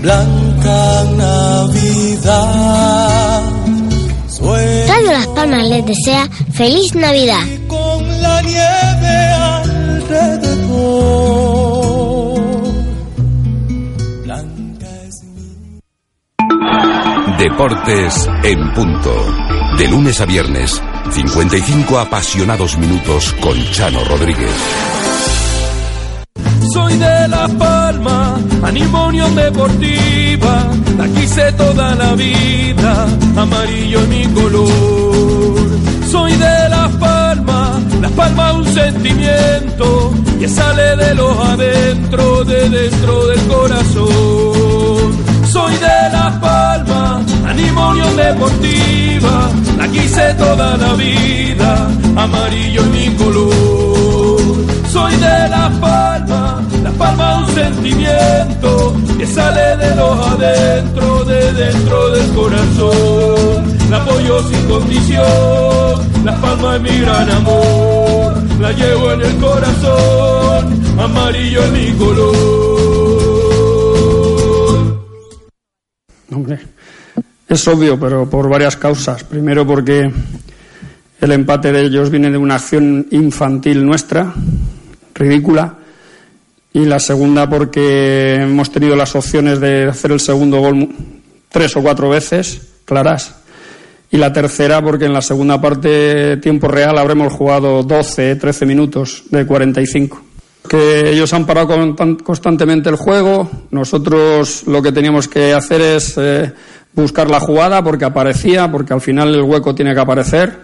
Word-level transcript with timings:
Blanca 0.00 1.04
Navidad. 1.16 2.74
Radio 4.40 5.12
Las 5.12 5.26
Palmas 5.28 5.66
les 5.68 5.86
desea 5.86 6.28
feliz 6.52 6.94
Navidad. 6.94 7.40
Con 7.66 8.22
la 8.22 8.42
nieve 8.42 9.32
alrededor. 10.12 10.74
Blanca 14.24 14.86
es 15.08 15.22
mi. 15.22 15.80
Deportes 17.38 18.28
en 18.42 18.74
punto. 18.74 19.14
De 19.78 19.88
lunes 19.88 20.20
a 20.20 20.26
viernes, 20.26 20.82
55 21.10 21.98
apasionados 21.98 22.76
minutos 22.76 23.34
con 23.40 23.56
Chano 23.72 24.04
Rodríguez. 24.04 24.50
Soy 26.74 26.94
de 26.94 27.28
La 27.28 27.46
Palma, 27.46 28.34
animo 28.64 29.06
Unión 29.06 29.32
Deportiva, 29.36 30.66
la 30.98 31.06
quise 31.06 31.52
toda 31.52 31.94
la 31.94 32.16
vida, 32.16 33.06
amarillo 33.36 34.00
es 34.00 34.08
mi 34.08 34.24
color. 34.34 35.68
Soy 36.10 36.32
de 36.32 36.68
La 36.68 36.90
Palma, 36.98 37.80
La 38.00 38.08
Palma 38.08 38.54
un 38.54 38.66
sentimiento 38.66 40.14
que 40.40 40.48
sale 40.48 40.96
de 40.96 41.14
los 41.14 41.38
adentro, 41.46 42.42
de 42.42 42.68
dentro 42.68 43.26
del 43.28 43.40
corazón. 43.46 45.12
Soy 45.52 45.74
de 45.74 45.98
La 46.16 46.40
Palma, 46.40 47.22
animo 47.46 47.90
Unión 47.90 48.16
Deportiva, 48.16 49.48
la 49.78 49.86
quise 49.86 50.34
toda 50.34 50.76
la 50.76 50.94
vida, 50.94 51.88
amarillo 52.16 52.80
es 52.80 52.88
mi 52.88 53.14
color. 53.14 53.93
Soy 54.94 55.12
de 55.16 55.48
La 55.48 55.68
Palma, 55.80 56.62
La 56.84 56.90
Palma 56.92 57.44
un 57.44 57.52
sentimiento 57.52 58.94
que 59.18 59.26
sale 59.26 59.76
de 59.76 59.96
los 59.96 60.24
adentro, 60.24 61.24
de 61.24 61.52
dentro 61.52 62.10
del 62.10 62.32
corazón. 62.32 63.76
La 63.90 63.96
apoyo 63.96 64.40
sin 64.48 64.68
condición, 64.68 66.24
La 66.24 66.40
Palma 66.40 66.76
es 66.76 66.82
mi 66.82 67.00
gran 67.00 67.28
amor, 67.28 68.34
la 68.60 68.70
llevo 68.70 69.12
en 69.14 69.22
el 69.22 69.36
corazón, 69.38 70.80
amarillo 70.96 71.64
es 71.64 71.72
mi 71.72 71.92
color. 71.94 72.36
Hombre, 76.30 76.60
es 77.48 77.66
obvio, 77.66 77.98
pero 77.98 78.30
por 78.30 78.48
varias 78.48 78.76
causas. 78.76 79.24
Primero 79.24 79.66
porque 79.66 80.08
el 81.20 81.32
empate 81.32 81.72
de 81.72 81.82
ellos 81.82 82.10
viene 82.10 82.30
de 82.30 82.38
una 82.38 82.54
acción 82.54 83.08
infantil 83.10 83.84
nuestra, 83.84 84.32
ridícula. 85.14 85.74
Y 86.72 86.84
la 86.86 86.98
segunda 86.98 87.48
porque 87.48 88.34
hemos 88.34 88.70
tenido 88.72 88.96
las 88.96 89.14
opciones 89.14 89.60
de 89.60 89.84
hacer 89.84 90.10
el 90.12 90.20
segundo 90.20 90.58
gol 90.58 90.88
tres 91.48 91.76
o 91.76 91.82
cuatro 91.82 92.08
veces, 92.08 92.60
claras. 92.84 93.36
Y 94.10 94.16
la 94.16 94.32
tercera 94.32 94.82
porque 94.82 95.04
en 95.06 95.12
la 95.12 95.22
segunda 95.22 95.60
parte, 95.60 96.36
tiempo 96.38 96.66
real, 96.68 96.98
habremos 96.98 97.32
jugado 97.32 97.82
12, 97.82 98.36
13 98.36 98.66
minutos 98.66 99.22
de 99.30 99.46
45. 99.46 100.20
Que 100.68 101.10
ellos 101.10 101.32
han 101.32 101.46
parado 101.46 101.68
con- 101.68 101.94
tan- 101.96 102.16
constantemente 102.16 102.88
el 102.88 102.96
juego. 102.96 103.50
Nosotros 103.70 104.64
lo 104.66 104.82
que 104.82 104.92
teníamos 104.92 105.28
que 105.28 105.52
hacer 105.52 105.80
es 105.80 106.14
eh, 106.16 106.52
buscar 106.92 107.28
la 107.30 107.38
jugada 107.38 107.82
porque 107.84 108.04
aparecía, 108.04 108.70
porque 108.70 108.94
al 108.94 109.00
final 109.00 109.34
el 109.34 109.42
hueco 109.42 109.74
tiene 109.74 109.94
que 109.94 110.00
aparecer. 110.00 110.63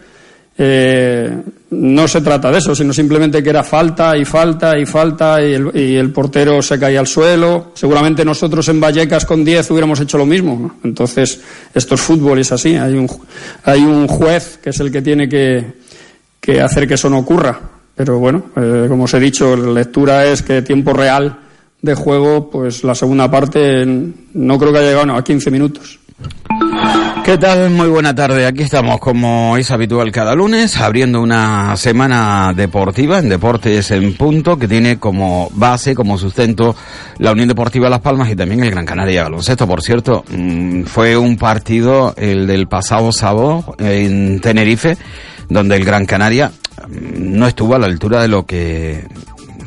Eh, 0.63 1.43
no 1.71 2.07
se 2.07 2.21
trata 2.21 2.51
de 2.51 2.59
eso, 2.59 2.75
sino 2.75 2.93
simplemente 2.93 3.43
que 3.43 3.49
era 3.49 3.65
falta 3.65 4.15
y 4.15 4.27
falta 4.27 4.79
y 4.79 4.85
falta 4.85 5.43
y 5.43 5.55
el, 5.55 5.71
y 5.75 5.97
el 5.97 6.13
portero 6.13 6.61
se 6.61 6.79
caía 6.79 7.01
al 7.01 7.07
suelo. 7.07 7.73
Seguramente 7.73 8.27
nosotros 8.27 8.69
en 8.69 8.79
Vallecas 8.79 9.25
con 9.25 9.43
10 9.43 9.71
hubiéramos 9.71 10.01
hecho 10.01 10.19
lo 10.19 10.27
mismo. 10.27 10.77
Entonces, 10.85 11.41
esto 11.73 11.95
es 11.95 12.01
fútbol 12.03 12.41
es 12.41 12.53
así. 12.53 12.77
Hay 12.77 12.93
un, 12.93 13.09
hay 13.65 13.81
un 13.81 14.07
juez 14.07 14.59
que 14.63 14.69
es 14.69 14.81
el 14.81 14.93
que 14.93 15.01
tiene 15.01 15.31
que, 15.31 15.65
que 16.39 16.61
hacer 16.61 16.87
que 16.87 16.95
eso 16.95 17.09
no 17.09 17.21
ocurra. 17.21 17.59
Pero 17.97 18.19
bueno, 18.19 18.51
eh, 18.57 18.85
como 18.87 19.05
os 19.05 19.15
he 19.15 19.21
dicho, 19.21 19.57
la 19.57 19.73
lectura 19.73 20.27
es 20.27 20.43
que 20.43 20.61
tiempo 20.61 20.93
real 20.93 21.39
de 21.81 21.95
juego, 21.95 22.51
pues 22.51 22.85
la 22.85 22.95
segunda 22.95 23.31
parte 23.31 23.87
no 23.87 24.59
creo 24.59 24.73
que 24.73 24.79
haya 24.79 24.89
llegado 24.89 25.07
no, 25.07 25.17
a 25.17 25.25
15 25.25 25.51
minutos. 25.51 26.00
¿Qué 27.25 27.39
tal? 27.39 27.71
Muy 27.71 27.89
buena 27.89 28.15
tarde. 28.15 28.47
Aquí 28.47 28.63
estamos, 28.63 28.99
como 28.99 29.57
es 29.57 29.71
habitual 29.71 30.11
cada 30.11 30.35
lunes, 30.35 30.77
abriendo 30.79 31.21
una 31.21 31.77
semana 31.77 32.53
deportiva 32.55 33.19
en 33.19 33.29
Deportes 33.29 33.91
en 33.91 34.17
Punto, 34.17 34.59
que 34.59 34.67
tiene 34.67 34.99
como 34.99 35.49
base, 35.53 35.95
como 35.95 36.19
sustento, 36.19 36.75
la 37.19 37.33
Unión 37.33 37.49
Deportiva 37.49 37.89
Las 37.89 38.01
Palmas 38.01 38.31
y 38.31 38.37
también 38.37 38.65
el 38.65 38.71
Gran 38.71 38.87
Canaria 38.87 39.23
Baloncesto. 39.23 39.67
Por 39.67 39.83
cierto, 39.83 40.25
mm, 40.29 40.85
fue 40.85 41.17
un 41.17 41.37
partido, 41.37 42.15
el 42.17 42.47
del 42.47 42.67
pasado 42.67 43.13
sábado, 43.13 43.77
en 43.79 44.41
Tenerife, 44.41 44.97
donde 45.49 45.77
el 45.77 45.85
Gran 45.85 46.07
Canaria 46.07 46.51
mm, 46.89 47.39
no 47.39 47.47
estuvo 47.47 47.75
a 47.75 47.79
la 47.79 47.87
altura 47.87 48.23
de 48.23 48.29
lo 48.29 48.45
que 48.45 49.05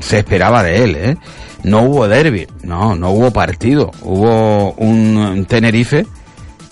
se 0.01 0.19
esperaba 0.19 0.63
de 0.63 0.83
él, 0.83 0.95
¿eh? 0.95 1.17
No 1.63 1.83
hubo 1.83 2.09
derby, 2.09 2.45
no, 2.63 2.93
no 2.95 3.11
hubo 3.11 3.31
partido. 3.31 3.91
Hubo 4.01 4.73
un 4.73 5.45
Tenerife 5.47 6.05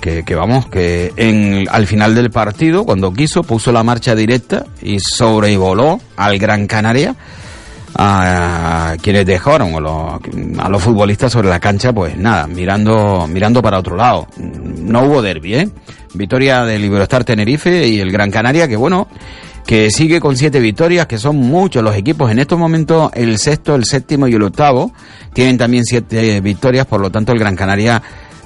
que, 0.01 0.23
que 0.23 0.35
vamos, 0.35 0.65
que 0.67 1.13
en, 1.15 1.67
al 1.71 1.87
final 1.87 2.13
del 2.15 2.31
partido, 2.31 2.83
cuando 2.83 3.13
quiso, 3.13 3.43
puso 3.43 3.71
la 3.71 3.83
marcha 3.83 4.15
directa 4.15 4.65
y 4.81 4.99
sobrevoló 4.99 6.01
al 6.17 6.37
Gran 6.37 6.67
Canaria 6.67 7.15
a 7.95 8.95
quienes 9.01 9.25
dejaron 9.25 9.75
a 9.75 9.79
los, 9.79 10.19
a 10.59 10.69
los 10.69 10.81
futbolistas 10.81 11.31
sobre 11.31 11.49
la 11.49 11.59
cancha, 11.59 11.93
pues 11.93 12.17
nada, 12.17 12.47
mirando, 12.47 13.27
mirando 13.27 13.61
para 13.61 13.79
otro 13.79 13.95
lado. 13.95 14.27
No 14.37 15.03
hubo 15.03 15.21
derbi, 15.21 15.55
¿eh? 15.55 15.69
Victoria 16.13 16.65
del 16.65 16.83
Iberostar 16.83 17.23
Tenerife 17.23 17.87
y 17.87 17.99
el 17.99 18.11
Gran 18.11 18.31
Canaria, 18.31 18.67
que 18.67 18.75
bueno, 18.75 19.07
que 19.65 19.91
sigue 19.91 20.19
con 20.19 20.35
siete 20.35 20.59
victorias, 20.59 21.05
que 21.05 21.17
son 21.17 21.37
muchos 21.37 21.83
los 21.83 21.95
equipos. 21.95 22.31
En 22.31 22.39
estos 22.39 22.57
momentos, 22.57 23.11
el 23.13 23.37
sexto, 23.37 23.75
el 23.75 23.85
séptimo 23.85 24.27
y 24.27 24.33
el 24.33 24.43
octavo 24.43 24.91
tienen 25.33 25.57
también 25.57 25.85
siete 25.85 26.41
victorias, 26.41 26.85
por 26.85 27.01
lo 27.01 27.09
tanto, 27.09 27.31
el 27.31 27.39
Gran 27.39 27.55
Canaria 27.55 28.01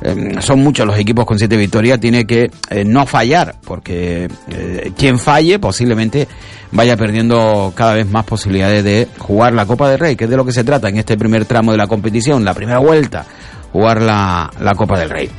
eh, 0.06 0.36
son 0.40 0.60
muchos 0.60 0.86
los 0.86 0.98
equipos 1.00 1.26
con 1.26 1.40
siete 1.40 1.58
victorias, 1.58 2.00
tiene 2.00 2.26
que 2.26 2.52
eh, 2.70 2.86
no 2.86 3.08
fallar, 3.08 3.56
porque 3.66 4.30
eh, 4.50 4.92
quien 4.96 5.18
falle 5.18 5.58
posiblemente 5.58 6.28
vaya 6.72 6.96
perdiendo 6.96 7.74
cada 7.76 7.96
vez 7.96 8.08
más 8.08 8.24
posibilidades 8.24 8.84
de 8.84 9.08
jugar 9.18 9.54
la 9.54 9.66
Copa 9.66 9.90
del 9.90 9.98
Rey, 9.98 10.16
que 10.16 10.26
es 10.26 10.30
de 10.30 10.38
lo 10.38 10.46
que 10.46 10.52
se 10.52 10.64
trata 10.64 10.90
en 10.90 10.98
este 10.98 11.18
primer 11.18 11.46
tramo 11.46 11.72
de 11.72 11.80
la 11.80 11.88
competición, 11.88 12.46
la 12.46 12.54
primera 12.54 12.78
vuelta, 12.78 13.26
jugar 13.72 14.00
la, 14.02 14.52
la 14.60 14.76
Copa 14.76 15.00
del 15.00 15.10
Rey. 15.10 15.30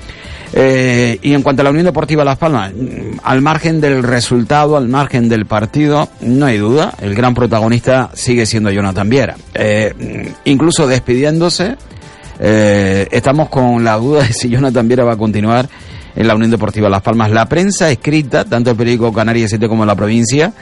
Eh, 0.53 1.19
y 1.23 1.33
en 1.33 1.43
cuanto 1.43 1.63
a 1.63 1.65
la 1.65 1.71
Unión 1.71 1.87
Deportiva 1.87 2.25
Las 2.25 2.39
Palmas, 2.39 2.73
mm, 2.73 3.19
al 3.23 3.43
margen 3.43 3.81
del 3.81 4.03
resultado, 4.03 4.77
al 4.77 4.89
margen 4.89 5.29
del 5.29 5.47
partido, 5.47 6.09
no 6.23 6.47
hay 6.47 6.59
duda, 6.59 6.93
el 7.01 7.15
gran 7.15 7.35
protagonista 7.35 8.11
sigue 8.15 8.47
siendo 8.47 8.71
Jonathan 8.73 9.09
Viera. 9.09 9.37
Mm, 9.37 10.29
incluso 10.45 10.89
despidiéndose, 10.89 11.77
eh, 12.39 13.07
estamos 13.11 13.49
con 13.49 13.85
la 13.85 13.97
duda 13.97 14.23
de 14.23 14.33
si 14.33 14.49
Jonathan 14.49 14.87
Viera 14.87 15.05
va 15.05 15.13
a 15.13 15.17
continuar 15.17 15.69
en 16.15 16.27
la 16.27 16.35
Unión 16.35 16.51
Deportiva 16.51 16.89
Las 16.89 17.03
Palmas. 17.03 17.31
La 17.31 17.49
prensa 17.49 17.91
escrita, 17.91 18.45
tanto 18.45 18.71
el 18.71 18.77
periódico 18.77 19.13
Canarias 19.13 19.51
7 19.51 19.69
como 19.69 19.85
la 19.85 19.95
provincia, 19.95 20.53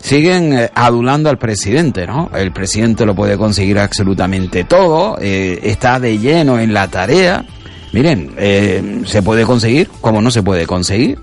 siguen 0.00 0.52
eh, 0.52 0.70
adulando 0.74 1.30
al 1.30 1.38
presidente, 1.38 2.06
¿no? 2.06 2.30
El 2.34 2.52
presidente 2.52 3.06
lo 3.06 3.14
puede 3.14 3.36
conseguir 3.36 3.78
absolutamente 3.78 4.64
todo, 4.64 5.18
eh, 5.20 5.60
está 5.62 5.98
de 5.98 6.18
lleno 6.18 6.58
en 6.58 6.72
la 6.74 6.88
tarea. 6.88 7.44
Miren, 7.90 9.04
se 9.06 9.22
puede 9.22 9.44
conseguir, 9.46 9.88
como 10.02 10.20
no 10.20 10.30
se 10.30 10.42
puede 10.42 10.66
conseguir. 10.66 11.18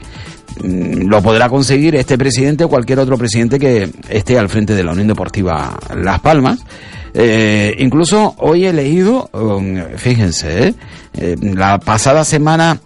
Mm, 0.64 1.08
Lo 1.08 1.22
podrá 1.22 1.50
conseguir 1.50 1.96
este 1.96 2.18
presidente 2.18 2.64
o 2.64 2.70
cualquier 2.70 3.00
otro 3.00 3.18
presidente 3.18 3.60
que 3.60 3.90
esté 4.10 4.40
al 4.40 4.50
frente 4.50 4.74
de 4.74 4.84
la 4.84 4.92
Unión 4.92 5.08
Deportiva 5.08 5.78
Las 5.96 6.20
Palmas. 6.20 6.60
Eh, 7.18 7.78
incluso 7.80 8.36
hoy 8.40 8.66
he 8.66 8.74
leído, 8.74 9.30
um, 9.32 9.78
fíjense, 9.96 10.68
¿eh? 10.68 10.74
Eh, 11.14 11.38
la 11.42 11.80
pasada 11.80 12.26
semana 12.26 12.82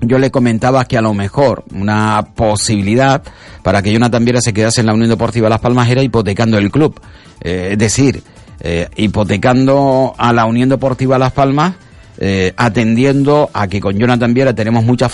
yo 0.00 0.18
le 0.18 0.32
comentaba 0.32 0.84
que 0.86 0.98
a 0.98 1.00
lo 1.00 1.14
mejor 1.14 1.62
una 1.72 2.30
posibilidad 2.34 3.22
para 3.62 3.80
que 3.80 3.92
Jonathan 3.92 4.24
Viera 4.24 4.40
se 4.40 4.52
quedase 4.52 4.80
en 4.80 4.88
la 4.88 4.94
Unión 4.94 5.08
Deportiva 5.08 5.48
Las 5.48 5.60
Palmas 5.60 5.88
era 5.88 6.02
hipotecando 6.02 6.58
el 6.58 6.72
club. 6.72 7.00
Eh, 7.42 7.68
es 7.72 7.78
decir, 7.78 8.22
hipotecando 8.96 10.14
a 10.18 10.32
la 10.32 10.44
Unión 10.46 10.68
Deportiva 10.68 11.18
Las 11.18 11.32
Palmas, 11.32 11.74
atendiendo 12.56 13.48
a 13.54 13.68
que 13.68 13.80
con 13.80 13.96
Jonathan 13.96 14.34
Viera 14.34 14.52
tenemos 14.52 14.84
muchas 14.84 15.10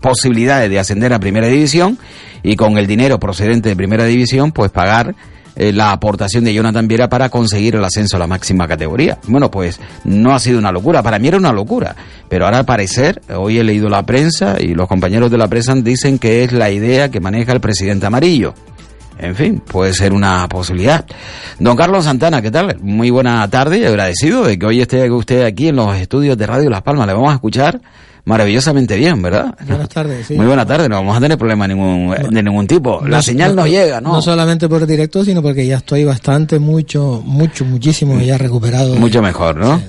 posibilidades 0.00 0.68
de 0.68 0.78
ascender 0.78 1.12
a 1.12 1.20
Primera 1.20 1.46
División 1.46 1.98
y 2.42 2.56
con 2.56 2.76
el 2.76 2.88
dinero 2.88 3.20
procedente 3.20 3.68
de 3.68 3.76
Primera 3.76 4.06
División, 4.06 4.50
pues 4.50 4.72
pagar 4.72 5.14
eh, 5.58 5.72
la 5.72 5.90
aportación 5.90 6.44
de 6.44 6.54
Jonathan 6.54 6.86
Viera 6.86 7.08
para 7.08 7.28
conseguir 7.28 7.74
el 7.74 7.84
ascenso 7.84 8.16
a 8.16 8.20
la 8.20 8.28
máxima 8.28 8.68
categoría. 8.68 9.18
Bueno, 9.26 9.50
pues 9.50 9.80
no 10.04 10.32
ha 10.32 10.38
sido 10.38 10.60
una 10.60 10.70
locura, 10.70 11.02
para 11.02 11.18
mí 11.18 11.26
era 11.26 11.36
una 11.36 11.52
locura, 11.52 11.96
pero 12.28 12.44
ahora 12.44 12.58
al 12.58 12.64
parecer, 12.64 13.20
hoy 13.36 13.58
he 13.58 13.64
leído 13.64 13.88
la 13.88 14.06
prensa 14.06 14.56
y 14.60 14.74
los 14.74 14.86
compañeros 14.86 15.32
de 15.32 15.38
la 15.38 15.48
prensa 15.48 15.74
dicen 15.74 16.20
que 16.20 16.44
es 16.44 16.52
la 16.52 16.70
idea 16.70 17.10
que 17.10 17.18
maneja 17.18 17.52
el 17.52 17.60
presidente 17.60 18.06
amarillo. 18.06 18.54
En 19.18 19.34
fin, 19.34 19.58
puede 19.58 19.92
ser 19.94 20.12
una 20.12 20.48
posibilidad. 20.48 21.04
Don 21.58 21.76
Carlos 21.76 22.04
Santana, 22.04 22.40
¿qué 22.40 22.52
tal? 22.52 22.78
Muy 22.80 23.10
buena 23.10 23.50
tarde 23.50 23.78
y 23.78 23.84
agradecido 23.84 24.44
de 24.44 24.56
que 24.56 24.66
hoy 24.66 24.80
esté 24.80 25.10
usted 25.10 25.44
aquí 25.44 25.68
en 25.68 25.76
los 25.76 25.96
estudios 25.96 26.38
de 26.38 26.46
Radio 26.46 26.70
Las 26.70 26.82
Palmas. 26.82 27.08
Le 27.08 27.14
vamos 27.14 27.32
a 27.32 27.34
escuchar 27.34 27.80
maravillosamente 28.28 28.96
bien, 28.96 29.20
¿verdad? 29.22 29.54
Buenas 29.66 29.88
tardes, 29.88 30.26
sí. 30.26 30.34
Muy 30.34 30.46
buena 30.46 30.64
tarde, 30.66 30.88
no 30.88 30.96
vamos 30.96 31.16
a 31.16 31.20
tener 31.20 31.38
problema 31.38 31.66
de 31.66 31.74
ningún, 31.74 32.14
de 32.30 32.42
ningún 32.42 32.66
tipo. 32.66 33.00
La 33.06 33.16
No- 33.16 33.22
señal 33.22 33.56
no- 33.56 33.62
nos 33.62 33.70
llega, 33.70 34.00
¿no? 34.00 34.12
No 34.12 34.22
solamente 34.22 34.68
por 34.68 34.86
directo, 34.86 35.24
sino 35.24 35.42
porque 35.42 35.66
ya 35.66 35.78
estoy 35.78 36.04
bastante, 36.04 36.58
mucho, 36.58 37.22
mucho, 37.24 37.64
muchísimo 37.64 38.20
ya 38.20 38.36
recuperado. 38.38 38.94
Mucho 38.96 39.22
mejor, 39.22 39.56
¿no? 39.56 39.80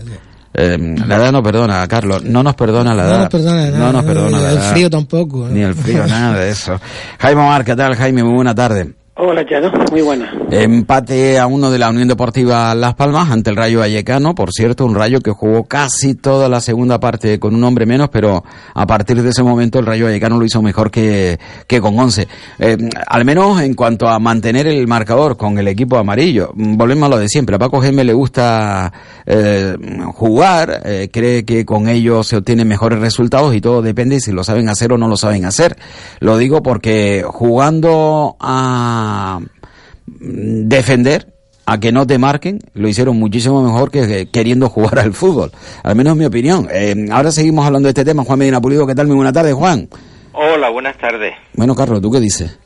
Eh, 0.53 0.77
la 1.07 1.17
edad 1.17 1.31
no 1.31 1.43
perdona, 1.43 1.87
Carlos. 1.87 2.23
No 2.23 2.41
nos 2.41 2.55
perdona 2.55 2.95
la 2.95 3.03
No 3.03 3.09
edad. 3.09 3.19
nos 3.19 3.29
perdona 3.29 3.65
nada, 3.69 3.77
No 3.77 3.91
nos 3.93 4.03
perdona 4.03 4.39
la 4.39 4.51
el 4.51 4.57
edad. 4.57 4.71
frío 4.71 4.89
tampoco, 4.89 5.37
¿no? 5.47 5.49
Ni 5.49 5.61
el 5.61 5.75
frío, 5.75 6.07
nada 6.07 6.39
de 6.39 6.49
eso. 6.49 6.79
Jaime 7.19 7.41
Omar, 7.41 7.63
¿qué 7.63 7.75
tal, 7.75 7.95
Jaime? 7.95 8.23
Muy 8.23 8.33
buena 8.33 8.55
tarde. 8.55 8.93
Hola, 9.21 9.45
Chano. 9.45 9.69
Muy 9.91 10.01
buena. 10.01 10.31
Empate 10.49 11.39
a 11.39 11.45
uno 11.45 11.69
de 11.69 11.77
la 11.77 11.89
Unión 11.89 12.07
Deportiva 12.07 12.73
Las 12.73 12.95
Palmas 12.95 13.29
ante 13.29 13.49
el 13.49 13.57
Rayo 13.57 13.79
Vallecano, 13.79 14.33
por 14.33 14.53
cierto, 14.53 14.85
un 14.85 14.95
Rayo 14.95 15.19
que 15.19 15.31
jugó 15.31 15.65
casi 15.65 16.15
toda 16.15 16.47
la 16.47 16.61
segunda 16.61 17.01
parte 17.01 17.37
con 17.37 17.53
un 17.53 17.61
hombre 17.65 17.85
menos, 17.85 18.07
pero 18.13 18.45
a 18.73 18.87
partir 18.87 19.21
de 19.21 19.31
ese 19.31 19.43
momento 19.43 19.77
el 19.77 19.87
Rayo 19.87 20.05
Vallecano 20.05 20.39
lo 20.39 20.45
hizo 20.45 20.61
mejor 20.61 20.89
que, 20.89 21.37
que 21.67 21.81
con 21.81 21.99
11. 21.99 22.29
Eh, 22.59 22.77
al 23.07 23.25
menos 23.25 23.59
en 23.59 23.73
cuanto 23.73 24.07
a 24.07 24.19
mantener 24.19 24.67
el 24.67 24.87
marcador 24.87 25.35
con 25.35 25.57
el 25.57 25.67
equipo 25.67 25.97
amarillo. 25.97 26.51
Volvemos 26.55 27.07
a 27.07 27.09
lo 27.09 27.17
de 27.17 27.27
siempre. 27.27 27.57
A 27.57 27.59
Paco 27.59 27.81
Geme 27.81 28.05
le 28.05 28.13
gusta 28.13 28.93
eh, 29.25 29.75
jugar, 30.13 30.81
eh, 30.85 31.09
cree 31.11 31.43
que 31.43 31.65
con 31.65 31.89
ello 31.89 32.23
se 32.23 32.37
obtienen 32.37 32.69
mejores 32.69 32.99
resultados 32.99 33.53
y 33.53 33.59
todo 33.59 33.81
depende 33.81 34.21
si 34.21 34.31
lo 34.31 34.45
saben 34.45 34.69
hacer 34.69 34.93
o 34.93 34.97
no 34.97 35.09
lo 35.09 35.17
saben 35.17 35.43
hacer. 35.43 35.75
Lo 36.21 36.37
digo 36.37 36.63
porque 36.63 37.25
jugando 37.27 38.37
a 38.39 39.08
mm, 39.39 40.67
defender 40.67 41.33
a 41.65 41.79
que 41.79 41.91
no 41.91 42.07
te 42.07 42.17
marquen, 42.17 42.59
lo 42.73 42.87
hicieron 42.87 43.17
muchísimo 43.19 43.61
mejor 43.61 43.91
que, 43.91 44.07
que 44.07 44.25
queriendo 44.31 44.69
jugar 44.69 44.99
al 44.99 45.13
fútbol. 45.13 45.51
Al 45.83 45.95
menos 45.95 46.13
en 46.13 46.17
mi 46.19 46.25
opinión. 46.25 46.67
Eh, 46.71 46.95
ahora 47.11 47.31
seguimos 47.31 47.65
hablando 47.65 47.85
de 47.87 47.91
este 47.91 48.05
tema. 48.05 48.23
Juan 48.23 48.39
Medina 48.39 48.59
Pulido, 48.59 48.87
¿qué 48.87 48.95
tal? 48.95 49.05
Muy 49.07 49.15
buena 49.17 49.31
tarde, 49.33 49.53
Juan. 49.53 49.87
Hola, 50.33 50.69
buenas 50.71 50.97
tardes. 50.97 51.33
Bueno, 51.53 51.75
Carlos, 51.75 52.01
¿tú 52.01 52.09
qué 52.09 52.19
dices? 52.19 52.57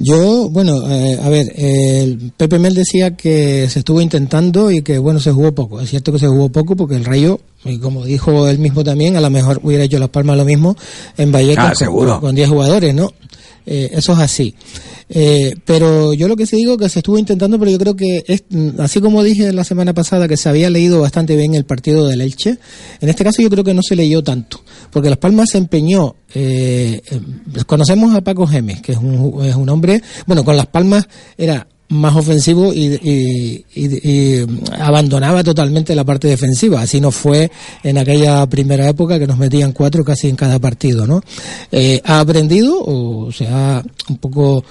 Yo, 0.00 0.48
bueno, 0.50 0.88
eh, 0.88 1.18
a 1.20 1.28
ver, 1.28 1.46
el 1.56 2.30
Pepe 2.36 2.60
Mel 2.60 2.74
decía 2.74 3.16
que 3.16 3.68
se 3.68 3.80
estuvo 3.80 4.00
intentando 4.00 4.70
y 4.70 4.82
que, 4.82 4.98
bueno, 4.98 5.18
se 5.18 5.32
jugó 5.32 5.52
poco. 5.52 5.80
Es 5.80 5.90
cierto 5.90 6.12
que 6.12 6.20
se 6.20 6.28
jugó 6.28 6.50
poco 6.50 6.76
porque 6.76 6.94
el 6.94 7.04
Rayo, 7.04 7.40
y 7.64 7.80
como 7.80 8.04
dijo 8.04 8.46
él 8.46 8.60
mismo 8.60 8.84
también, 8.84 9.16
a 9.16 9.20
lo 9.20 9.28
mejor 9.30 9.58
hubiera 9.64 9.82
hecho 9.82 9.98
Las 9.98 10.10
Palmas 10.10 10.36
lo 10.36 10.44
mismo 10.44 10.76
en 11.16 11.32
Vallecas 11.32 11.70
Ah, 11.72 11.74
seguro. 11.74 12.12
con, 12.12 12.20
con 12.20 12.34
10 12.36 12.48
jugadores, 12.48 12.94
¿no? 12.94 13.10
Eh, 13.70 13.90
eso 13.92 14.14
es 14.14 14.18
así. 14.18 14.54
Eh, 15.10 15.54
pero 15.66 16.14
yo 16.14 16.26
lo 16.26 16.36
que 16.36 16.46
sí 16.46 16.56
digo 16.56 16.78
que 16.78 16.88
se 16.88 17.00
estuvo 17.00 17.18
intentando, 17.18 17.58
pero 17.58 17.70
yo 17.70 17.78
creo 17.78 17.94
que 17.94 18.24
es, 18.26 18.44
mm, 18.48 18.80
así 18.80 18.98
como 18.98 19.22
dije 19.22 19.52
la 19.52 19.62
semana 19.62 19.92
pasada 19.92 20.26
que 20.26 20.38
se 20.38 20.48
había 20.48 20.70
leído 20.70 21.02
bastante 21.02 21.36
bien 21.36 21.54
el 21.54 21.66
partido 21.66 22.06
del 22.06 22.22
Elche, 22.22 22.58
en 22.98 23.08
este 23.10 23.24
caso 23.24 23.42
yo 23.42 23.50
creo 23.50 23.64
que 23.64 23.74
no 23.74 23.82
se 23.82 23.94
leyó 23.94 24.24
tanto, 24.24 24.62
porque 24.90 25.10
Las 25.10 25.18
Palmas 25.18 25.50
se 25.50 25.58
empeñó, 25.58 26.16
eh, 26.34 27.02
conocemos 27.66 28.14
a 28.14 28.22
Paco 28.22 28.46
Gemes, 28.46 28.80
que 28.80 28.92
es 28.92 28.98
un, 28.98 29.44
es 29.44 29.54
un 29.54 29.68
hombre, 29.68 30.02
bueno, 30.26 30.44
con 30.44 30.56
Las 30.56 30.68
Palmas 30.68 31.06
era 31.36 31.66
más 31.90 32.14
ofensivo 32.16 32.72
y, 32.74 32.94
y- 33.02 33.64
y- 33.74 34.08
y 34.10 34.46
abandonaba 34.78 35.42
totalmente 35.42 35.94
la 35.94 36.04
parte 36.04 36.28
defensiva. 36.28 36.82
Así 36.82 37.00
no 37.00 37.10
fue 37.10 37.50
en 37.82 37.96
aquella 37.98 38.46
primera 38.46 38.88
época 38.88 39.18
que 39.18 39.26
nos 39.26 39.38
metían 39.38 39.72
cuatro 39.72 40.04
casi 40.04 40.28
en 40.28 40.36
cada 40.36 40.58
partido, 40.58 41.06
¿no? 41.06 41.22
Eh, 41.72 42.00
ha 42.04 42.20
aprendido 42.20 42.78
o 42.84 43.32
se 43.32 43.46
ha 43.48 43.82
un 44.08 44.16
poco 44.18 44.64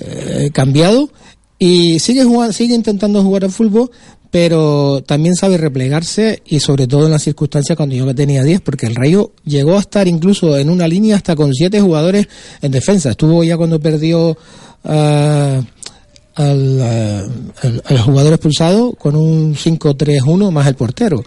eh, 0.00 0.50
cambiado 0.52 1.10
y 1.58 2.00
sigue 2.00 2.24
jugando, 2.24 2.52
sigue 2.52 2.74
intentando 2.74 3.22
jugar 3.22 3.44
al 3.44 3.52
fútbol, 3.52 3.90
pero 4.32 5.00
también 5.06 5.36
sabe 5.36 5.56
replegarse 5.58 6.42
y 6.44 6.58
sobre 6.58 6.88
todo 6.88 7.04
en 7.06 7.12
las 7.12 7.22
circunstancias 7.22 7.76
cuando 7.76 7.94
yo 7.94 8.12
tenía 8.16 8.42
10, 8.42 8.62
porque 8.62 8.86
el 8.86 8.96
Rayo 8.96 9.30
llegó 9.44 9.76
a 9.76 9.80
estar 9.80 10.08
incluso 10.08 10.58
en 10.58 10.70
una 10.70 10.88
línea 10.88 11.14
hasta 11.14 11.36
con 11.36 11.54
siete 11.54 11.80
jugadores 11.80 12.26
en 12.60 12.72
defensa. 12.72 13.10
Estuvo 13.12 13.44
ya 13.44 13.56
cuando 13.56 13.78
perdió 13.78 14.36
ah, 14.82 15.60
al, 16.34 16.78
eh, 16.80 17.22
al- 17.62 17.82
al 17.86 17.98
jugador 18.00 18.32
expulsado 18.34 18.92
con 18.92 19.16
un 19.16 19.54
5-3-1 19.54 20.50
más 20.50 20.66
el 20.66 20.74
portero. 20.74 21.24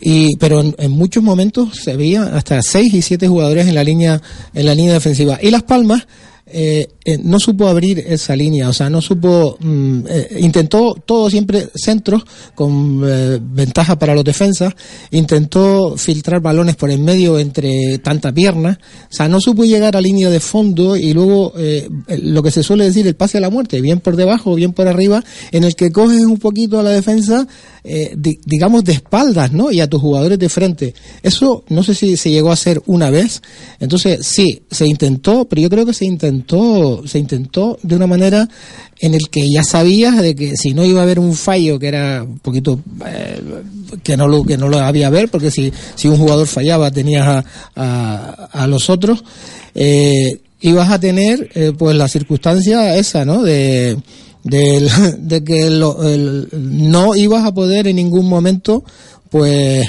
Y, 0.00 0.36
pero 0.36 0.60
en, 0.60 0.74
en 0.78 0.90
muchos 0.90 1.22
momentos 1.22 1.76
se 1.82 1.96
veía 1.96 2.24
hasta 2.36 2.60
6 2.62 2.94
y 2.94 3.02
7 3.02 3.28
jugadores 3.28 3.66
en 3.66 3.74
la 3.74 3.84
línea, 3.84 4.20
en 4.54 4.66
la 4.66 4.74
línea 4.74 4.94
defensiva. 4.94 5.38
Y 5.42 5.50
Las 5.50 5.62
Palmas 5.62 6.06
eh, 6.48 6.86
eh, 7.04 7.18
no 7.22 7.40
supo 7.40 7.66
abrir 7.66 7.98
esa 7.98 8.36
línea, 8.36 8.68
o 8.68 8.72
sea, 8.72 8.88
no 8.88 9.00
supo, 9.00 9.56
mm, 9.58 10.00
eh, 10.08 10.36
intentó 10.40 10.94
todo 10.94 11.28
siempre 11.28 11.68
centros 11.74 12.22
con 12.54 13.02
eh, 13.04 13.40
ventaja 13.42 13.98
para 13.98 14.14
los 14.14 14.24
defensas, 14.24 14.72
intentó 15.10 15.96
filtrar 15.96 16.40
balones 16.40 16.76
por 16.76 16.90
en 16.90 17.04
medio 17.04 17.38
entre 17.40 17.98
tanta 17.98 18.32
pierna, 18.32 18.78
o 19.10 19.12
sea, 19.12 19.28
no 19.28 19.40
supo 19.40 19.64
llegar 19.64 19.96
a 19.96 20.00
línea 20.00 20.30
de 20.30 20.38
fondo 20.38 20.96
y 20.96 21.12
luego 21.12 21.52
lo 22.08 22.42
que 22.42 22.50
se 22.50 22.62
suele 22.62 22.84
decir 22.84 23.06
el 23.06 23.16
pase 23.16 23.38
a 23.38 23.40
la 23.40 23.50
muerte, 23.50 23.80
bien 23.80 23.98
por 23.98 24.14
debajo, 24.14 24.54
bien 24.54 24.72
por 24.72 24.86
arriba, 24.86 25.24
en 25.50 25.64
el 25.64 25.74
que 25.74 25.90
coges 25.90 26.20
un 26.20 26.38
poquito 26.38 26.78
a 26.78 26.82
la 26.82 26.90
defensa, 26.90 27.46
eh, 27.88 28.14
di- 28.16 28.38
digamos 28.44 28.82
de 28.84 28.94
espaldas, 28.94 29.52
¿no? 29.52 29.70
Y 29.70 29.80
a 29.80 29.88
tus 29.88 30.00
jugadores 30.00 30.38
de 30.38 30.48
frente. 30.48 30.92
Eso 31.22 31.62
no 31.68 31.82
sé 31.84 31.94
si 31.94 32.16
se 32.16 32.30
llegó 32.30 32.50
a 32.50 32.54
hacer 32.54 32.82
una 32.86 33.10
vez. 33.10 33.40
Entonces, 33.78 34.26
sí, 34.26 34.62
se 34.70 34.86
intentó, 34.86 35.44
pero 35.44 35.62
yo 35.62 35.70
creo 35.70 35.86
que 35.86 35.94
se 35.94 36.04
intentó, 36.04 37.06
se 37.06 37.18
intentó 37.20 37.78
de 37.82 37.94
una 37.94 38.06
manera 38.08 38.48
en 38.98 39.14
el 39.14 39.28
que 39.30 39.48
ya 39.50 39.62
sabías 39.62 40.20
de 40.20 40.34
que 40.34 40.56
si 40.56 40.74
no 40.74 40.84
iba 40.84 41.00
a 41.00 41.02
haber 41.04 41.18
un 41.20 41.34
fallo 41.34 41.78
que 41.78 41.86
era 41.88 42.22
un 42.22 42.38
poquito 42.40 42.80
eh, 43.06 43.40
que 44.02 44.16
no 44.16 44.26
lo 44.26 44.42
que 44.42 44.56
no 44.56 44.68
lo 44.68 44.78
había 44.78 45.08
a 45.08 45.10
ver 45.10 45.28
porque 45.28 45.50
si 45.50 45.70
si 45.96 46.08
un 46.08 46.16
jugador 46.16 46.46
fallaba 46.46 46.90
tenías 46.90 47.26
a, 47.26 47.44
a, 47.76 48.48
a 48.52 48.66
los 48.66 48.88
otros 48.88 49.22
eh, 49.74 50.40
ibas 50.62 50.90
a 50.90 50.98
tener 50.98 51.50
eh, 51.54 51.72
pues 51.76 51.94
la 51.94 52.08
circunstancia 52.08 52.96
esa 52.96 53.26
no 53.26 53.42
de 53.42 53.98
del- 54.46 54.88
de 55.28 55.44
que 55.44 55.70
lo- 55.70 56.02
el- 56.08 56.48
no 56.52 57.14
ibas 57.14 57.44
a 57.44 57.52
poder 57.54 57.86
en 57.88 57.96
ningún 57.96 58.28
momento 58.28 58.84
pues 59.30 59.86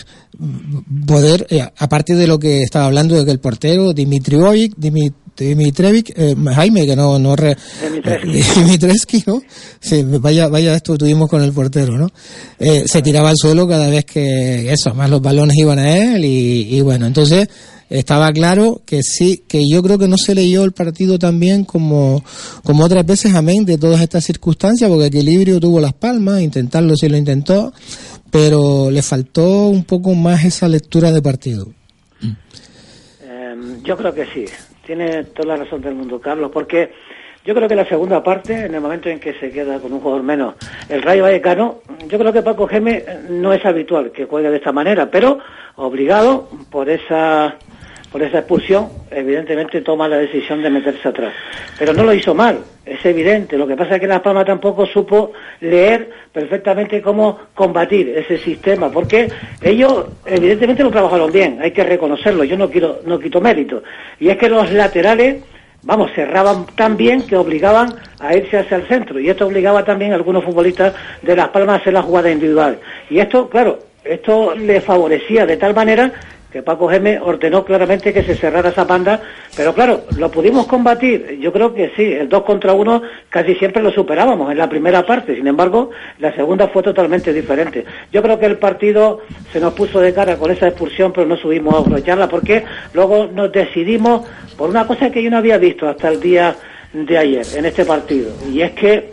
poder 1.06 1.48
eh, 1.50 1.62
aparte 1.78 2.16
de 2.16 2.28
lo 2.28 2.38
que 2.40 2.62
estaba 2.62 2.86
hablando 2.86 3.16
de 3.16 3.26
que 3.26 3.32
el 3.32 3.40
portero 3.40 3.94
Dimitriovic 3.94 4.76
Dimi- 4.78 5.14
Dimitrevic 5.36 6.14
eh, 6.16 6.36
Jaime 6.56 6.86
que 6.86 6.96
no 6.96 7.18
no 7.20 7.36
re- 7.36 7.56
Dimitreski, 8.56 9.24
¿no? 9.28 9.42
Sí, 9.80 10.04
vaya, 10.04 10.48
vaya 10.48 10.76
esto 10.76 10.98
tuvimos 10.98 11.30
con 11.30 11.44
el 11.44 11.54
portero, 11.54 11.98
¿no? 11.98 12.10
Eh, 12.60 12.84
se 12.88 13.02
tiraba 13.02 13.30
al 13.30 13.38
suelo 13.38 13.68
cada 13.68 13.88
vez 13.90 14.06
que 14.06 14.72
eso, 14.72 14.94
más 14.96 15.10
los 15.10 15.22
balones 15.22 15.56
iban 15.58 15.80
a 15.80 15.96
él 15.96 16.26
y, 16.26 16.76
y 16.78 16.82
bueno, 16.82 17.06
entonces 17.06 17.48
estaba 17.90 18.32
claro 18.32 18.82
que 18.86 19.02
sí, 19.02 19.44
que 19.48 19.64
yo 19.70 19.82
creo 19.82 19.98
que 19.98 20.08
no 20.08 20.18
se 20.18 20.36
leyó 20.36 20.64
el 20.64 20.74
partido 20.74 21.18
tan 21.18 21.40
bien 21.40 21.64
como, 21.64 22.24
como 22.64 22.84
otras 22.84 23.06
veces, 23.06 23.34
amén, 23.36 23.66
de 23.66 23.78
todas 23.78 24.02
estas 24.02 24.26
circunstancias, 24.26 24.90
porque 24.90 25.08
equilibrio 25.08 25.60
tuvo 25.60 25.80
las 25.80 25.94
palmas, 25.94 26.42
intentarlo 26.42 26.96
sí 26.96 27.08
lo 27.08 27.18
intentó, 27.18 27.74
pero 28.32 28.92
le 28.92 29.02
faltó 29.02 29.68
un 29.68 29.86
poco 29.86 30.14
más 30.14 30.44
esa 30.44 30.68
lectura 30.68 31.12
de 31.12 31.22
partido. 31.22 31.68
Eh, 33.22 33.56
yo 33.84 33.96
creo 33.98 34.14
que 34.14 34.26
sí. 34.34 34.46
Tiene 34.86 35.26
toda 35.26 35.58
la 35.58 35.64
razón 35.64 35.82
del 35.82 35.96
mundo, 35.96 36.20
Carlos, 36.22 36.50
porque 36.54 36.92
yo 37.48 37.56
creo 37.56 37.68
que 37.70 37.76
la 37.76 37.88
segunda 37.88 38.22
parte, 38.22 38.66
en 38.66 38.76
el 38.76 38.82
momento 38.82 39.08
en 39.08 39.22
que 39.22 39.34
se 39.40 39.52
queda 39.52 39.80
con 39.80 39.94
un 39.94 40.02
jugador 40.02 40.24
menos, 40.24 40.56
el 40.90 41.02
Rayo 41.02 41.24
Vallecano, 41.24 41.80
yo 42.10 42.18
creo 42.18 42.34
que 42.34 42.42
Paco 42.42 42.68
Geme 42.68 43.06
no 43.30 43.54
es 43.54 43.66
habitual 43.66 44.12
que 44.12 44.26
juegue 44.26 44.50
de 44.50 44.58
esta 44.58 44.74
manera, 44.74 45.10
pero 45.10 45.40
obligado 45.78 46.50
por 46.70 46.90
esa 46.90 47.56
por 48.12 48.22
esa 48.24 48.40
expulsión, 48.40 48.90
evidentemente 49.12 49.82
toma 49.82 50.08
la 50.08 50.18
decisión 50.18 50.62
de 50.62 50.70
meterse 50.70 51.08
atrás. 51.08 51.34
Pero 51.78 51.94
no 51.94 52.04
lo 52.04 52.14
hizo 52.14 52.34
mal, 52.34 52.60
es 52.86 53.06
evidente. 53.06 53.58
Lo 53.58 53.68
que 53.68 53.76
pasa 53.76 53.96
es 53.96 54.02
que 54.02 54.08
Las 54.08 54.22
Palmas 54.22 54.46
tampoco 54.46 54.86
supo 54.86 55.34
leer 55.62 56.10
perfectamente 56.32 57.02
cómo 57.02 57.38
combatir 57.54 58.10
ese 58.10 58.38
sistema, 58.38 58.90
porque 58.90 59.28
ellos 59.62 60.06
evidentemente 60.26 60.84
lo 60.84 60.92
trabajaron 60.92 61.32
bien, 61.32 61.60
hay 61.62 61.72
que 61.72 61.84
reconocerlo, 61.84 62.44
yo 62.44 62.58
no 62.58 62.70
quiero 62.70 63.00
no 63.06 63.20
quito 63.20 63.42
mérito. 63.42 63.84
Y 64.20 64.30
es 64.30 64.38
que 64.38 64.50
los 64.50 64.72
laterales 64.72 65.44
vamos, 65.84 66.12
cerraban 66.14 66.66
tan 66.76 66.98
bien 66.98 67.22
que 67.22 67.36
obligaban 67.36 67.94
a 68.20 68.36
irse 68.36 68.58
hacia 68.58 68.78
el 68.78 68.88
centro. 68.88 69.20
Y 69.20 69.30
esto 69.30 69.48
obligaba 69.48 69.84
también 69.84 70.12
a 70.12 70.16
algunos 70.16 70.44
futbolistas 70.44 70.94
de 71.22 71.36
Las 71.36 71.50
Palmas 71.50 71.78
a 71.78 71.82
hacer 71.82 71.94
las 71.94 72.06
jugadas 72.06 72.34
individuales. 72.34 72.80
Y 73.10 73.20
esto, 73.20 73.50
claro, 73.50 73.80
esto 74.04 74.56
le 74.56 74.82
favorecía 74.82 75.46
de 75.46 75.58
tal 75.58 75.74
manera 75.74 76.12
que 76.52 76.62
Paco 76.62 76.88
Gémez 76.88 77.20
ordenó 77.22 77.66
claramente 77.66 78.14
que 78.14 78.24
se 78.24 78.36
cerrara 78.36 78.70
esa 78.70 78.86
banda, 78.86 79.22
pero 79.56 79.74
claro, 79.74 80.06
lo 80.18 80.32
pudimos 80.32 80.66
combatir, 80.66 81.38
yo 81.42 81.52
creo 81.52 81.74
que 81.74 81.92
sí, 81.96 82.04
el 82.04 82.30
2 82.30 82.44
contra 82.44 82.74
1 82.74 83.02
casi 83.30 83.56
siempre 83.56 83.84
lo 83.84 83.92
superábamos 83.92 84.52
en 84.52 84.58
la 84.58 84.70
primera 84.70 85.06
parte, 85.06 85.36
sin 85.36 85.48
embargo, 85.48 85.92
la 86.20 86.34
segunda 86.34 86.70
fue 86.70 86.84
totalmente 86.84 87.34
diferente. 87.34 87.84
Yo 88.14 88.22
creo 88.22 88.40
que 88.40 88.46
el 88.46 88.58
partido 88.58 89.22
se 89.52 89.60
nos 89.60 89.74
puso 89.74 90.00
de 90.00 90.14
cara 90.14 90.38
con 90.38 90.50
esa 90.52 90.68
expulsión, 90.68 91.12
pero 91.12 91.28
no 91.28 91.36
subimos 91.36 91.76
a 91.76 91.80
aprovecharla 91.80 92.30
porque 92.30 92.64
luego 92.94 93.28
nos 93.28 93.52
decidimos 93.52 94.26
por 94.58 94.70
una 94.70 94.88
cosa 94.88 95.12
que 95.12 95.22
yo 95.22 95.30
no 95.30 95.38
había 95.38 95.58
visto 95.58 95.88
hasta 95.88 96.08
el 96.10 96.22
día 96.22 96.56
de 96.94 97.18
ayer 97.18 97.46
en 97.56 97.66
este 97.66 97.84
partido, 97.84 98.32
y 98.50 98.62
es 98.62 98.72
que, 98.72 99.12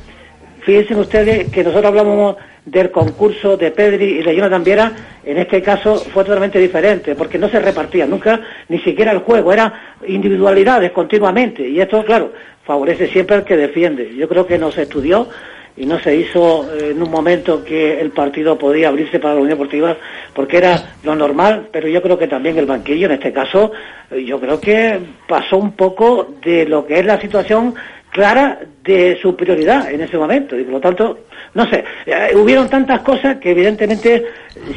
fíjense 0.60 0.94
ustedes 0.94 1.50
que 1.50 1.64
nosotros 1.64 1.86
hablamos 1.86 2.36
del 2.64 2.90
concurso 2.90 3.56
de 3.56 3.71
Pedri 3.71 4.21
y 4.21 4.23
de 4.23 4.35
Jonathan 4.35 4.64
Viera, 4.64 4.92
en 5.25 5.38
este 5.38 5.61
caso 5.61 5.97
fue 5.97 6.25
totalmente 6.25 6.59
diferente, 6.59 7.14
porque 7.14 7.38
no 7.38 7.49
se 7.49 7.61
repartía 7.61 8.06
nunca 8.06 8.40
ni 8.68 8.78
siquiera 8.78 9.12
el 9.12 9.18
juego, 9.18 9.52
era 9.52 9.97
individualidades 10.06 10.92
continuamente, 10.92 11.68
y 11.68 11.80
esto, 11.80 12.04
claro, 12.04 12.33
favorece 12.64 13.09
siempre 13.09 13.37
al 13.37 13.44
que 13.44 13.56
defiende. 13.56 14.14
Yo 14.16 14.28
creo 14.28 14.47
que 14.47 14.59
no 14.59 14.73
se 14.73 14.83
estudió 14.83 15.28
y 15.76 15.87
no 15.87 15.99
se 15.99 16.14
hizo 16.16 16.73
eh, 16.73 16.90
en 16.92 17.02
un 17.02 17.11
momento 17.11 17.64
que 17.64 18.00
el 18.00 18.11
partido 18.11 18.56
podía 18.56 18.88
abrirse 18.88 19.18
para 19.18 19.35
la 19.35 19.40
Unión 19.40 19.59
Deportiva, 19.59 19.97
porque 20.33 20.59
era 20.59 20.94
lo 21.02 21.14
normal, 21.14 21.68
pero 21.71 21.88
yo 21.88 22.00
creo 22.00 22.16
que 22.16 22.28
también 22.28 22.56
el 22.56 22.66
banquillo, 22.66 23.06
en 23.06 23.14
este 23.14 23.33
caso, 23.33 23.73
eh, 24.11 24.25
yo 24.25 24.40
creo 24.40 24.61
que 24.61 24.99
pasó 25.28 25.59
un 25.59 25.73
poco 25.73 26.35
de 26.42 26.64
lo 26.66 26.87
que 26.87 27.00
es 27.00 27.04
la 27.04 27.21
situación 27.21 27.75
clara 28.11 28.61
de 28.85 29.18
superioridad 29.21 29.90
en 29.90 30.00
ese 30.00 30.16
momento, 30.16 30.59
y 30.59 30.62
por 30.62 30.75
lo 30.75 30.80
tanto 30.80 31.18
no 31.54 31.68
sé, 31.70 31.84
eh, 32.06 32.34
hubieron 32.34 32.68
tantas 32.68 33.00
cosas 33.00 33.37
que 33.38 33.52
evidentemente 33.52 34.25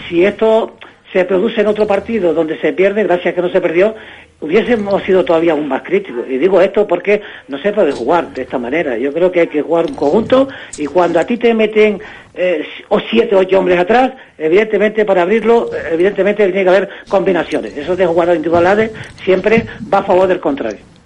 si 0.08 0.24
esto 0.24 0.78
se 1.12 1.26
produce 1.26 1.62
en 1.62 1.68
otro 1.68 1.88
partido 1.88 2.34
donde 2.34 2.60
se 2.60 2.74
pierde, 2.74 3.04
gracias 3.04 3.32
a 3.32 3.36
que 3.36 3.42
no 3.42 3.50
se 3.50 3.62
perdió, 3.62 3.96
hubiésemos 4.42 5.02
sido 5.04 5.24
todavía 5.26 5.54
aún 5.54 5.68
más 5.68 5.82
críticos. 5.82 6.26
Y 6.30 6.38
digo 6.38 6.62
esto 6.62 6.86
porque 6.86 7.22
no 7.48 7.58
se 7.58 7.72
puede 7.72 7.92
jugar 7.92 8.34
de 8.34 8.44
esta 8.44 8.58
manera. 8.58 8.98
Yo 8.98 9.14
creo 9.14 9.32
que 9.32 9.42
hay 9.42 9.48
que 9.48 9.62
jugar 9.62 9.86
un 9.88 9.96
conjunto 9.96 10.48
y 10.78 10.86
cuando 10.86 11.20
a 11.20 11.26
ti 11.26 11.38
te 11.38 11.54
meten 11.54 12.00
eh, 12.36 12.66
o 12.90 13.00
siete 13.00 13.36
o 13.36 13.40
ocho 13.40 13.58
hombres 13.58 13.80
atrás, 13.80 14.12
evidentemente 14.38 15.06
para 15.06 15.24
abrirlo, 15.24 15.72
evidentemente 15.92 16.46
tiene 16.46 16.64
que 16.64 16.70
haber 16.70 16.90
combinaciones. 17.08 17.76
Eso 17.76 17.96
de 17.96 18.06
jugar 18.06 18.30
a 18.30 18.36
individualidades 18.36 18.92
siempre 19.24 19.66
va 19.92 20.00
a 20.00 20.04
favor 20.04 20.28
del 20.28 20.40
contrario. 20.40 20.97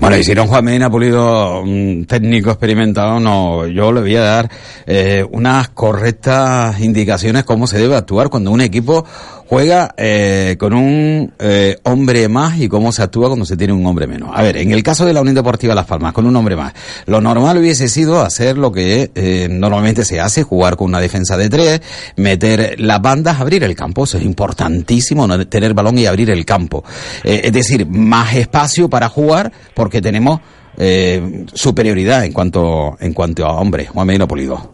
Bueno, 0.00 0.16
y 0.16 0.24
si 0.24 0.34
Juan 0.34 0.64
Medina 0.64 0.90
Pulido, 0.90 1.60
un 1.62 2.06
técnico 2.06 2.50
experimentado, 2.50 3.20
no, 3.20 3.66
yo 3.66 3.92
le 3.92 4.00
voy 4.00 4.16
a 4.16 4.22
dar 4.22 4.50
eh, 4.86 5.24
unas 5.30 5.68
correctas 5.70 6.80
indicaciones 6.80 7.44
cómo 7.44 7.66
se 7.66 7.78
debe 7.78 7.96
actuar 7.96 8.28
cuando 8.28 8.50
un 8.50 8.60
equipo 8.60 9.04
juega 9.48 9.94
eh, 9.96 10.56
con 10.58 10.72
un 10.72 11.32
eh, 11.38 11.78
hombre 11.84 12.28
más 12.28 12.58
y 12.58 12.68
cómo 12.68 12.92
se 12.92 13.02
actúa 13.02 13.28
cuando 13.28 13.44
se 13.44 13.56
tiene 13.56 13.72
un 13.72 13.84
hombre 13.86 14.06
menos. 14.06 14.30
A 14.32 14.42
ver, 14.42 14.56
en 14.56 14.72
el 14.72 14.82
caso 14.82 15.04
de 15.06 15.12
la 15.12 15.20
Unión 15.20 15.34
Deportiva 15.34 15.74
Las 15.74 15.86
Palmas, 15.86 16.12
con 16.12 16.26
un 16.26 16.34
hombre 16.36 16.56
más, 16.56 16.72
lo 17.06 17.20
normal 17.20 17.58
hubiese 17.58 17.88
sido 17.88 18.20
hacer 18.20 18.56
lo 18.58 18.72
que 18.72 19.10
eh, 19.14 19.48
normalmente 19.50 20.04
se 20.04 20.20
hace, 20.20 20.42
jugar 20.42 20.76
con 20.76 20.88
una 20.88 21.00
defensa 21.00 21.36
de 21.36 21.48
tres, 21.48 21.80
meter 22.16 22.80
las 22.80 23.00
bandas, 23.00 23.40
abrir 23.40 23.64
el 23.64 23.74
campo. 23.74 24.04
Eso 24.04 24.18
es 24.18 24.24
importantísimo, 24.24 25.26
no 25.26 25.46
tener 25.46 25.74
balón 25.74 25.98
y 25.98 26.06
abrir 26.06 26.30
el 26.30 26.44
campo. 26.44 26.84
Eh, 27.22 27.42
es 27.44 27.52
decir, 27.52 27.86
más 27.86 28.34
espacio 28.34 28.88
para 28.88 29.08
jugar 29.08 29.52
porque 29.74 30.00
tenemos 30.00 30.40
eh, 30.76 31.44
superioridad 31.52 32.24
en 32.24 32.32
cuanto 32.32 32.96
en 33.00 33.12
cuanto 33.12 33.46
a 33.46 33.52
hombres. 33.52 33.90
Juan 33.90 34.06
Medina 34.06 34.26
Pulido. 34.26 34.73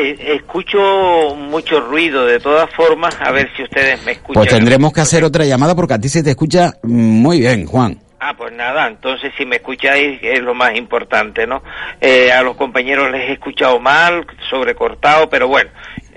Eh, 0.00 0.34
escucho 0.34 1.34
mucho 1.36 1.80
ruido, 1.80 2.24
de 2.24 2.38
todas 2.38 2.70
formas, 2.74 3.16
a 3.20 3.32
ver 3.32 3.50
si 3.56 3.64
ustedes 3.64 4.04
me 4.04 4.12
escuchan. 4.12 4.34
Pues 4.34 4.54
tendremos 4.54 4.92
que 4.92 5.00
hacer 5.00 5.24
otra 5.24 5.44
llamada 5.44 5.74
porque 5.74 5.94
a 5.94 5.98
ti 5.98 6.08
se 6.08 6.22
te 6.22 6.30
escucha 6.30 6.74
muy 6.82 7.40
bien, 7.40 7.66
Juan. 7.66 7.98
Ah, 8.20 8.34
pues 8.36 8.52
nada, 8.52 8.86
entonces 8.88 9.32
si 9.36 9.46
me 9.46 9.56
escucháis 9.56 10.18
es 10.22 10.40
lo 10.40 10.54
más 10.54 10.76
importante, 10.76 11.46
¿no? 11.46 11.62
Eh, 12.00 12.32
a 12.32 12.42
los 12.42 12.56
compañeros 12.56 13.10
les 13.10 13.28
he 13.28 13.32
escuchado 13.32 13.78
mal, 13.78 14.26
sobrecortado, 14.50 15.28
pero 15.28 15.46
bueno, 15.46 15.70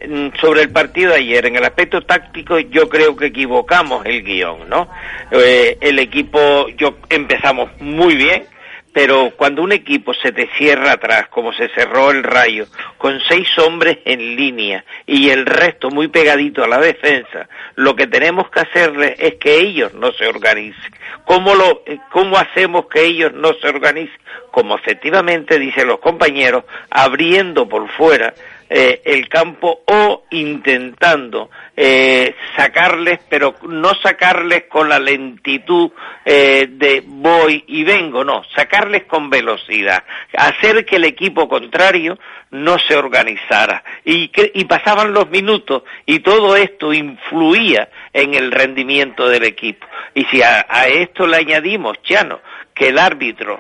mm, 0.08 0.30
sobre 0.40 0.62
el 0.62 0.72
partido 0.72 1.12
de 1.12 1.20
ayer, 1.20 1.46
en 1.46 1.56
el 1.56 1.64
aspecto 1.64 2.02
táctico 2.02 2.60
yo 2.60 2.90
creo 2.90 3.16
que 3.16 3.28
equivocamos 3.28 4.04
el 4.06 4.24
guion, 4.24 4.68
¿no? 4.68 4.90
Eh, 5.32 5.78
el 5.80 6.00
equipo, 6.00 6.68
yo 6.70 6.98
empezamos 7.10 7.70
muy 7.80 8.16
bien, 8.16 8.46
pero 8.94 9.32
cuando 9.38 9.62
un 9.62 9.72
equipo 9.72 10.14
se 10.14 10.32
te 10.32 10.50
cierra 10.58 10.94
atrás, 10.94 11.28
como 11.30 11.54
se 11.54 11.70
cerró 11.70 12.12
el 12.12 12.24
rayo, 12.24 12.68
con 12.98 13.20
seis 13.28 13.48
hombres 13.60 14.00
en 14.06 14.36
línea 14.36 14.84
y 15.06 15.30
el 15.30 15.46
resto 15.46 15.90
muy 15.90 16.10
pegadito 16.10 16.64
a 16.64 16.68
la 16.68 16.80
defensa, 16.80 17.48
lo 17.76 17.96
que 17.96 18.08
tenemos 18.08 18.50
que 18.50 18.60
hacerles 18.60 19.16
es 19.18 19.36
que 19.36 19.60
ellos 19.60 19.94
no 19.94 20.12
se 20.12 20.28
organicen. 20.28 20.92
¿Cómo, 21.24 21.56
lo, 21.56 21.84
¿Cómo 22.12 22.38
hacemos 22.38 22.88
que 22.88 23.06
ellos 23.06 23.32
no 23.34 23.54
se 23.54 23.70
organicen? 23.70 24.20
Como 24.52 24.76
efectivamente 24.76 25.58
dicen 25.58 25.88
los 25.88 26.00
compañeros, 26.00 26.66
abriendo 26.90 27.70
por 27.70 27.90
fuera 27.92 28.34
eh, 28.74 29.02
el 29.04 29.28
campo 29.28 29.82
o 29.86 30.24
intentando 30.30 31.50
eh, 31.76 32.34
sacarles, 32.56 33.20
pero 33.28 33.56
no 33.68 33.94
sacarles 33.96 34.64
con 34.70 34.88
la 34.88 34.98
lentitud 34.98 35.92
eh, 36.24 36.70
de 36.70 37.04
voy 37.06 37.66
y 37.68 37.84
vengo, 37.84 38.24
no, 38.24 38.44
sacarles 38.56 39.04
con 39.04 39.30
velocidad, 39.30 40.06
hacer 40.38 40.86
que 40.86 40.96
el 40.96 41.04
equipo 41.04 41.50
contrario 41.50 42.18
no 42.52 42.80
se 42.80 42.96
organizara 42.96 43.84
y, 44.06 44.30
que, 44.30 44.50
y 44.56 44.64
pasaban 44.64 45.12
los 45.12 45.30
minutos 45.30 45.84
y 46.06 46.20
todo 46.20 46.56
esto 46.56 46.94
influía 46.94 47.90
en 48.14 48.36
el 48.36 48.54
rendimiento 48.54 49.28
del 49.28 49.44
equipo. 49.44 49.86
Y 50.14 50.24
si 50.28 50.42
a, 50.42 50.66
a 50.70 50.88
esto 50.88 51.28
le 51.28 51.36
añadimos, 51.36 52.02
Chano, 52.04 52.40
que 52.74 52.88
el 52.88 53.00
árbitro 53.00 53.60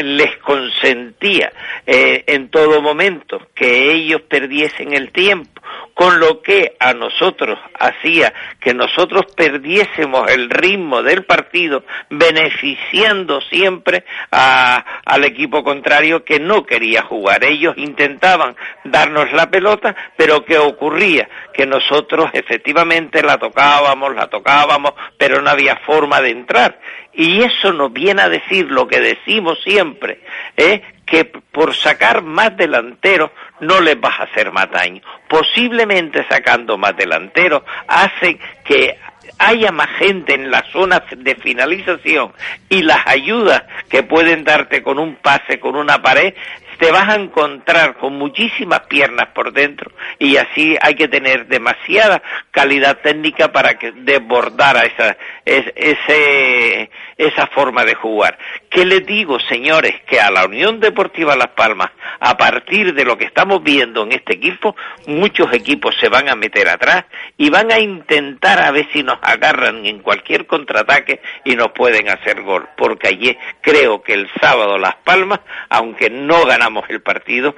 les 0.00 0.36
consentía 0.38 1.52
eh, 1.86 2.24
en 2.26 2.48
todo 2.48 2.80
momento 2.80 3.48
que 3.54 3.92
ellos 3.92 4.22
perdiesen 4.22 4.94
el 4.94 5.12
tiempo, 5.12 5.51
con 5.94 6.18
lo 6.18 6.42
que 6.42 6.76
a 6.78 6.94
nosotros 6.94 7.58
hacía 7.78 8.32
que 8.60 8.74
nosotros 8.74 9.26
perdiésemos 9.36 10.30
el 10.30 10.50
ritmo 10.50 11.02
del 11.02 11.24
partido, 11.24 11.84
beneficiando 12.10 13.40
siempre 13.42 14.04
al 14.30 15.24
equipo 15.24 15.62
contrario 15.62 16.24
que 16.24 16.40
no 16.40 16.64
quería 16.64 17.02
jugar. 17.02 17.44
Ellos 17.44 17.74
intentaban 17.76 18.56
darnos 18.84 19.32
la 19.32 19.50
pelota, 19.50 19.94
pero 20.16 20.44
¿qué 20.44 20.58
ocurría? 20.58 21.28
Que 21.52 21.66
nosotros 21.66 22.30
efectivamente 22.32 23.22
la 23.22 23.38
tocábamos, 23.38 24.14
la 24.14 24.28
tocábamos, 24.28 24.92
pero 25.18 25.42
no 25.42 25.50
había 25.50 25.76
forma 25.76 26.20
de 26.20 26.30
entrar. 26.30 26.80
Y 27.12 27.42
eso 27.42 27.72
nos 27.72 27.92
viene 27.92 28.22
a 28.22 28.28
decir 28.28 28.70
lo 28.70 28.88
que 28.88 29.00
decimos 29.00 29.58
siempre, 29.62 30.20
¿eh? 30.56 30.82
Que 31.12 31.26
por 31.26 31.74
sacar 31.74 32.22
más 32.22 32.56
delanteros 32.56 33.32
no 33.60 33.82
les 33.82 34.00
vas 34.00 34.18
a 34.18 34.22
hacer 34.22 34.50
más 34.50 34.70
daño. 34.70 35.02
Posiblemente 35.28 36.26
sacando 36.26 36.78
más 36.78 36.96
delanteros 36.96 37.64
hace 37.86 38.38
que 38.64 38.98
haya 39.38 39.70
más 39.72 39.90
gente 39.98 40.34
en 40.34 40.50
la 40.50 40.64
zona 40.72 41.04
de 41.14 41.34
finalización 41.34 42.32
y 42.70 42.80
las 42.80 43.06
ayudas 43.06 43.62
que 43.90 44.02
pueden 44.02 44.42
darte 44.42 44.82
con 44.82 44.98
un 44.98 45.16
pase, 45.16 45.60
con 45.60 45.76
una 45.76 46.00
pared, 46.00 46.32
te 46.78 46.90
vas 46.90 47.08
a 47.08 47.14
encontrar 47.16 47.96
con 47.96 48.16
muchísimas 48.18 48.80
piernas 48.86 49.28
por 49.34 49.52
dentro 49.52 49.92
y 50.18 50.36
así 50.36 50.76
hay 50.80 50.94
que 50.94 51.08
tener 51.08 51.46
demasiada 51.46 52.22
calidad 52.50 52.98
técnica 52.98 53.52
para 53.52 53.74
que 53.78 53.92
desbordara 53.92 54.82
esa, 54.82 55.16
ese, 55.44 56.90
esa 57.16 57.46
forma 57.48 57.84
de 57.84 57.94
jugar. 57.94 58.38
¿Qué 58.70 58.84
les 58.84 59.04
digo, 59.06 59.38
señores? 59.40 60.00
Que 60.06 60.20
a 60.20 60.30
la 60.30 60.46
Unión 60.46 60.80
Deportiva 60.80 61.36
Las 61.36 61.48
Palmas, 61.48 61.90
a 62.20 62.36
partir 62.36 62.94
de 62.94 63.04
lo 63.04 63.16
que 63.18 63.24
estamos 63.24 63.62
viendo 63.62 64.02
en 64.04 64.12
este 64.12 64.34
equipo, 64.34 64.74
muchos 65.06 65.52
equipos 65.52 65.94
se 66.00 66.08
van 66.08 66.28
a 66.28 66.34
meter 66.34 66.68
atrás 66.68 67.04
y 67.36 67.50
van 67.50 67.70
a 67.70 67.78
intentar 67.78 68.62
a 68.62 68.70
ver 68.70 68.88
si 68.92 69.02
nos 69.02 69.18
agarran 69.22 69.84
en 69.84 70.00
cualquier 70.00 70.46
contraataque 70.46 71.20
y 71.44 71.54
nos 71.54 71.72
pueden 71.72 72.08
hacer 72.08 72.42
gol. 72.42 72.68
Porque 72.76 73.08
allí 73.08 73.36
creo 73.60 74.02
que 74.02 74.14
el 74.14 74.30
sábado 74.40 74.78
Las 74.78 74.96
Palmas, 75.04 75.40
aunque 75.68 76.08
no 76.08 76.44
ganamos 76.44 76.71
el 76.88 77.00
partido, 77.00 77.54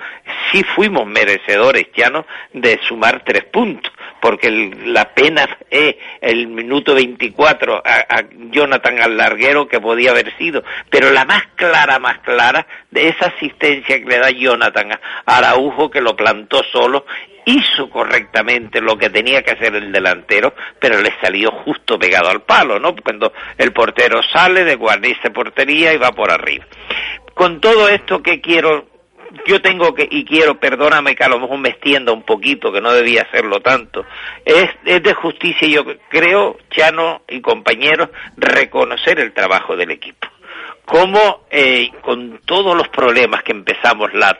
sí 0.50 0.62
fuimos 0.62 1.06
merecedores, 1.06 1.86
ya 1.94 2.10
no, 2.10 2.26
de 2.52 2.78
sumar 2.86 3.22
tres 3.24 3.44
puntos 3.44 3.92
porque 4.24 4.46
el, 4.46 4.94
la 4.94 5.12
pena 5.12 5.46
es 5.68 5.96
el 6.22 6.46
minuto 6.46 6.94
24 6.94 7.82
a, 7.84 8.24
Jonathan 8.50 9.02
al 9.02 9.18
larguero 9.18 9.68
que 9.68 9.78
podía 9.80 10.12
haber 10.12 10.34
sido, 10.38 10.64
pero 10.88 11.10
la 11.10 11.26
más 11.26 11.42
clara, 11.56 11.98
más 11.98 12.20
clara, 12.20 12.66
de 12.90 13.08
esa 13.08 13.26
asistencia 13.26 13.98
que 13.98 14.08
le 14.08 14.18
da 14.18 14.30
Jonathan 14.30 14.92
a 14.92 15.00
Araujo 15.26 15.90
que 15.90 16.00
lo 16.00 16.16
plantó 16.16 16.62
solo 16.72 17.04
hizo 17.44 17.90
correctamente 17.90 18.80
lo 18.80 18.96
que 18.96 19.10
tenía 19.10 19.42
que 19.42 19.50
hacer 19.50 19.74
el 19.74 19.92
delantero, 19.92 20.54
pero 20.78 21.02
le 21.02 21.12
salió 21.20 21.50
justo 21.50 21.98
pegado 21.98 22.30
al 22.30 22.40
palo, 22.44 22.78
¿no? 22.78 22.96
Cuando 22.96 23.30
el 23.58 23.74
portero 23.74 24.22
sale 24.22 24.64
de 24.64 24.76
guardia 24.76 25.14
portería 25.34 25.92
y 25.92 25.98
va 25.98 26.12
por 26.12 26.30
arriba. 26.30 26.64
Con 27.34 27.60
todo 27.60 27.90
esto 27.90 28.22
que 28.22 28.40
quiero 28.40 28.86
yo 29.46 29.60
tengo 29.60 29.94
que, 29.94 30.08
y 30.10 30.24
quiero, 30.24 30.58
perdóname 30.58 31.14
que 31.14 31.24
a 31.24 31.28
lo 31.28 31.38
mejor 31.38 31.58
me 31.58 31.70
extienda 31.70 32.12
un 32.12 32.22
poquito, 32.22 32.72
que 32.72 32.80
no 32.80 32.92
debía 32.92 33.22
hacerlo 33.22 33.60
tanto, 33.60 34.04
es, 34.44 34.68
es 34.84 35.02
de 35.02 35.14
justicia, 35.14 35.68
yo 35.68 35.84
creo, 36.08 36.58
Chano 36.70 37.22
y 37.28 37.40
compañeros, 37.40 38.08
reconocer 38.36 39.20
el 39.20 39.32
trabajo 39.32 39.76
del 39.76 39.90
equipo 39.90 40.33
cómo 40.84 41.46
eh, 41.50 41.90
con 42.02 42.40
todos 42.44 42.76
los 42.76 42.88
problemas 42.88 43.42
que 43.42 43.52
empezamos 43.52 44.12
la, 44.12 44.38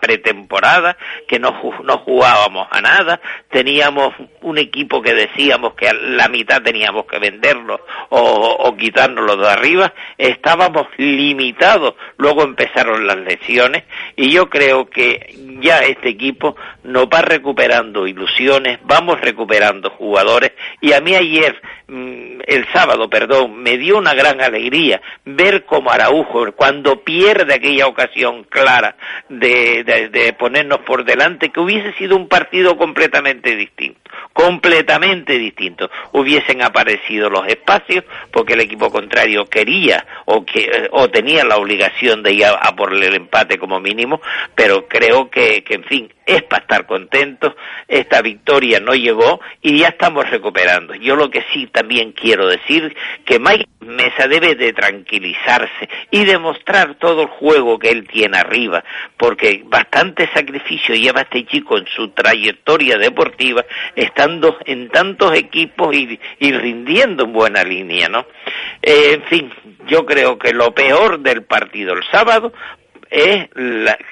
pretemporada, 0.00 0.96
que 1.28 1.38
no, 1.38 1.60
no 1.82 1.98
jugábamos 1.98 2.68
a 2.70 2.80
nada, 2.80 3.20
teníamos 3.50 4.14
un 4.40 4.58
equipo 4.58 5.02
que 5.02 5.14
decíamos 5.14 5.74
que 5.74 5.92
la 5.92 6.28
mitad 6.28 6.62
teníamos 6.62 7.06
que 7.06 7.18
venderlo 7.18 7.80
o, 8.08 8.20
o 8.20 8.76
quitárnoslo 8.76 9.36
de 9.36 9.48
arriba, 9.48 9.92
estábamos 10.16 10.86
limitados, 10.96 11.94
luego 12.16 12.42
empezaron 12.42 13.06
las 13.06 13.18
lesiones 13.18 13.84
y 14.16 14.30
yo 14.30 14.48
creo 14.48 14.88
que 14.88 15.34
ya 15.60 15.80
este 15.80 16.10
equipo 16.10 16.56
nos 16.84 17.06
va 17.06 17.22
recuperando 17.22 18.06
ilusiones, 18.06 18.78
vamos 18.84 19.20
recuperando 19.20 19.90
jugadores. 19.90 20.52
Y 20.80 20.92
a 20.92 21.00
mí 21.00 21.14
ayer, 21.14 21.60
mm, 21.88 22.40
el 22.46 22.66
sábado, 22.72 23.08
perdón, 23.08 23.62
me 23.62 23.78
dio 23.78 23.98
una 23.98 24.14
gran 24.14 24.40
alegría 24.40 25.00
ver 25.24 25.64
como 25.74 25.90
Araujo, 25.90 26.52
cuando 26.52 27.02
pierde 27.02 27.52
aquella 27.52 27.88
ocasión 27.88 28.44
clara 28.44 28.94
de, 29.28 29.82
de, 29.82 30.32
ponernos 30.34 30.78
por 30.82 31.04
delante, 31.04 31.48
que 31.48 31.58
hubiese 31.58 31.92
sido 31.94 32.14
un 32.14 32.28
partido 32.28 32.76
completamente 32.76 33.56
distinto, 33.56 33.98
completamente 34.32 35.36
distinto. 35.36 35.90
Hubiesen 36.12 36.62
aparecido 36.62 37.28
los 37.28 37.48
espacios 37.48 38.04
porque 38.30 38.52
el 38.52 38.60
equipo 38.60 38.88
contrario 38.92 39.46
quería 39.46 40.06
o, 40.26 40.44
que, 40.44 40.88
o 40.92 41.10
tenía 41.10 41.44
la 41.44 41.56
obligación 41.56 42.22
de 42.22 42.34
ir 42.34 42.44
a, 42.44 42.76
por 42.76 42.92
el 42.92 43.12
empate 43.12 43.58
como 43.58 43.80
mínimo, 43.80 44.20
pero 44.54 44.86
creo 44.86 45.28
que, 45.28 45.64
que 45.64 45.74
en 45.74 45.84
fin, 45.84 46.12
es 46.26 46.42
para 46.42 46.62
estar 46.62 46.86
contentos, 46.86 47.54
esta 47.88 48.22
victoria 48.22 48.80
no 48.80 48.94
llegó 48.94 49.40
y 49.60 49.78
ya 49.78 49.88
estamos 49.88 50.28
recuperando. 50.30 50.94
Yo 50.94 51.16
lo 51.16 51.30
que 51.30 51.44
sí 51.52 51.66
también 51.66 52.12
quiero 52.12 52.46
decir 52.46 52.96
que 53.24 53.38
Mike 53.38 53.66
Mesa 53.80 54.26
debe 54.28 54.54
de 54.54 54.72
tranquilizarse 54.72 55.88
y 56.10 56.24
demostrar 56.24 56.94
todo 56.94 57.22
el 57.22 57.28
juego 57.28 57.78
que 57.78 57.90
él 57.90 58.08
tiene 58.08 58.38
arriba, 58.38 58.82
porque 59.16 59.62
bastante 59.66 60.28
sacrificio 60.32 60.94
lleva 60.94 61.22
este 61.22 61.44
chico 61.44 61.76
en 61.76 61.86
su 61.86 62.08
trayectoria 62.08 62.96
deportiva, 62.96 63.64
estando 63.94 64.56
en 64.64 64.88
tantos 64.88 65.34
equipos 65.34 65.94
y, 65.94 66.18
rindiendo 66.52 67.24
en 67.24 67.32
buena 67.32 67.62
línea, 67.62 68.08
¿no? 68.08 68.26
Eh, 68.80 69.14
en 69.14 69.22
fin, 69.24 69.52
yo 69.86 70.06
creo 70.06 70.38
que 70.38 70.52
lo 70.52 70.72
peor 70.72 71.20
del 71.20 71.42
partido 71.42 71.92
el 71.92 72.04
sábado 72.10 72.52
es 73.10 73.48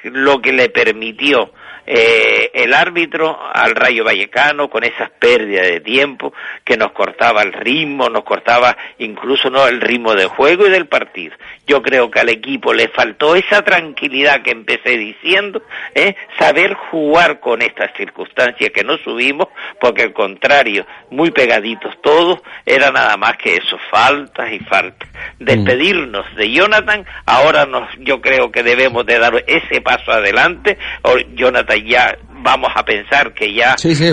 lo 0.03 0.41
que 0.41 0.53
le 0.53 0.69
permitió 0.69 1.51
eh, 1.85 2.49
el 2.53 2.73
árbitro 2.73 3.37
al 3.53 3.75
Rayo 3.75 4.05
Vallecano 4.05 4.69
con 4.69 4.85
esas 4.85 5.09
pérdidas 5.11 5.67
de 5.67 5.81
tiempo 5.81 6.33
que 6.63 6.77
nos 6.77 6.93
cortaba 6.93 7.41
el 7.41 7.51
ritmo, 7.51 8.09
nos 8.09 8.23
cortaba 8.23 8.77
incluso 8.99 9.49
no 9.49 9.67
el 9.67 9.81
ritmo 9.81 10.15
del 10.15 10.27
juego 10.27 10.65
y 10.65 10.69
del 10.69 10.87
partido. 10.87 11.35
Yo 11.67 11.81
creo 11.81 12.09
que 12.09 12.21
al 12.21 12.29
equipo 12.29 12.73
le 12.73 12.87
faltó 12.87 13.35
esa 13.35 13.63
tranquilidad 13.63 14.41
que 14.43 14.51
empecé 14.51 14.97
diciendo, 14.97 15.61
¿eh? 15.93 16.15
saber 16.39 16.73
jugar 16.73 17.41
con 17.41 17.61
estas 17.61 17.91
circunstancias 17.97 18.71
que 18.71 18.83
no 18.83 18.97
subimos, 18.97 19.49
porque 19.81 20.03
al 20.03 20.13
contrario, 20.13 20.85
muy 21.09 21.31
pegaditos 21.31 22.01
todos, 22.01 22.39
era 22.65 22.91
nada 22.91 23.17
más 23.17 23.35
que 23.37 23.55
eso, 23.55 23.77
faltas 23.91 24.51
y 24.53 24.59
faltas. 24.59 25.09
Despedirnos 25.39 26.33
de 26.35 26.49
Jonathan, 26.49 27.05
ahora 27.25 27.65
nos, 27.65 27.89
yo 27.99 28.21
creo 28.21 28.51
que 28.51 28.63
debemos 28.83 29.05
de 29.05 29.19
dar 29.19 29.33
ese 29.47 29.81
paso 29.81 30.11
adelante, 30.11 30.77
o 31.03 31.15
Jonathan 31.35 31.77
ya 31.85 32.17
vamos 32.43 32.69
a 32.75 32.83
pensar 32.83 33.33
que 33.33 33.53
ya... 33.53 33.77
Sí, 33.77 33.95
sí, 33.95 34.11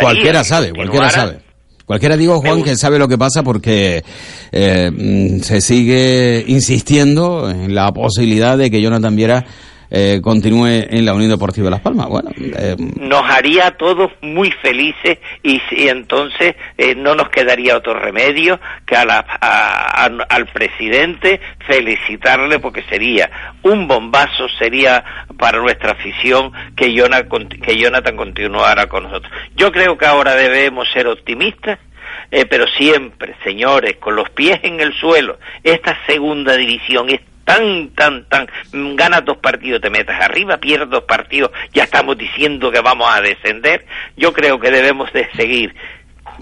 cualquiera 0.00 0.44
sabe, 0.44 0.72
cualquiera 0.72 1.10
sabe. 1.10 1.38
Cualquiera 1.84 2.16
digo, 2.16 2.40
Juan, 2.40 2.62
que 2.62 2.76
sabe 2.76 2.98
lo 2.98 3.08
que 3.08 3.18
pasa 3.18 3.42
porque 3.42 4.02
eh, 4.52 4.90
mm, 4.90 5.40
se 5.40 5.60
sigue 5.60 6.42
insistiendo 6.46 7.50
en 7.50 7.74
la 7.74 7.92
posibilidad 7.92 8.56
de 8.56 8.70
que 8.70 8.80
Jonathan 8.80 9.14
Viera 9.14 9.44
eh, 9.90 10.20
continúe 10.22 10.66
en 10.66 11.04
la 11.04 11.14
Unión 11.14 11.30
Deportiva 11.30 11.66
de 11.66 11.70
Las 11.70 11.80
Palmas. 11.80 12.08
Bueno, 12.08 12.30
eh, 12.36 12.76
nos 12.78 13.22
haría 13.30 13.68
a 13.68 13.70
todos 13.72 14.10
muy 14.20 14.50
felices 14.50 15.18
y, 15.42 15.60
entonces 15.88 16.56
eh, 16.78 16.94
no 16.94 17.14
nos 17.14 17.28
quedaría 17.28 17.76
otro 17.76 17.94
remedio 17.94 18.58
que 18.86 18.96
a 18.96 19.04
la, 19.04 19.18
al 19.20 20.46
presidente 20.46 21.40
felicitarle 21.66 22.58
porque 22.58 22.82
sería 22.88 23.30
un 23.62 23.86
bombazo, 23.86 24.48
sería 24.58 25.04
para 25.38 25.58
nuestra 25.60 25.92
afición 25.92 26.52
que 26.76 26.92
Jonathan, 26.92 27.48
que 27.48 27.76
Jonathan 27.76 28.16
continuara 28.16 28.86
con 28.86 29.04
nosotros. 29.04 29.32
Yo 29.56 29.70
creo 29.72 29.96
que 29.98 30.06
ahora 30.06 30.34
debemos 30.34 30.88
ser 30.92 31.06
optimistas 31.06 31.78
pero 32.50 32.66
siempre, 32.66 33.36
señores, 33.44 33.96
con 33.96 34.16
los 34.16 34.28
pies 34.30 34.58
en 34.62 34.80
el 34.80 34.92
suelo, 34.94 35.38
esta 35.62 35.96
segunda 36.06 36.56
división 36.56 37.08
es 37.10 37.20
tan, 37.44 37.90
tan, 37.90 38.24
tan, 38.28 38.48
gana 38.96 39.20
dos 39.20 39.38
partidos, 39.38 39.80
te 39.80 39.90
metas 39.90 40.20
arriba, 40.20 40.56
pierdes 40.58 40.90
dos 40.90 41.04
partidos, 41.04 41.50
ya 41.72 41.84
estamos 41.84 42.16
diciendo 42.18 42.70
que 42.70 42.80
vamos 42.80 43.08
a 43.10 43.20
descender. 43.20 43.86
Yo 44.16 44.32
creo 44.32 44.58
que 44.58 44.70
debemos 44.70 45.12
de 45.12 45.30
seguir 45.32 45.74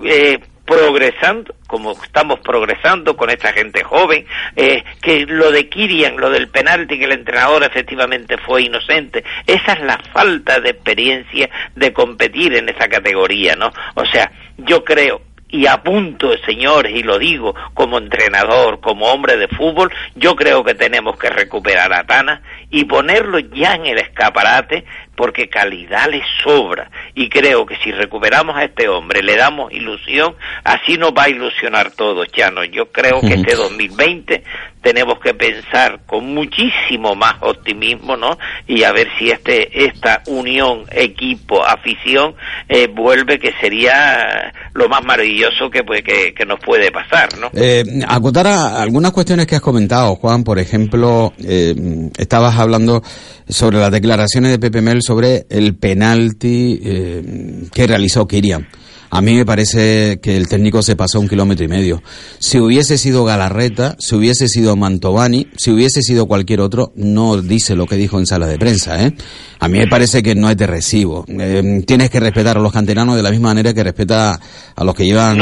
eh, 0.04 0.38
progresando, 0.64 1.54
como 1.66 1.92
estamos 1.92 2.40
progresando 2.40 3.16
con 3.16 3.30
esta 3.30 3.52
gente 3.52 3.82
joven, 3.82 4.24
eh, 4.56 4.84
que 5.02 5.26
lo 5.26 5.50
de 5.50 5.68
Kirian, 5.68 6.16
lo 6.16 6.30
del 6.30 6.48
penalti 6.48 6.98
que 6.98 7.04
el 7.04 7.12
entrenador 7.12 7.64
efectivamente 7.64 8.38
fue 8.38 8.62
inocente, 8.62 9.24
esa 9.46 9.72
es 9.72 9.80
la 9.80 9.98
falta 10.12 10.60
de 10.60 10.70
experiencia 10.70 11.50
de 11.74 11.92
competir 11.92 12.54
en 12.54 12.68
esa 12.68 12.88
categoría, 12.88 13.56
¿no? 13.56 13.72
O 13.94 14.06
sea, 14.06 14.30
yo 14.58 14.84
creo 14.84 15.31
y 15.52 15.66
apunto, 15.66 16.34
señores, 16.46 16.96
y 16.96 17.02
lo 17.02 17.18
digo 17.18 17.54
como 17.74 17.98
entrenador, 17.98 18.80
como 18.80 19.12
hombre 19.12 19.36
de 19.36 19.48
fútbol, 19.48 19.92
yo 20.14 20.34
creo 20.34 20.64
que 20.64 20.74
tenemos 20.74 21.18
que 21.18 21.28
recuperar 21.28 21.92
a 21.92 22.04
Tana 22.04 22.42
y 22.70 22.86
ponerlo 22.86 23.38
ya 23.38 23.74
en 23.74 23.84
el 23.84 23.98
escaparate 23.98 24.86
porque 25.14 25.48
calidad 25.48 26.09
le 26.11 26.22
sobra 26.42 26.90
y 27.14 27.29
creo 27.29 27.66
que 27.66 27.77
si 27.77 27.92
recuperamos 27.92 28.57
a 28.57 28.64
este 28.64 28.88
hombre, 28.88 29.22
le 29.22 29.37
damos 29.37 29.72
ilusión, 29.72 30.35
así 30.64 30.96
nos 30.96 31.12
va 31.12 31.25
a 31.25 31.29
ilusionar 31.29 31.90
todo, 31.92 32.25
Chano. 32.27 32.64
Yo 32.64 32.90
creo 32.90 33.20
que 33.20 33.35
este 33.35 33.55
2020 33.55 34.42
tenemos 34.83 35.20
que 35.20 35.33
pensar 35.33 36.01
con 36.07 36.35
muchísimo 36.35 37.14
más 37.14 37.37
optimismo, 37.40 38.16
¿no? 38.16 38.37
Y 38.66 38.83
a 38.83 38.92
ver 38.92 39.09
si 39.18 39.31
este 39.31 39.85
esta 39.85 40.22
unión 40.27 40.85
equipo 40.90 41.64
afición 41.64 42.35
eh, 42.68 42.88
vuelve 42.88 43.38
que 43.38 43.53
sería 43.61 44.53
lo 44.75 44.88
más 44.88 45.05
maravilloso 45.05 45.70
que, 45.70 45.83
que, 46.03 46.35
que 46.35 46.44
nos 46.44 46.59
puede 46.61 46.90
pasar, 46.90 47.38
¿no? 47.38 47.51
Eh, 47.55 47.85
acotar 48.09 48.46
a 48.46 48.83
algunas 48.83 49.12
cuestiones 49.12 49.46
que 49.46 49.55
has 49.55 49.61
comentado, 49.61 50.16
Juan, 50.16 50.42
por 50.42 50.59
ejemplo, 50.59 51.33
eh, 51.44 51.75
estabas 52.18 52.59
hablando 52.59 53.03
sobre 53.52 53.78
las 53.78 53.90
declaraciones 53.90 54.50
de 54.50 54.58
Pepe 54.58 54.80
Mel 54.80 55.00
sobre 55.02 55.46
el 55.48 55.76
penalti 55.76 56.80
eh, 56.82 57.68
que 57.72 57.86
realizó 57.86 58.26
Kirian. 58.26 58.66
A 59.14 59.20
mí 59.20 59.35
me 59.35 59.44
parece 59.44 60.20
que 60.22 60.38
el 60.38 60.48
técnico 60.48 60.81
se 60.81 60.96
pasó 60.96 61.20
un 61.20 61.29
kilómetro 61.29 61.66
y 61.66 61.68
medio. 61.68 62.03
Si 62.38 62.59
hubiese 62.59 62.96
sido 62.96 63.27
Galarreta, 63.27 63.94
si 63.98 64.14
hubiese 64.14 64.48
sido 64.48 64.75
Mantovani, 64.75 65.48
si 65.55 65.70
hubiese 65.70 66.01
sido 66.01 66.25
cualquier 66.27 66.62
otro, 66.62 66.94
no 66.96 67.37
dice 67.42 67.77
lo 67.77 67.85
que 67.85 67.96
dijo 67.96 68.18
en 68.18 68.25
sala 68.25 68.46
de 68.46 68.59
prensa. 68.59 69.05
¿eh? 69.05 69.12
A 69.61 69.68
mí 69.68 69.79
me 69.79 69.87
parece 69.87 70.22
que 70.22 70.35
no 70.35 70.48
es 70.48 70.57
de 70.57 70.66
recibo. 70.66 71.27
Eh, 71.29 71.85
tienes 71.87 72.09
que 72.09 72.20
respetar 72.20 72.57
a 72.57 72.61
los 72.61 72.72
canteranos 72.72 73.14
de 73.14 73.22
la 73.22 73.31
misma 73.31 73.51
manera 73.51 73.75
que 73.75 73.85
respeta 73.85 74.40
a 74.75 74.83
los 74.85 74.94
que 74.94 75.05
llevan 75.05 75.38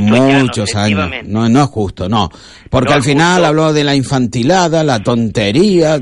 muchos 0.00 0.74
años. 0.74 1.08
No, 1.24 1.48
no 1.48 1.62
es 1.62 1.68
justo, 1.70 2.08
no. 2.08 2.28
Porque 2.68 2.92
al 2.92 3.04
final 3.04 3.44
habló 3.44 3.72
de 3.72 3.84
la 3.84 3.94
infantilada, 3.94 4.82
la 4.82 5.02
tontería. 5.02 6.00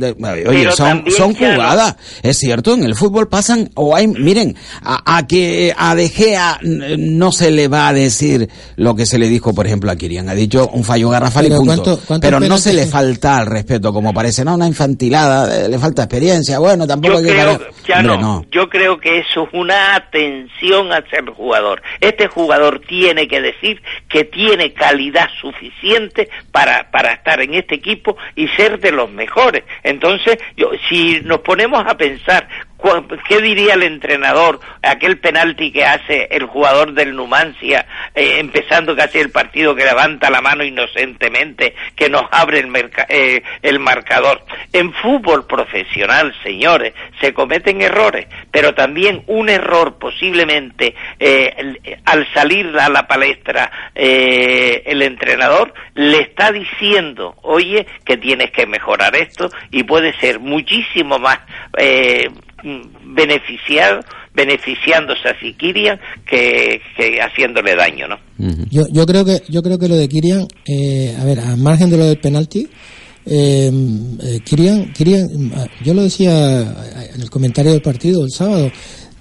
oye, 0.49 0.73
son, 0.73 1.05
son 1.17 1.35
jugadas. 1.35 1.97
Es 2.23 2.39
cierto, 2.39 2.75
en 2.75 2.85
el 2.85 2.95
fútbol 2.95 3.29
pasan, 3.29 3.71
o 3.75 3.95
hay, 3.95 4.09
miren, 4.09 4.57
a, 4.83 5.27
que 5.27 5.75
a 5.77 5.95
De 5.95 6.09
Gea 6.09 6.59
no 7.18 7.33
se 7.33 7.51
le 7.51 7.68
va 7.68 7.88
a 7.88 7.92
decir 7.92 8.49
lo 8.77 8.94
que 8.94 9.07
se 9.07 9.18
le 9.18 9.29
dijo, 9.29 9.55
por 9.55 9.66
ejemplo, 9.66 9.90
a 9.90 9.96
Kirian. 9.96 10.29
Ha 10.29 10.35
dicho 10.35 10.68
un 10.73 10.85
fallo 10.85 11.11
garrafal 11.11 11.46
y 11.46 11.51
punto. 11.51 12.01
Pero 12.20 12.40
no 12.40 12.59
se 12.59 12.73
le 12.73 12.87
falta 12.87 13.38
al 13.38 13.46
respeto, 13.46 13.92
como 13.92 14.12
parece, 14.12 14.44
no, 14.44 14.55
una 14.55 14.66
infantilada, 14.66 15.64
eh, 15.64 15.68
le 15.68 15.79
falta 15.79 16.03
experiencia. 16.03 16.59
Bueno, 16.59 16.87
tampoco 16.87 17.18
hay 17.18 17.25
que... 17.25 18.03
no, 18.03 18.44
Yo 18.51 18.68
creo 18.68 18.99
que 18.99 19.18
eso 19.18 19.44
es 19.44 19.49
una 19.53 19.94
atención 19.94 20.92
a 20.92 21.03
ser 21.09 21.25
jugador. 21.31 21.83
Este 22.01 22.29
jugador 22.29 22.81
tiene 22.87 23.29
que 23.29 23.40
decir 23.40 23.83
que 24.09 24.25
tiene 24.25 24.73
calidad 24.73 25.29
suficiente 25.40 26.29
para, 26.53 26.90
para 26.90 27.12
estar 27.12 27.40
en 27.40 27.55
este 27.55 27.77
equipo 27.77 28.16
y 28.37 28.49
ser 28.49 28.81
de 28.81 28.92
los 28.92 29.11
mejores. 29.11 29.64
Entonces, 29.83 30.38
yo, 30.57 30.70
si 30.88 31.20
nos 31.23 31.40
ponemos 31.40 31.85
a 31.87 31.96
pensar 31.96 32.49
¿Qué 33.29 33.40
diría 33.40 33.75
el 33.75 33.83
entrenador? 33.83 34.61
Aquel 34.83 35.19
penalti 35.19 35.71
que 35.71 35.85
hace 35.85 36.29
el 36.31 36.45
jugador 36.47 36.93
del 36.93 37.14
Numancia, 37.14 37.87
eh, 38.14 38.38
empezando 38.38 38.97
casi 38.97 39.19
el 39.19 39.31
partido, 39.31 39.75
que 39.75 39.85
levanta 39.85 40.31
la 40.31 40.40
mano 40.40 40.64
inocentemente, 40.64 41.75
que 41.95 42.09
nos 42.09 42.25
abre 42.31 42.61
el, 42.61 42.71
eh, 43.09 43.43
el 43.62 43.79
marcador. 43.79 44.43
En 44.73 44.93
fútbol 44.95 45.47
profesional, 45.47 46.35
señores, 46.43 46.95
se 47.21 47.35
cometen 47.35 47.83
errores, 47.83 48.27
pero 48.51 48.75
también 48.75 49.23
un 49.27 49.49
error 49.49 49.99
posiblemente 49.99 50.95
eh, 51.19 52.01
al 52.05 52.27
salir 52.33 52.77
a 52.79 52.88
la 52.88 53.07
palestra 53.07 53.71
el 53.95 55.03
entrenador 55.03 55.75
le 55.95 56.21
está 56.21 56.53
diciendo, 56.53 57.37
oye, 57.43 57.87
que 58.05 58.16
tienes 58.16 58.51
que 58.51 58.66
mejorar 58.66 59.14
esto 59.16 59.51
y 59.71 59.83
puede 59.83 60.19
ser 60.19 60.40
muchísimo 60.40 61.19
más 61.19 61.40
beneficiado 63.05 64.01
beneficiándose 64.35 65.29
a 65.29 65.35
Kirian 65.59 65.99
que, 66.25 66.81
haciéndole 67.20 67.75
daño, 67.75 68.07
¿no? 68.09 68.16
yo, 68.70 68.85
yo 68.92 69.05
creo 69.05 69.25
que 69.25 69.42
yo 69.49 69.62
creo 69.62 69.79
que 69.79 69.88
lo 69.88 69.96
de 69.96 70.09
Kirian, 70.09 70.46
eh, 70.66 71.16
a 71.18 71.25
ver, 71.25 71.40
al 71.40 71.57
margen 71.57 71.90
de 71.90 71.96
lo 71.96 72.05
del 72.05 72.18
penalti, 72.18 72.68
eh, 73.27 73.70
eh 74.23 74.40
Kirian, 74.44 74.92
Kirian, 74.92 75.29
yo 75.85 75.94
lo 75.94 76.03
decía 76.03 76.61
en 77.14 77.20
el 77.20 77.31
comentario 77.31 77.73
del 77.73 77.83
partido 77.83 78.25
el 78.25 78.31
sábado, 78.31 78.70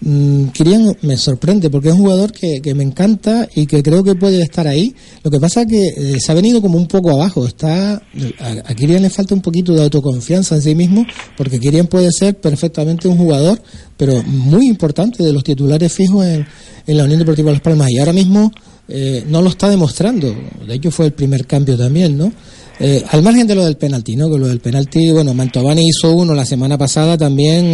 Mm, 0.01 0.47
Kirian 0.47 0.95
me 1.01 1.17
sorprende 1.17 1.69
porque 1.69 1.89
es 1.89 1.95
un 1.95 2.01
jugador 2.01 2.31
que, 2.31 2.73
me 2.73 2.83
encanta 2.83 3.47
y 3.53 3.65
que 3.65 3.83
creo 3.83 4.03
que 4.03 4.15
puede 4.15 4.41
estar 4.41 4.67
ahí. 4.67 4.95
Lo 5.23 5.31
que 5.31 5.39
pasa 5.39 5.61
es 5.61 5.67
que 5.67 5.87
eh, 5.87 6.19
se 6.19 6.31
ha 6.31 6.35
venido 6.35 6.61
como 6.61 6.77
un 6.77 6.87
poco 6.87 7.11
abajo. 7.11 7.45
Está 7.45 8.01
a, 8.39 8.75
Kirian 8.75 9.01
le 9.01 9.09
falta 9.09 9.35
un 9.35 9.41
poquito 9.41 9.73
de 9.73 9.83
autoconfianza 9.83 10.55
en 10.55 10.61
sí 10.61 10.75
mismo 10.75 11.05
porque 11.37 11.59
Kirian 11.59 11.87
puede 11.87 12.09
ser 12.11 12.39
perfectamente 12.39 13.07
un 13.07 13.17
jugador, 13.17 13.61
pero 13.97 14.23
muy 14.23 14.67
importante 14.67 15.23
de 15.23 15.33
los 15.33 15.43
titulares 15.43 15.91
fijos 15.91 16.25
en, 16.25 16.47
en 16.87 16.97
la 16.97 17.03
Unión 17.03 17.19
Deportiva 17.19 17.51
Las 17.51 17.61
Palmas 17.61 17.89
y 17.89 17.99
ahora 17.99 18.13
mismo 18.13 18.51
eh, 18.91 19.23
no 19.27 19.41
lo 19.41 19.49
está 19.49 19.69
demostrando. 19.69 20.35
De 20.67 20.73
hecho 20.73 20.89
fue 20.89 21.05
el 21.05 21.13
primer 21.13 21.45
cambio 21.45 21.77
también, 21.77 22.17
¿no? 22.17 22.33
Eh, 22.81 23.03
al 23.09 23.21
margen 23.21 23.45
de 23.45 23.55
lo 23.55 23.65
del 23.65 23.75
penalti, 23.75 24.15
¿no? 24.15 24.31
Que 24.31 24.37
lo 24.37 24.47
del 24.47 24.61
penalti, 24.61 25.11
bueno, 25.11 25.33
Mantovani 25.33 25.85
hizo 25.85 26.13
uno 26.15 26.33
la 26.33 26.45
semana 26.45 26.77
pasada 26.77 27.17
también, 27.17 27.65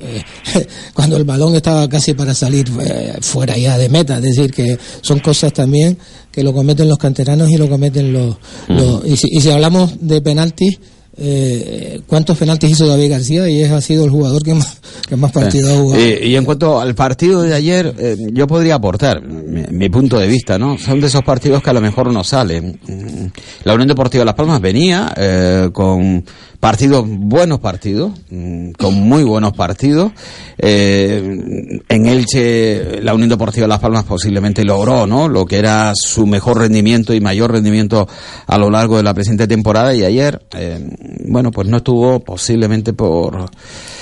eh, 0.00 0.24
cuando 0.94 1.16
el 1.16 1.24
balón 1.24 1.54
estaba 1.54 1.88
casi 1.88 2.14
para 2.14 2.34
salir 2.34 2.66
eh, 2.80 3.14
fuera 3.20 3.56
ya 3.56 3.78
de 3.78 3.88
meta. 3.88 4.16
Es 4.16 4.22
decir, 4.22 4.50
que 4.50 4.76
son 5.02 5.20
cosas 5.20 5.52
también 5.52 5.96
que 6.32 6.42
lo 6.42 6.52
cometen 6.52 6.88
los 6.88 6.98
canteranos 6.98 7.48
y 7.50 7.56
lo 7.56 7.68
cometen 7.68 8.12
los. 8.12 8.36
los 8.68 9.06
y, 9.06 9.16
si, 9.16 9.28
y 9.30 9.40
si 9.40 9.50
hablamos 9.50 9.92
de 10.00 10.20
penaltis 10.20 10.80
eh, 11.22 12.00
cuántos 12.06 12.38
penaltis 12.38 12.70
hizo 12.70 12.86
David 12.86 13.10
García 13.10 13.46
y 13.48 13.62
es, 13.62 13.70
ha 13.70 13.82
sido 13.82 14.06
el 14.06 14.10
jugador 14.10 14.42
que 14.42 14.54
más, 14.54 14.78
que 15.06 15.16
más 15.16 15.30
partidos 15.30 15.70
ha 15.70 15.76
jugado. 15.76 16.02
Y, 16.02 16.34
en 16.34 16.44
cuanto 16.46 16.80
al 16.80 16.94
partido 16.94 17.42
de 17.42 17.54
ayer, 17.54 17.94
eh, 17.98 18.16
yo 18.32 18.46
podría 18.46 18.76
aportar 18.76 19.22
mi, 19.22 19.88
punto 19.90 20.18
de 20.18 20.26
vista, 20.26 20.58
¿no? 20.58 20.78
Son 20.78 20.98
de 20.98 21.08
esos 21.08 21.22
partidos 21.22 21.62
que 21.62 21.68
a 21.68 21.72
lo 21.74 21.82
mejor 21.82 22.10
no 22.10 22.24
salen. 22.24 22.80
Mm, 22.86 23.26
la 23.64 23.74
Unión 23.74 23.88
Deportiva 23.88 24.22
de 24.22 24.26
Las 24.26 24.34
Palmas 24.34 24.62
venía 24.62 25.12
eh, 25.14 25.68
con 25.74 26.24
partidos, 26.60 27.06
buenos 27.08 27.58
partidos, 27.58 28.12
mm, 28.30 28.72
con 28.72 28.94
muy 28.94 29.24
buenos 29.24 29.54
partidos. 29.54 30.12
Eh, 30.58 31.80
en 31.88 32.06
Elche, 32.06 33.02
la 33.02 33.14
Unión 33.14 33.30
Deportiva 33.30 33.64
de 33.64 33.68
Las 33.68 33.80
Palmas 33.80 34.04
posiblemente 34.04 34.62
logró, 34.62 35.06
¿no? 35.06 35.26
Lo 35.28 35.46
que 35.46 35.56
era 35.56 35.92
su 35.94 36.26
mejor 36.26 36.58
rendimiento 36.58 37.14
y 37.14 37.20
mayor 37.20 37.52
rendimiento 37.52 38.06
a 38.46 38.58
lo 38.58 38.70
largo 38.70 38.98
de 38.98 39.02
la 39.02 39.14
presente 39.14 39.48
temporada 39.48 39.94
y 39.94 40.04
ayer, 40.04 40.42
eh, 40.54 40.78
bueno, 41.26 41.50
pues 41.50 41.66
no 41.66 41.78
estuvo 41.78 42.20
posiblemente 42.20 42.92
por 42.92 43.50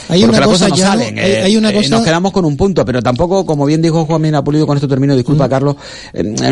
hay 0.09 0.25
una 0.25 0.43
cosa, 0.43 0.69
ya, 0.69 0.93
hay, 0.93 1.55
eh, 1.55 1.59
una 1.59 1.73
cosa... 1.73 1.89
nos 1.91 2.05
quedamos 2.05 2.33
con 2.33 2.45
un 2.45 2.57
punto, 2.57 2.85
pero 2.85 3.03
tampoco, 3.03 3.45
como 3.45 3.67
bien 3.67 3.83
dijo 3.83 4.05
Juan 4.05 4.43
Pulido, 4.45 4.67
con 4.67 4.77
esto 4.77 4.89
termino, 4.89 5.15
disculpa 5.15 5.47
mm. 5.47 5.51
Carlos, 5.51 5.77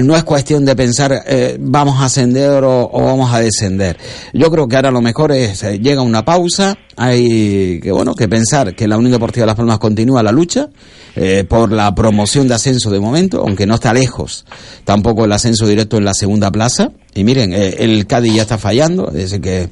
no 0.02 0.16
es 0.16 0.24
cuestión 0.24 0.64
de 0.64 0.76
pensar 0.76 1.24
vamos 1.58 2.00
a 2.00 2.06
ascender 2.06 2.64
o, 2.64 2.90
o, 2.92 3.04
vamos 3.04 3.32
a 3.32 3.40
descender. 3.40 3.96
Yo 4.32 4.50
creo 4.50 4.68
que 4.68 4.76
ahora 4.76 4.90
lo 4.90 5.00
mejor 5.00 5.32
es, 5.32 5.62
llega 5.80 6.02
una 6.02 6.24
pausa, 6.24 6.76
hay 6.96 7.80
que 7.80 7.92
bueno 7.92 8.14
que 8.14 8.28
pensar 8.28 8.74
que 8.74 8.88
la 8.88 8.96
Unión 8.96 9.12
Deportiva 9.12 9.42
de 9.42 9.48
Las 9.48 9.56
Palmas 9.56 9.78
continúa 9.78 10.22
la 10.22 10.32
lucha 10.32 10.68
eh, 11.14 11.44
por 11.48 11.72
la 11.72 11.94
promoción 11.94 12.48
de 12.48 12.54
ascenso 12.54 12.90
de 12.90 13.00
momento, 13.00 13.40
aunque 13.40 13.66
no 13.66 13.74
está 13.74 13.92
lejos 13.92 14.44
tampoco 14.84 15.24
el 15.24 15.32
ascenso 15.32 15.66
directo 15.66 15.96
en 15.96 16.04
la 16.04 16.14
segunda 16.14 16.50
plaza. 16.50 16.92
Y 17.14 17.24
miren, 17.24 17.52
eh, 17.52 17.76
el 17.78 18.06
Cádiz 18.06 18.34
ya 18.34 18.42
está 18.42 18.58
fallando, 18.58 19.10
desde 19.12 19.40
que 19.40 19.68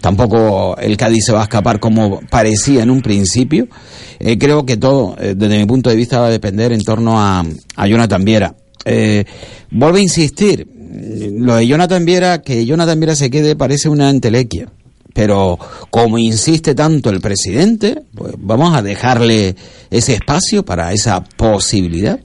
tampoco 0.00 0.76
el 0.78 0.96
Cádiz 0.96 1.24
se 1.26 1.32
va 1.32 1.40
a 1.40 1.44
escapar 1.44 1.80
como 1.80 2.20
parecía 2.30 2.82
en 2.82 2.90
un 2.90 3.02
principio. 3.02 3.68
Eh, 4.18 4.38
creo 4.38 4.66
que 4.66 4.76
todo, 4.76 5.16
desde 5.16 5.58
mi 5.58 5.66
punto 5.66 5.90
de 5.90 5.96
vista, 5.96 6.20
va 6.20 6.26
a 6.26 6.30
depender 6.30 6.72
en 6.72 6.82
torno 6.82 7.20
a, 7.20 7.44
Jonathan 7.86 8.24
Viera. 8.24 8.54
vuelvo 9.70 9.96
a 9.96 10.00
insistir, 10.00 10.66
lo 11.32 11.56
de 11.56 11.66
Jonathan 11.66 12.04
Viera, 12.04 12.42
que 12.42 12.66
Jonathan 12.66 12.98
Viera 12.98 13.14
se 13.14 13.30
quede 13.30 13.56
parece 13.56 13.88
una 13.88 14.10
entelequia. 14.10 14.68
Pero 15.12 15.58
como 15.90 16.18
insiste 16.18 16.74
tanto 16.74 17.10
el 17.10 17.20
presidente, 17.20 18.02
pues 18.14 18.34
vamos 18.38 18.74
a 18.74 18.82
dejarle 18.82 19.56
ese 19.90 20.14
espacio 20.14 20.64
para 20.64 20.92
esa 20.92 21.22
posibilidad. 21.22 22.20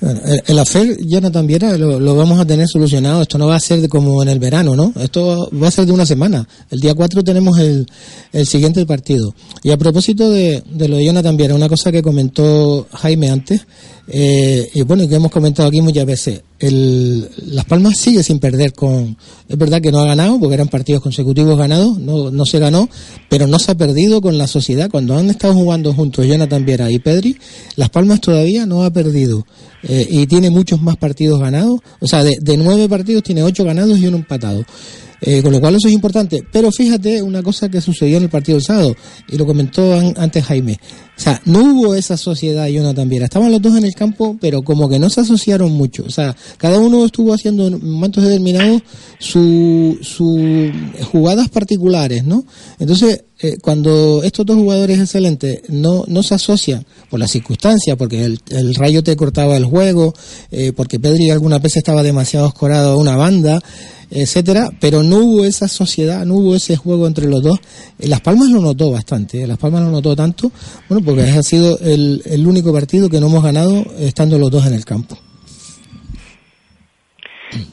El, 0.00 0.42
el 0.46 0.58
afer 0.58 0.96
Jonathan 1.06 1.46
Viera 1.46 1.76
lo, 1.76 2.00
lo, 2.00 2.16
vamos 2.16 2.40
a 2.40 2.46
tener 2.46 2.66
solucionado. 2.66 3.22
Esto 3.22 3.38
no 3.38 3.46
va 3.46 3.56
a 3.56 3.60
ser 3.60 3.88
como 3.88 4.22
en 4.22 4.28
el 4.28 4.38
verano, 4.38 4.74
¿no? 4.74 4.92
Esto 5.00 5.50
va 5.52 5.68
a 5.68 5.70
ser 5.70 5.86
de 5.86 5.92
una 5.92 6.06
semana. 6.06 6.46
El 6.70 6.80
día 6.80 6.94
4 6.94 7.22
tenemos 7.22 7.58
el, 7.58 7.86
el 8.32 8.46
siguiente 8.46 8.84
partido. 8.86 9.34
Y 9.62 9.70
a 9.70 9.76
propósito 9.76 10.30
de, 10.30 10.62
de 10.70 10.88
lo 10.88 10.96
de 10.96 11.04
Jonathan 11.04 11.36
Viera, 11.36 11.54
una 11.54 11.68
cosa 11.68 11.92
que 11.92 12.02
comentó 12.02 12.86
Jaime 12.92 13.30
antes, 13.30 13.66
eh, 14.08 14.70
y 14.74 14.82
bueno, 14.82 15.06
que 15.08 15.14
hemos 15.14 15.30
comentado 15.30 15.68
aquí 15.68 15.80
muchas 15.80 16.06
veces, 16.06 16.42
el, 16.60 17.28
Las 17.46 17.64
Palmas 17.64 17.94
sigue 17.98 18.22
sin 18.22 18.38
perder 18.38 18.72
con... 18.72 19.16
Es 19.48 19.58
verdad 19.58 19.80
que 19.80 19.90
no 19.90 20.00
ha 20.00 20.06
ganado, 20.06 20.38
porque 20.38 20.54
eran 20.54 20.68
partidos 20.68 21.02
consecutivos 21.02 21.58
ganados, 21.58 21.98
no, 21.98 22.30
no 22.30 22.44
se 22.44 22.58
ganó, 22.58 22.88
pero 23.28 23.46
no 23.46 23.58
se 23.58 23.72
ha 23.72 23.74
perdido 23.74 24.20
con 24.20 24.38
la 24.38 24.46
sociedad. 24.46 24.90
Cuando 24.90 25.16
han 25.16 25.30
estado 25.30 25.54
jugando 25.54 25.92
juntos 25.92 26.26
Jonathan 26.26 26.64
Viera 26.64 26.90
y 26.90 26.98
Pedri, 26.98 27.36
Las 27.76 27.88
Palmas 27.88 28.20
todavía 28.20 28.66
no 28.66 28.84
ha 28.84 28.90
perdido. 28.90 29.44
Eh, 29.82 30.06
y 30.10 30.26
tiene 30.26 30.50
muchos 30.50 30.80
más 30.82 30.96
partidos 30.96 31.40
ganados. 31.40 31.80
O 32.00 32.06
sea, 32.06 32.22
de, 32.22 32.56
nueve 32.56 32.88
partidos 32.88 33.22
tiene 33.22 33.42
ocho 33.42 33.64
ganados 33.64 33.98
y 33.98 34.06
uno 34.06 34.18
empatado. 34.18 34.64
Eh, 35.22 35.42
con 35.42 35.52
lo 35.52 35.60
cual 35.60 35.74
eso 35.74 35.88
es 35.88 35.94
importante. 35.94 36.42
Pero 36.50 36.70
fíjate 36.70 37.22
una 37.22 37.42
cosa 37.42 37.68
que 37.68 37.80
sucedió 37.80 38.18
en 38.18 38.24
el 38.24 38.30
partido 38.30 38.56
del 38.56 38.64
sábado, 38.64 38.96
y 39.28 39.36
lo 39.36 39.46
comentó 39.46 39.94
antes 40.16 40.44
Jaime. 40.44 40.78
O 41.20 41.22
sea, 41.22 41.38
no 41.44 41.60
hubo 41.60 41.94
esa 41.94 42.16
sociedad 42.16 42.66
Jonathan 42.66 43.06
Viera. 43.06 43.26
Estaban 43.26 43.52
los 43.52 43.60
dos 43.60 43.76
en 43.76 43.84
el 43.84 43.94
campo, 43.94 44.38
pero 44.40 44.62
como 44.62 44.88
que 44.88 44.98
no 44.98 45.10
se 45.10 45.20
asociaron 45.20 45.70
mucho. 45.70 46.02
O 46.06 46.10
sea, 46.10 46.34
cada 46.56 46.78
uno 46.78 47.04
estuvo 47.04 47.34
haciendo 47.34 47.66
en 47.66 47.90
momentos 47.90 48.24
determinados 48.24 48.80
sus 49.18 49.98
su 50.00 50.72
jugadas 51.12 51.50
particulares, 51.50 52.24
¿no? 52.24 52.42
Entonces, 52.78 53.24
eh, 53.42 53.58
cuando 53.60 54.22
estos 54.22 54.46
dos 54.46 54.56
jugadores 54.56 54.98
excelentes 54.98 55.60
no, 55.68 56.04
no 56.08 56.22
se 56.22 56.36
asocian 56.36 56.86
por 57.10 57.20
las 57.20 57.30
circunstancias, 57.30 57.98
porque 57.98 58.24
el, 58.24 58.40
el 58.48 58.74
rayo 58.74 59.02
te 59.02 59.14
cortaba 59.14 59.58
el 59.58 59.66
juego, 59.66 60.14
eh, 60.50 60.72
porque 60.74 60.98
Pedri 60.98 61.28
alguna 61.28 61.58
vez 61.58 61.76
estaba 61.76 62.02
demasiado 62.02 62.48
escorado 62.48 62.92
a 62.92 62.96
una 62.96 63.16
banda, 63.16 63.60
etcétera, 64.10 64.70
pero 64.80 65.02
no 65.02 65.18
hubo 65.18 65.44
esa 65.44 65.68
sociedad, 65.68 66.26
no 66.26 66.34
hubo 66.34 66.56
ese 66.56 66.76
juego 66.76 67.06
entre 67.06 67.28
los 67.28 67.42
dos. 67.42 67.58
Eh, 67.98 68.08
Las 68.08 68.20
Palmas 68.20 68.50
lo 68.50 68.60
notó 68.60 68.90
bastante, 68.90 69.46
Las 69.46 69.58
Palmas 69.58 69.82
lo 69.82 69.90
notó 69.90 70.16
tanto, 70.16 70.50
bueno, 70.88 71.04
porque 71.10 71.30
ha 71.30 71.42
sido 71.42 71.78
el, 71.80 72.22
el 72.24 72.46
único 72.46 72.72
partido 72.72 73.08
que 73.08 73.20
no 73.20 73.26
hemos 73.26 73.42
ganado 73.42 73.84
estando 73.98 74.38
los 74.38 74.50
dos 74.50 74.66
en 74.66 74.74
el 74.74 74.84
campo. 74.84 75.18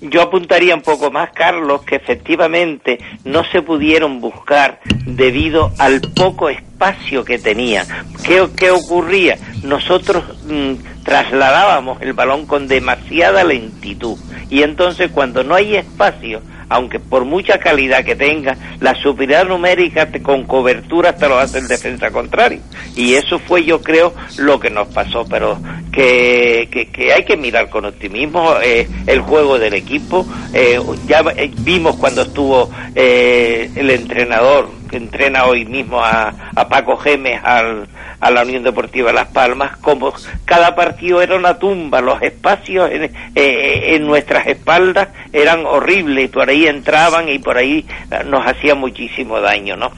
Yo 0.01 0.21
apuntaría 0.21 0.73
un 0.73 0.81
poco 0.81 1.11
más, 1.11 1.31
Carlos, 1.33 1.83
que 1.83 1.95
efectivamente 1.95 2.97
no 3.25 3.43
se 3.51 3.61
pudieron 3.61 4.19
buscar 4.19 4.79
debido 5.05 5.71
al 5.77 6.01
poco 6.01 6.49
espacio 6.49 7.23
que 7.23 7.37
tenían. 7.37 7.85
¿Qué, 8.23 8.47
qué 8.55 8.71
ocurría? 8.71 9.37
Nosotros 9.63 10.23
mm, 10.47 11.03
trasladábamos 11.03 12.01
el 12.01 12.13
balón 12.13 12.45
con 12.45 12.67
demasiada 12.67 13.43
lentitud 13.43 14.17
y 14.49 14.63
entonces 14.63 15.11
cuando 15.11 15.43
no 15.43 15.55
hay 15.55 15.75
espacio 15.75 16.41
aunque 16.69 16.99
por 16.99 17.25
mucha 17.25 17.59
calidad 17.59 18.03
que 18.03 18.15
tenga, 18.15 18.57
la 18.79 18.95
superioridad 18.95 19.47
numérica 19.47 20.09
con 20.21 20.43
cobertura 20.43 21.15
te 21.15 21.27
lo 21.27 21.37
hace 21.37 21.59
el 21.59 21.67
defensa 21.67 22.11
contrario. 22.11 22.59
Y 22.95 23.13
eso 23.13 23.39
fue, 23.39 23.63
yo 23.63 23.81
creo, 23.81 24.13
lo 24.37 24.59
que 24.59 24.69
nos 24.69 24.87
pasó, 24.89 25.25
pero 25.29 25.59
que, 25.91 26.67
hay 27.15 27.25
que 27.25 27.37
mirar 27.37 27.69
con 27.69 27.85
optimismo 27.85 28.55
eh, 28.63 28.87
el 29.05 29.21
juego 29.21 29.57
del 29.57 29.73
equipo. 29.73 30.25
Eh, 30.53 30.79
ya 31.07 31.23
eh, 31.35 31.51
vimos 31.59 31.95
cuando 31.95 32.23
estuvo 32.23 32.69
el 32.95 33.89
entrenador 33.89 34.69
que 34.87 34.97
entrena 34.97 35.45
hoy 35.45 35.65
mismo 35.65 36.03
a, 36.03 36.33
a 36.55 36.67
Paco 36.67 36.97
Gemes 36.97 37.41
al, 37.43 37.87
a 38.19 38.31
la 38.31 38.41
Unión 38.43 38.63
Deportiva 38.63 39.11
Las 39.13 39.27
Palmas, 39.27 39.77
como 39.77 40.13
cada 40.45 40.75
partido 40.75 41.21
era 41.21 41.35
una 41.35 41.59
tumba, 41.59 42.01
los 42.01 42.21
espacios 42.21 42.89
en, 42.91 43.03
eh, 43.35 43.95
en 43.95 44.05
nuestras 44.05 44.47
espaldas 44.47 45.09
eran 45.33 45.65
horribles, 45.65 46.25
y 46.25 46.27
por 46.27 46.49
ahí 46.49 46.67
entraban 46.67 47.29
y 47.29 47.39
por 47.39 47.57
ahí 47.57 47.85
nos 48.25 48.45
hacía 48.45 48.75
muchísimo 48.75 49.39
daño, 49.39 49.75
¿no? 49.75 49.91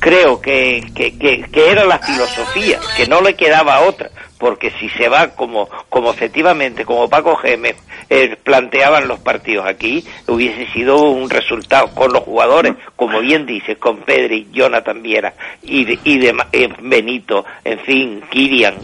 creo 0.00 0.40
que, 0.40 0.82
que, 0.94 1.16
que, 1.16 1.42
que 1.42 1.70
era 1.70 1.84
la 1.84 1.98
filosofía, 1.98 2.78
que 2.96 3.06
no 3.06 3.20
le 3.20 3.34
quedaba 3.34 3.80
otra, 3.82 4.10
porque 4.38 4.72
si 4.80 4.88
se 4.88 5.08
va 5.08 5.28
como, 5.28 5.68
como 5.88 6.10
efectivamente, 6.10 6.84
como 6.84 7.08
Paco 7.08 7.36
Gémez 7.36 7.76
eh, 8.10 8.36
planteaban 8.42 9.06
los 9.06 9.20
partidos 9.20 9.66
aquí, 9.66 10.04
hubiese 10.26 10.66
sido 10.72 11.00
un 11.00 11.30
resultado 11.30 11.94
con 11.94 12.12
los 12.12 12.22
jugadores, 12.24 12.74
como 12.96 13.20
bien 13.20 13.46
dices, 13.46 13.78
con 13.78 13.98
Pedri, 13.98 14.48
Jonathan 14.52 15.00
Viera 15.00 15.32
y, 15.62 15.84
de, 15.84 15.98
y 16.02 16.18
de, 16.18 16.34
eh, 16.52 16.68
Benito, 16.82 17.44
en 17.64 17.78
fin, 17.78 18.22
Kirian, 18.28 18.74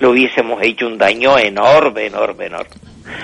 le 0.00 0.06
hubiésemos 0.06 0.62
hecho 0.62 0.86
un 0.86 0.96
daño 0.96 1.38
enorme, 1.38 2.06
enorme, 2.06 2.46
enorme. 2.46 2.70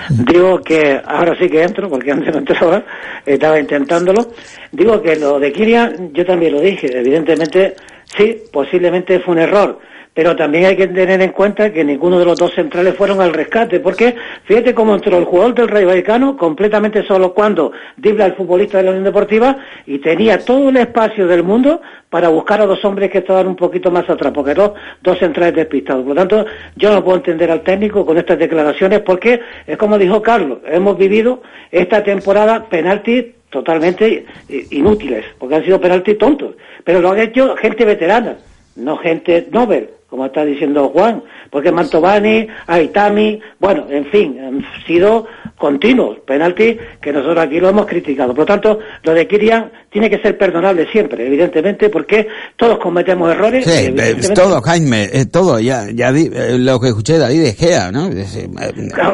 Digo 0.09 0.61
que 0.61 1.01
ahora 1.03 1.35
sí 1.39 1.49
que 1.49 1.63
entro, 1.63 1.89
porque 1.89 2.11
antes 2.11 2.31
no 2.31 2.39
entraba, 2.39 2.83
estaba 3.25 3.59
intentándolo. 3.59 4.27
Digo 4.71 5.01
que 5.01 5.15
lo 5.15 5.39
de 5.39 5.51
Kirian, 5.51 6.13
yo 6.13 6.23
también 6.23 6.53
lo 6.53 6.61
dije, 6.61 6.87
evidentemente, 6.95 7.75
sí, 8.15 8.43
posiblemente 8.51 9.19
fue 9.21 9.33
un 9.33 9.39
error 9.39 9.79
pero 10.13 10.35
también 10.35 10.65
hay 10.65 10.75
que 10.75 10.87
tener 10.87 11.21
en 11.21 11.31
cuenta 11.31 11.71
que 11.71 11.83
ninguno 11.83 12.19
de 12.19 12.25
los 12.25 12.37
dos 12.37 12.53
centrales 12.53 12.95
fueron 12.95 13.21
al 13.21 13.33
rescate, 13.33 13.79
porque 13.79 14.15
fíjate 14.43 14.73
cómo 14.73 14.93
entró 14.93 15.17
el 15.17 15.23
jugador 15.23 15.55
del 15.55 15.69
Rey 15.69 15.85
Vallecano 15.85 16.35
completamente 16.35 17.03
solo 17.03 17.33
cuando 17.33 17.71
Dibla, 17.95 18.25
el 18.25 18.33
futbolista 18.33 18.77
de 18.77 18.83
la 18.83 18.89
Unión 18.91 19.05
Deportiva, 19.05 19.57
y 19.85 19.99
tenía 19.99 20.39
todo 20.39 20.69
el 20.69 20.77
espacio 20.77 21.27
del 21.27 21.43
mundo 21.43 21.81
para 22.09 22.27
buscar 22.27 22.59
a 22.59 22.65
dos 22.65 22.83
hombres 22.83 23.09
que 23.09 23.19
estaban 23.19 23.47
un 23.47 23.55
poquito 23.55 23.89
más 23.89 24.09
atrás, 24.09 24.33
porque 24.33 24.53
dos, 24.53 24.73
dos 25.01 25.17
centrales 25.17 25.55
despistados. 25.55 26.03
Por 26.03 26.15
lo 26.15 26.21
tanto, 26.21 26.45
yo 26.75 26.91
no 26.91 27.03
puedo 27.03 27.17
entender 27.17 27.49
al 27.49 27.61
técnico 27.61 28.05
con 28.05 28.17
estas 28.17 28.37
declaraciones, 28.37 28.99
porque 28.99 29.39
es 29.65 29.77
como 29.77 29.97
dijo 29.97 30.21
Carlos, 30.21 30.59
hemos 30.65 30.97
vivido 30.97 31.41
esta 31.71 32.03
temporada 32.03 32.65
penalti 32.65 33.33
totalmente 33.49 34.25
inútiles, 34.71 35.25
porque 35.37 35.55
han 35.55 35.63
sido 35.63 35.79
penaltis 35.79 36.17
tontos, 36.17 36.55
pero 36.83 36.99
lo 36.99 37.11
han 37.11 37.19
hecho 37.19 37.55
gente 37.55 37.85
veterana, 37.85 38.35
no 38.75 38.97
gente 38.97 39.47
Nobel 39.51 39.89
como 40.11 40.25
está 40.25 40.43
diciendo 40.43 40.89
Juan, 40.89 41.23
porque 41.49 41.71
Mantovani, 41.71 42.45
Aitami, 42.67 43.39
bueno, 43.59 43.85
en 43.89 44.05
fin, 44.07 44.37
han 44.41 44.65
sido 44.85 45.25
continuos 45.57 46.19
penaltis 46.27 46.77
que 46.99 47.13
nosotros 47.13 47.45
aquí 47.45 47.61
lo 47.61 47.69
hemos 47.69 47.85
criticado. 47.85 48.33
Por 48.33 48.39
lo 48.39 48.45
tanto, 48.45 48.79
lo 49.03 49.13
de 49.13 49.25
Kirian 49.25 49.71
tiene 49.91 50.09
que 50.09 50.19
ser 50.19 50.37
perdonable 50.37 50.87
siempre, 50.91 51.27
evidentemente, 51.27 51.89
porque 51.89 52.27
todos 52.55 52.79
cometemos 52.79 53.31
errores. 53.31 53.65
Sí, 53.65 53.93
todo, 54.33 54.61
Jaime, 54.61 55.09
eh, 55.11 55.25
todo, 55.25 55.59
ya, 55.59 55.85
ya 55.93 56.09
eh, 56.09 56.57
lo 56.57 56.79
que 56.79 56.87
escuché 56.87 57.13
de 57.13 57.19
David 57.19 57.43
de 57.43 57.53
Gea, 57.53 57.91
¿no? 57.91 58.07
Eh, 58.07 58.25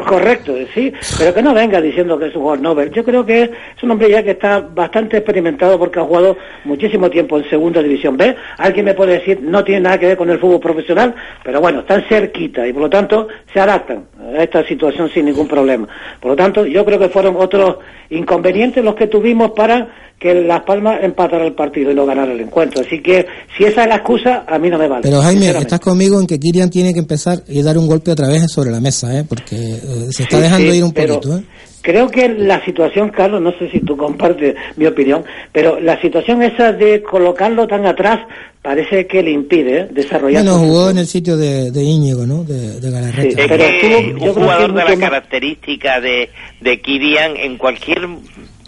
correcto, 0.06 0.54
sí, 0.74 0.92
pero 1.18 1.34
que 1.34 1.42
no 1.42 1.52
venga 1.52 1.80
diciendo 1.80 2.18
que 2.18 2.26
es 2.26 2.34
un 2.34 2.42
jugador 2.42 2.62
Nobel. 2.62 2.90
Yo 2.92 3.04
creo 3.04 3.26
que 3.26 3.42
es 3.42 3.82
un 3.82 3.90
hombre 3.90 4.10
ya 4.10 4.22
que 4.22 4.32
está 4.32 4.60
bastante 4.60 5.18
experimentado 5.18 5.78
porque 5.78 5.98
ha 5.98 6.04
jugado 6.04 6.38
muchísimo 6.64 7.10
tiempo 7.10 7.38
en 7.38 7.50
segunda 7.50 7.82
división 7.82 8.16
B. 8.16 8.34
Alguien 8.58 8.86
me 8.86 8.94
puede 8.94 9.18
decir, 9.18 9.40
no 9.42 9.64
tiene 9.64 9.80
nada 9.80 9.98
que 9.98 10.06
ver 10.06 10.16
con 10.16 10.30
el 10.30 10.38
fútbol 10.38 10.60
profesional 10.60 11.14
pero 11.42 11.60
bueno, 11.60 11.80
están 11.80 12.02
cerquita 12.08 12.66
y 12.66 12.72
por 12.72 12.82
lo 12.82 12.90
tanto 12.90 13.28
se 13.52 13.60
adaptan 13.60 14.04
a 14.34 14.42
esta 14.42 14.64
situación 14.64 15.10
sin 15.10 15.26
ningún 15.26 15.48
problema. 15.48 15.88
Por 16.20 16.32
lo 16.32 16.36
tanto, 16.36 16.66
yo 16.66 16.84
creo 16.84 16.98
que 16.98 17.08
fueron 17.08 17.36
otros 17.36 17.78
inconvenientes 18.10 18.84
los 18.84 18.94
que 18.94 19.06
tuvimos 19.06 19.52
para 19.52 19.88
que 20.18 20.34
Las 20.34 20.62
Palmas 20.62 20.98
empatara 21.02 21.46
el 21.46 21.52
partido 21.52 21.92
y 21.92 21.94
no 21.94 22.04
ganara 22.04 22.32
el 22.32 22.40
encuentro. 22.40 22.82
Así 22.82 23.00
que 23.00 23.26
si 23.56 23.64
esa 23.64 23.84
es 23.84 23.88
la 23.88 23.96
excusa, 23.96 24.44
a 24.46 24.58
mí 24.58 24.68
no 24.68 24.78
me 24.78 24.88
vale. 24.88 25.02
Pero 25.02 25.20
Jaime, 25.22 25.50
estás 25.50 25.80
conmigo 25.80 26.20
en 26.20 26.26
que 26.26 26.40
Kirian 26.40 26.70
tiene 26.70 26.92
que 26.92 26.98
empezar 26.98 27.38
y 27.48 27.62
dar 27.62 27.78
un 27.78 27.86
golpe 27.86 28.10
otra 28.10 28.28
vez 28.28 28.50
sobre 28.50 28.70
la 28.70 28.80
mesa, 28.80 29.16
¿eh? 29.16 29.24
porque 29.28 29.56
eh, 29.56 29.80
se 30.10 30.24
está 30.24 30.40
dejando 30.40 30.74
ir 30.74 30.82
un 30.82 30.92
poquito. 30.92 31.38
¿eh? 31.38 31.42
Creo 31.80 32.08
que 32.08 32.28
la 32.28 32.62
situación, 32.64 33.10
Carlos, 33.10 33.40
no 33.40 33.52
sé 33.52 33.70
si 33.70 33.80
tú 33.80 33.96
compartes 33.96 34.56
mi 34.76 34.86
opinión, 34.86 35.24
pero 35.52 35.78
la 35.80 36.00
situación 36.00 36.42
esa 36.42 36.72
de 36.72 37.02
colocarlo 37.02 37.68
tan 37.68 37.86
atrás 37.86 38.18
parece 38.60 39.06
que 39.06 39.22
le 39.22 39.30
impide 39.30 39.82
¿eh? 39.82 39.88
desarrollar. 39.92 40.42
Bueno, 40.42 40.58
jugó 40.58 40.90
en 40.90 40.98
el 40.98 41.06
sitio 41.06 41.36
de, 41.36 41.70
de 41.70 41.82
Íñigo, 41.84 42.26
¿no? 42.26 42.42
De, 42.42 42.80
de 42.80 42.90
Galarreta. 42.90 43.42
Sí, 43.42 43.46
pero 43.48 44.30
un 44.30 44.34
jugador 44.34 44.74
de 44.74 44.84
la 44.84 44.96
característica 44.96 46.00
de, 46.00 46.28
de 46.60 46.80
Kirian 46.80 47.36
en 47.36 47.56
cualquier 47.56 48.08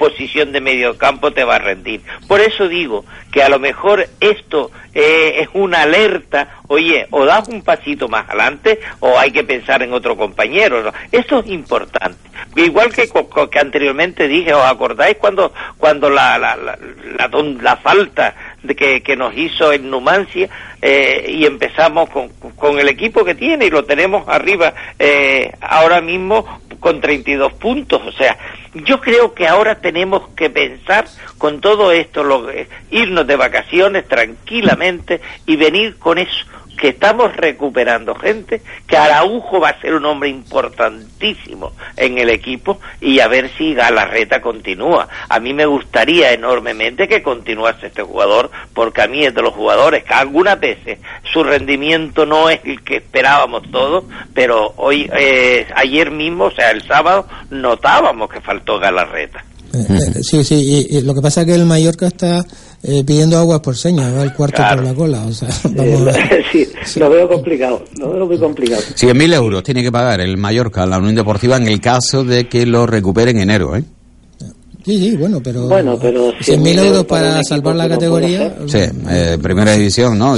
posición 0.01 0.51
de 0.51 0.63
medio 0.63 0.97
campo 0.97 1.31
te 1.31 1.45
va 1.45 1.57
a 1.57 1.59
rendir. 1.59 2.01
Por 2.27 2.41
eso 2.41 2.69
digo 2.69 3.05
que 3.31 3.43
a 3.43 3.51
lo 3.51 3.59
mejor 3.59 4.09
esto 4.19 4.71
eh, 4.95 5.43
es 5.43 5.49
una 5.53 5.83
alerta, 5.83 6.61
oye, 6.69 7.07
o 7.11 7.27
das 7.27 7.47
un 7.49 7.61
pasito 7.61 8.09
más 8.09 8.27
adelante 8.27 8.81
o 9.01 9.19
hay 9.19 9.31
que 9.31 9.45
pensar 9.45 9.83
en 9.83 9.93
otro 9.93 10.17
compañero. 10.17 10.83
¿no? 10.83 10.93
Esto 11.13 11.41
es 11.41 11.49
importante. 11.49 12.31
Igual 12.57 12.95
que, 12.95 13.09
que 13.53 13.59
anteriormente 13.59 14.27
dije, 14.27 14.55
¿os 14.55 14.65
acordáis 14.65 15.19
cuando, 15.19 15.53
cuando 15.77 16.09
la, 16.09 16.39
la, 16.39 16.57
la, 16.57 16.79
la, 17.61 17.77
falta 17.77 18.35
de 18.63 18.77
que, 18.77 19.03
que 19.03 19.17
nos 19.17 19.37
hizo 19.37 19.73
en 19.73 19.91
Numancia 19.91 20.49
eh, 20.83 21.25
y 21.29 21.47
empezamos 21.47 22.11
con, 22.11 22.29
con 22.57 22.79
el 22.79 22.89
equipo 22.89 23.25
que 23.25 23.35
tiene 23.35 23.67
y 23.67 23.71
lo 23.71 23.85
tenemos 23.85 24.29
arriba 24.29 24.75
eh, 24.99 25.53
ahora 25.61 26.01
mismo 26.01 26.61
con 26.79 27.01
32 27.01 27.53
puntos. 27.55 28.03
O 28.07 28.13
sea, 28.13 28.37
yo 28.75 29.01
creo 29.01 29.35
que 29.35 29.47
ahora 29.47 29.81
tenemos 29.81 30.29
que 30.31 30.51
pensar 30.51 31.07
con 31.39 31.61
todo 31.61 31.93
esto, 31.93 32.25
lo, 32.25 32.49
irnos 32.91 33.27
de 33.27 33.37
vacaciones 33.37 34.09
tranquilamente 34.09 35.21
y 35.47 35.57
venir 35.57 35.99
con 35.99 36.19
eso 36.19 36.47
que 36.81 36.89
estamos 36.89 37.37
recuperando 37.37 38.15
gente, 38.15 38.63
que 38.87 38.97
Araujo 38.97 39.61
va 39.61 39.69
a 39.69 39.81
ser 39.81 39.95
un 39.95 40.07
hombre 40.07 40.31
importantísimo 40.31 41.73
en 41.97 42.19
el 42.19 42.31
equipo 42.31 42.81
y 43.01 43.21
a 43.21 43.29
ver 43.29 43.51
si 43.57 43.75
Galarreta 43.75 44.41
continúa. 44.41 45.07
A 45.29 45.39
mí 45.39 45.53
me 45.53 45.67
gustaría 45.67 46.33
enormemente 46.33 47.07
que 47.07 47.23
continuase 47.23 47.89
este 47.89 48.03
jugador, 48.03 48.51
porque 48.73 49.03
a 49.03 49.09
mí 49.09 49.25
es 49.25 49.35
de 49.35 49.43
los 49.43 49.53
jugadores 49.53 50.05
que 50.05 50.15
algunas 50.15 50.59
veces 50.59 50.99
su 51.33 51.45
rendimiento 51.45 52.25
no 52.25 52.49
es 52.49 52.61
el 52.65 52.83
que 52.83 52.97
esperábamos 52.97 53.71
todos, 53.71 54.05
pero 54.33 54.73
hoy, 54.77 55.09
eh, 55.13 55.67
ayer 55.75 56.11
mismo, 56.11 56.45
o 56.45 56.51
sea, 56.51 56.71
el 56.71 56.83
sábado, 56.87 57.27
notábamos 57.51 58.31
que 58.31 58.41
faltó 58.41 58.79
Galarreta. 58.79 59.45
Eh, 59.73 59.87
eh, 59.89 60.23
sí, 60.23 60.43
sí, 60.43 60.87
y, 60.91 61.01
lo 61.03 61.15
que 61.15 61.21
pasa 61.21 61.43
es 61.43 61.47
que 61.47 61.55
el 61.55 61.65
Mallorca 61.65 62.07
está 62.07 62.45
eh, 62.83 63.05
pidiendo 63.05 63.37
aguas 63.39 63.61
por 63.61 63.77
señas, 63.77 64.15
va 64.15 64.23
el 64.23 64.33
cuarto 64.33 64.63
por 64.69 64.85
la 64.85 64.95
cola. 64.95 65.25
O 65.27 65.33
sea, 65.33 65.49
vamos 65.65 66.15
sí, 66.53 66.67
lo 66.99 67.11
veo 67.11 67.29
complicado, 67.29 67.85
lo 67.99 68.13
veo 68.13 68.27
muy 68.27 68.39
complicado. 68.39 68.83
100.000 68.83 69.35
euros 69.35 69.63
tiene 69.63 69.83
que 69.83 69.93
pagar 69.93 70.21
el 70.21 70.37
Mallorca 70.37 70.83
a 70.83 70.87
la 70.87 70.99
Unión 70.99 71.15
Deportiva 71.15 71.57
en 71.57 71.69
el 71.69 71.81
caso 71.81 72.25
de 72.25 72.49
que 72.49 72.67
lo 72.67 72.87
recupere 72.87 73.33
en 73.33 73.41
enero, 73.41 73.77
¿eh? 73.77 73.85
Sí, 74.85 74.99
sí, 74.99 75.17
bueno, 75.17 75.41
pero, 75.43 75.69
bueno, 75.69 75.99
pero 76.01 76.33
100.000 76.33 76.79
euros 76.87 77.05
para, 77.05 77.43
salvar 77.45 77.77
la 77.77 77.87
categoría. 77.87 78.57
Sí, 78.67 78.79
eh, 79.11 79.37
primera 79.41 79.73
división, 79.73 80.19
¿no? 80.19 80.37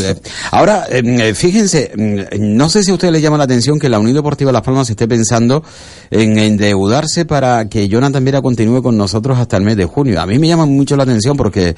Ahora, 0.51 0.87
eh, 0.91 1.33
fíjense, 1.33 1.93
mm, 1.95 2.57
no 2.57 2.69
sé 2.69 2.83
si 2.83 2.91
a 2.91 2.95
usted 2.95 3.13
le 3.13 3.21
llama 3.21 3.39
la 3.39 3.45
atención 3.45 3.79
que 3.79 3.89
la 3.89 4.01
Unión 4.01 4.17
Deportiva 4.17 4.51
Las 4.51 4.63
Palmas 4.63 4.91
esté 4.91 5.07
pensando 5.07 5.63
en 6.11 6.39
endeudarse 6.39 7.25
para 7.25 7.69
que 7.69 7.87
Jonathan 7.87 8.25
Viera 8.25 8.43
continúe 8.43 8.83
con 8.83 8.97
nosotros 8.97 9.39
hasta 9.39 9.57
el 9.57 9.63
mes 9.63 9.77
de 9.77 9.85
junio. 9.85 10.21
A 10.21 10.27
mí 10.27 10.41
me 10.41 10.49
llama 10.49 10.67
mucho 10.67 10.97
la 10.97 11.05
atención 11.05 11.37
porque 11.37 11.77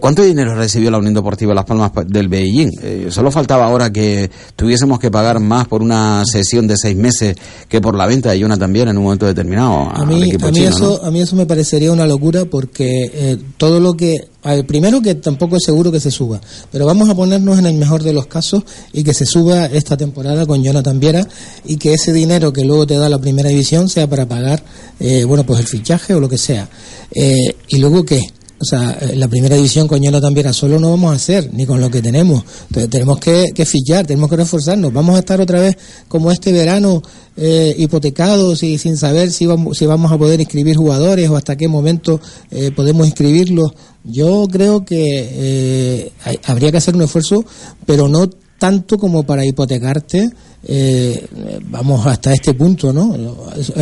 ¿cuánto 0.00 0.22
dinero 0.22 0.54
recibió 0.54 0.90
la 0.90 0.98
Unión 0.98 1.14
Deportiva 1.14 1.54
Las 1.54 1.64
Palmas 1.64 1.90
del 2.06 2.28
Beijing? 2.28 3.10
solo 3.10 3.30
faltaba 3.30 3.66
ahora 3.66 3.92
que 3.92 4.30
tuviésemos 4.54 4.98
que 4.98 5.10
pagar 5.10 5.40
más 5.40 5.66
por 5.66 5.82
una 5.82 6.22
sesión 6.24 6.66
de 6.66 6.76
seis 6.76 6.96
meses 6.96 7.36
que 7.68 7.80
por 7.80 7.96
la 7.96 8.06
venta 8.06 8.30
de 8.30 8.38
Jonathan 8.38 8.72
Viera 8.72 8.90
en 8.90 8.98
un 8.98 9.04
momento 9.04 9.26
determinado. 9.26 9.90
A 9.90 10.04
mí, 10.04 10.32
a 10.40 10.50
mí, 10.50 10.60
eso, 10.60 11.04
a 11.04 11.10
mí 11.10 11.20
eso 11.20 11.36
me 11.36 11.46
parecería 11.46 11.92
una 11.92 12.06
locura 12.06 12.44
porque 12.44 13.10
eh, 13.12 13.38
todo 13.56 13.80
lo 13.80 13.94
que 13.94 14.28
primero 14.66 15.00
que 15.00 15.14
tampoco 15.14 15.56
es 15.56 15.62
seguro 15.64 15.92
que 15.92 16.00
se 16.00 16.10
suba, 16.10 16.40
pero 16.70 16.84
vamos 16.84 17.08
a 17.08 17.14
ponernos 17.14 17.58
en 17.58 17.66
el 17.66 17.74
mejor 17.74 18.02
de 18.02 18.12
los 18.12 18.26
casos 18.26 18.64
y 18.92 19.04
que 19.04 19.14
se 19.14 19.24
suba 19.24 19.66
esta 19.66 19.96
temporada 19.96 20.46
con 20.46 20.62
Jonathan 20.62 20.98
Viera 20.98 21.26
y 21.64 21.76
que 21.76 21.94
ese 21.94 22.12
dinero 22.12 22.52
que 22.52 22.64
luego 22.64 22.86
te 22.86 22.96
da 22.96 23.08
la 23.08 23.20
primera 23.20 23.50
división 23.50 23.88
sea 23.88 24.08
para 24.08 24.26
pagar, 24.26 24.62
eh, 24.98 25.24
bueno, 25.24 25.44
pues 25.44 25.60
el 25.60 25.66
fichaje 25.66 26.14
o 26.14 26.20
lo 26.20 26.28
que 26.28 26.38
sea. 26.38 26.68
Eh, 27.14 27.54
y 27.68 27.78
luego 27.78 28.04
qué, 28.04 28.20
o 28.62 28.64
sea, 28.64 28.96
eh, 29.00 29.16
la 29.16 29.26
primera 29.26 29.56
división 29.56 29.88
con 29.88 30.00
Jonathan 30.00 30.32
Viera 30.32 30.52
solo 30.52 30.78
no 30.78 30.90
vamos 30.90 31.12
a 31.12 31.16
hacer, 31.16 31.52
ni 31.52 31.66
con 31.66 31.80
lo 31.80 31.90
que 31.90 32.00
tenemos. 32.00 32.44
Entonces 32.68 32.90
tenemos 32.90 33.18
que, 33.18 33.46
que 33.52 33.66
fichar, 33.66 34.06
tenemos 34.06 34.30
que 34.30 34.36
reforzarnos. 34.36 34.92
Vamos 34.92 35.16
a 35.16 35.18
estar 35.18 35.40
otra 35.40 35.60
vez 35.60 35.76
como 36.06 36.30
este 36.30 36.52
verano 36.52 37.02
eh, 37.36 37.74
hipotecados 37.76 38.62
y 38.62 38.78
sin 38.78 38.96
saber 38.96 39.32
si 39.32 39.46
vamos, 39.46 39.78
si 39.78 39.86
vamos 39.86 40.12
a 40.12 40.18
poder 40.18 40.40
inscribir 40.40 40.76
jugadores 40.76 41.28
o 41.28 41.36
hasta 41.36 41.56
qué 41.56 41.66
momento 41.66 42.20
eh, 42.52 42.70
podemos 42.70 43.06
inscribirlos. 43.06 43.72
Yo 44.04 44.46
creo 44.50 44.84
que 44.84 45.28
eh, 45.32 46.12
habría 46.44 46.70
que 46.70 46.76
hacer 46.76 46.94
un 46.94 47.02
esfuerzo, 47.02 47.44
pero 47.84 48.06
no 48.06 48.30
tanto 48.62 48.96
como 48.96 49.24
para 49.24 49.44
hipotecarte 49.44 50.30
eh, 50.68 51.26
vamos 51.62 52.06
hasta 52.06 52.32
este 52.32 52.54
punto, 52.54 52.92
¿no? 52.92 53.12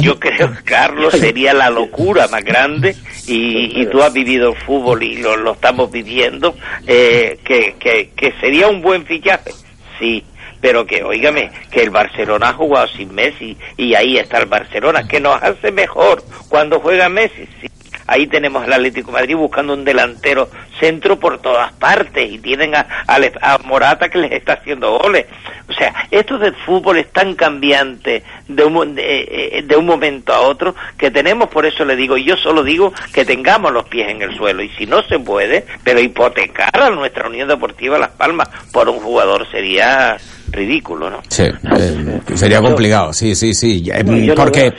Yo 0.00 0.18
creo, 0.18 0.50
Carlos, 0.64 1.12
sería 1.12 1.52
la 1.52 1.68
locura 1.68 2.26
más 2.28 2.42
grande 2.42 2.96
y, 3.26 3.84
tú 3.92 4.00
has 4.00 4.10
vivido 4.10 4.52
el 4.52 4.56
fútbol 4.56 5.02
y 5.02 5.18
lo, 5.18 5.36
lo 5.36 5.52
estamos 5.52 5.92
viviendo, 5.92 6.54
eh, 6.86 7.38
que, 7.44 7.74
que, 7.78 8.12
que 8.16 8.32
sería 8.40 8.68
un 8.68 8.80
buen 8.80 9.04
fichaje, 9.04 9.50
sí, 9.98 10.24
pero 10.62 10.86
que, 10.86 11.04
oígame, 11.04 11.50
que 11.70 11.82
el 11.82 11.90
Barcelona 11.90 12.48
ha 12.48 12.54
jugado 12.54 12.88
sin 12.88 13.14
Messi 13.14 13.58
y 13.76 13.94
ahí 13.94 14.16
está 14.16 14.38
el 14.38 14.46
Barcelona, 14.46 15.06
que 15.06 15.20
nos 15.20 15.42
hace 15.42 15.70
mejor 15.72 16.24
cuando 16.48 16.80
juega 16.80 17.10
Messi, 17.10 17.46
sí, 17.60 17.68
ahí 18.10 18.26
tenemos 18.26 18.64
al 18.64 18.72
Atlético 18.72 19.12
Madrid 19.12 19.36
buscando 19.36 19.72
un 19.72 19.84
delantero 19.84 20.50
centro 20.80 21.20
por 21.20 21.40
todas 21.40 21.72
partes 21.74 22.28
y 22.28 22.38
tienen 22.40 22.74
a, 22.74 22.86
a, 23.06 23.58
Morata 23.58 24.08
que 24.08 24.18
les 24.18 24.32
está 24.32 24.54
haciendo 24.54 24.98
goles. 24.98 25.26
O 25.68 25.72
sea, 25.72 25.94
esto 26.10 26.36
del 26.36 26.54
fútbol 26.56 26.98
es 26.98 27.12
tan 27.12 27.36
cambiante 27.36 28.24
de 28.48 28.64
un, 28.64 28.96
de, 28.96 29.64
de 29.64 29.76
un 29.76 29.86
momento 29.86 30.34
a 30.34 30.40
otro 30.40 30.74
que 30.98 31.12
tenemos, 31.12 31.48
por 31.50 31.66
eso 31.66 31.84
le 31.84 31.94
digo, 31.94 32.16
yo 32.16 32.36
solo 32.36 32.64
digo 32.64 32.92
que 33.14 33.24
tengamos 33.24 33.72
los 33.72 33.84
pies 33.84 34.08
en 34.08 34.22
el 34.22 34.36
suelo 34.36 34.64
y 34.64 34.70
si 34.70 34.86
no 34.86 35.02
se 35.02 35.20
puede, 35.20 35.64
pero 35.84 36.00
hipotecar 36.00 36.82
a 36.82 36.90
nuestra 36.90 37.28
Unión 37.28 37.46
Deportiva 37.46 37.96
Las 37.96 38.10
Palmas 38.10 38.48
por 38.72 38.88
un 38.88 38.98
jugador 38.98 39.48
sería 39.52 40.16
ridículo, 40.50 41.10
¿no? 41.10 41.22
Sí, 41.28 41.44
eh, 41.44 42.20
sería 42.34 42.60
complicado, 42.60 43.12
sí, 43.12 43.34
sí, 43.34 43.54
sí. 43.54 43.90
porque 44.36 44.72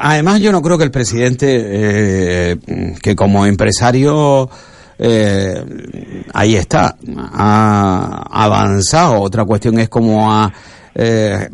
además 0.00 0.40
yo 0.40 0.52
no 0.52 0.62
creo 0.62 0.78
que 0.78 0.84
el 0.84 0.90
presidente, 0.90 1.46
eh, 1.50 2.56
que 3.02 3.14
como 3.14 3.46
empresario, 3.46 4.48
eh, 4.98 5.64
ahí 6.32 6.56
está, 6.56 6.96
ha 7.16 8.24
avanzado. 8.30 9.20
Otra 9.20 9.44
cuestión 9.44 9.78
es 9.78 9.88
cómo 9.88 10.32
ha 10.32 10.52
eh, 10.94 11.48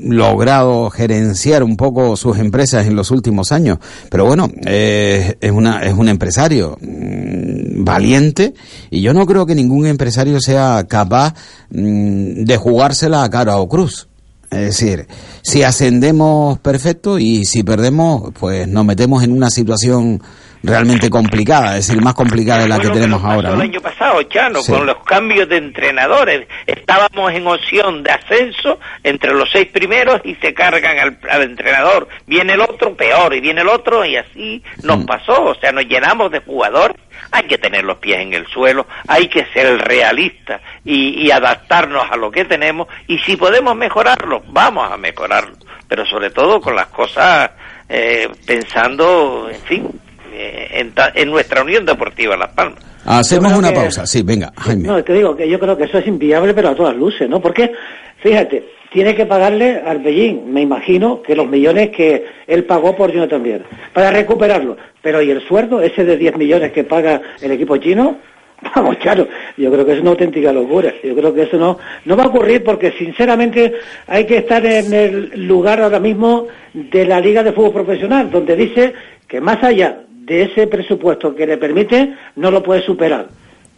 logrado 0.00 0.90
gerenciar 0.90 1.62
un 1.62 1.76
poco 1.76 2.16
sus 2.16 2.38
empresas 2.38 2.86
en 2.86 2.96
los 2.96 3.10
últimos 3.10 3.52
años. 3.52 3.78
Pero 4.10 4.24
bueno, 4.24 4.50
eh, 4.66 5.36
es, 5.40 5.50
una, 5.50 5.82
es 5.82 5.94
un 5.94 6.08
empresario 6.08 6.78
mm, 6.80 7.84
valiente 7.84 8.54
y 8.90 9.00
yo 9.00 9.12
no 9.14 9.26
creo 9.26 9.46
que 9.46 9.54
ningún 9.54 9.86
empresario 9.86 10.40
sea 10.40 10.84
capaz 10.88 11.34
mm, 11.70 12.44
de 12.44 12.56
jugársela 12.56 13.24
a 13.24 13.30
cara 13.30 13.58
o 13.58 13.68
cruz. 13.68 14.08
Es 14.50 14.60
decir, 14.60 15.06
si 15.42 15.62
ascendemos 15.62 16.58
perfecto 16.60 17.18
y 17.18 17.44
si 17.44 17.62
perdemos, 17.62 18.32
pues 18.38 18.66
nos 18.66 18.84
metemos 18.84 19.22
en 19.22 19.32
una 19.32 19.50
situación 19.50 20.22
realmente 20.62 21.10
complicada, 21.10 21.76
es 21.76 21.86
decir, 21.86 22.02
más 22.02 22.14
complicada 22.14 22.62
de 22.62 22.68
la 22.68 22.78
que 22.78 22.90
tenemos 22.90 23.22
ahora. 23.22 23.50
El 23.50 23.60
año 23.60 23.80
pasado, 23.80 24.22
Chano, 24.24 24.60
con 24.62 24.86
los 24.86 24.98
cambios 25.04 25.48
de 25.48 25.56
entrenadores, 25.56 26.48
estábamos 26.66 27.32
en 27.32 27.46
opción 27.46 28.02
de 28.02 28.10
ascenso 28.10 28.78
entre 29.02 29.32
los 29.34 29.50
seis 29.50 29.68
primeros 29.68 30.20
y 30.24 30.34
se 30.36 30.54
cargan 30.54 31.18
al, 31.30 31.42
entrenador. 31.42 32.08
Viene 32.26 32.54
el 32.54 32.60
otro 32.60 32.94
peor 32.94 33.34
y 33.34 33.40
viene 33.40 33.60
el 33.60 33.68
otro 33.68 34.04
y 34.04 34.16
así 34.16 34.62
nos 34.82 34.98
mm. 34.98 35.06
pasó, 35.06 35.44
o 35.44 35.54
sea, 35.54 35.72
nos 35.72 35.84
llenamos 35.84 36.30
de 36.30 36.40
jugadores. 36.40 36.96
Hay 37.30 37.44
que 37.44 37.58
tener 37.58 37.84
los 37.84 37.98
pies 37.98 38.20
en 38.20 38.32
el 38.32 38.46
suelo, 38.46 38.86
hay 39.06 39.28
que 39.28 39.44
ser 39.52 39.78
realista 39.78 40.60
y, 40.84 41.26
y 41.26 41.30
adaptarnos 41.30 42.04
a 42.10 42.16
lo 42.16 42.30
que 42.30 42.44
tenemos 42.44 42.88
y 43.06 43.18
si 43.18 43.36
podemos 43.36 43.76
mejorarlo, 43.76 44.42
vamos 44.48 44.90
a 44.90 44.96
mejorarlo, 44.96 45.56
pero 45.88 46.06
sobre 46.06 46.30
todo 46.30 46.60
con 46.60 46.74
las 46.74 46.86
cosas 46.86 47.50
eh, 47.88 48.28
pensando, 48.46 49.48
en 49.50 49.60
fin, 49.62 50.00
eh, 50.32 50.90
en, 51.14 51.30
nuestra 51.30 51.62
Unión 51.62 51.84
Deportiva 51.84 52.36
Las 52.36 52.52
Palmas. 52.52 52.84
Hacemos 53.04 53.52
una 53.52 53.72
pausa, 53.72 54.06
sí, 54.06 54.22
venga, 54.22 54.52
Jaime. 54.56 54.88
No, 54.88 55.02
te 55.02 55.14
digo 55.14 55.34
que 55.36 55.48
yo 55.48 55.58
creo 55.58 55.76
que 55.76 55.84
eso 55.84 55.98
es 55.98 56.06
inviable, 56.06 56.52
pero 56.52 56.70
a 56.70 56.74
todas 56.74 56.94
luces, 56.96 57.28
¿no? 57.28 57.40
Porque, 57.40 57.72
fíjate, 58.18 58.64
tiene 58.92 59.14
que 59.14 59.26
pagarle 59.26 59.80
al 59.84 59.98
Beijing, 59.98 60.52
me 60.52 60.62
imagino, 60.62 61.22
que 61.22 61.34
los 61.34 61.48
millones 61.48 61.90
que 61.90 62.24
él 62.46 62.64
pagó 62.64 62.96
por 62.96 63.10
Chino 63.10 63.28
también, 63.28 63.62
para 63.92 64.10
recuperarlo. 64.10 64.76
Pero 65.02 65.22
¿y 65.22 65.30
el 65.30 65.46
sueldo, 65.46 65.80
ese 65.80 66.04
de 66.04 66.16
10 66.16 66.36
millones 66.36 66.72
que 66.72 66.84
paga 66.84 67.20
el 67.40 67.52
equipo 67.52 67.76
chino? 67.76 68.16
Vamos, 68.74 68.96
claro, 68.96 69.28
yo 69.56 69.70
creo 69.70 69.86
que 69.86 69.92
es 69.92 70.00
una 70.00 70.10
auténtica 70.10 70.52
locura. 70.52 70.92
Yo 71.02 71.14
creo 71.14 71.32
que 71.32 71.42
eso 71.42 71.56
no, 71.56 71.78
no 72.04 72.16
va 72.16 72.24
a 72.24 72.28
ocurrir 72.28 72.64
porque, 72.64 72.92
sinceramente, 72.92 73.74
hay 74.06 74.26
que 74.26 74.38
estar 74.38 74.64
en 74.64 74.92
el 74.92 75.46
lugar 75.46 75.80
ahora 75.80 76.00
mismo 76.00 76.46
de 76.72 77.04
la 77.04 77.20
Liga 77.20 77.42
de 77.42 77.52
Fútbol 77.52 77.84
Profesional, 77.84 78.30
donde 78.30 78.56
dice 78.56 78.92
que 79.28 79.40
más 79.40 79.62
allá 79.62 80.00
de 80.28 80.42
ese 80.42 80.66
presupuesto 80.66 81.34
que 81.34 81.46
le 81.46 81.56
permite 81.56 82.14
no 82.36 82.50
lo 82.50 82.62
puede 82.62 82.82
superar. 82.82 83.28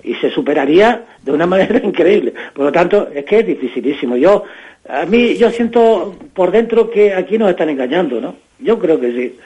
Y 0.02 0.14
se 0.14 0.30
superaría 0.30 1.04
de 1.22 1.32
una 1.32 1.46
manera 1.54 1.80
increíble. 1.82 2.34
Por 2.54 2.66
lo 2.66 2.72
tanto, 2.72 3.08
es 3.14 3.24
que 3.24 3.38
es 3.38 3.46
dificilísimo. 3.46 4.16
Yo, 4.16 4.44
a 4.88 5.06
mí, 5.06 5.36
yo 5.36 5.50
siento 5.50 6.16
por 6.34 6.50
dentro 6.50 6.90
que 6.90 7.14
aquí 7.14 7.38
nos 7.38 7.50
están 7.50 7.70
engañando, 7.70 8.20
¿no? 8.20 8.34
Yo 8.58 8.78
creo 8.78 9.00
que 9.00 9.12
sí. 9.12 9.36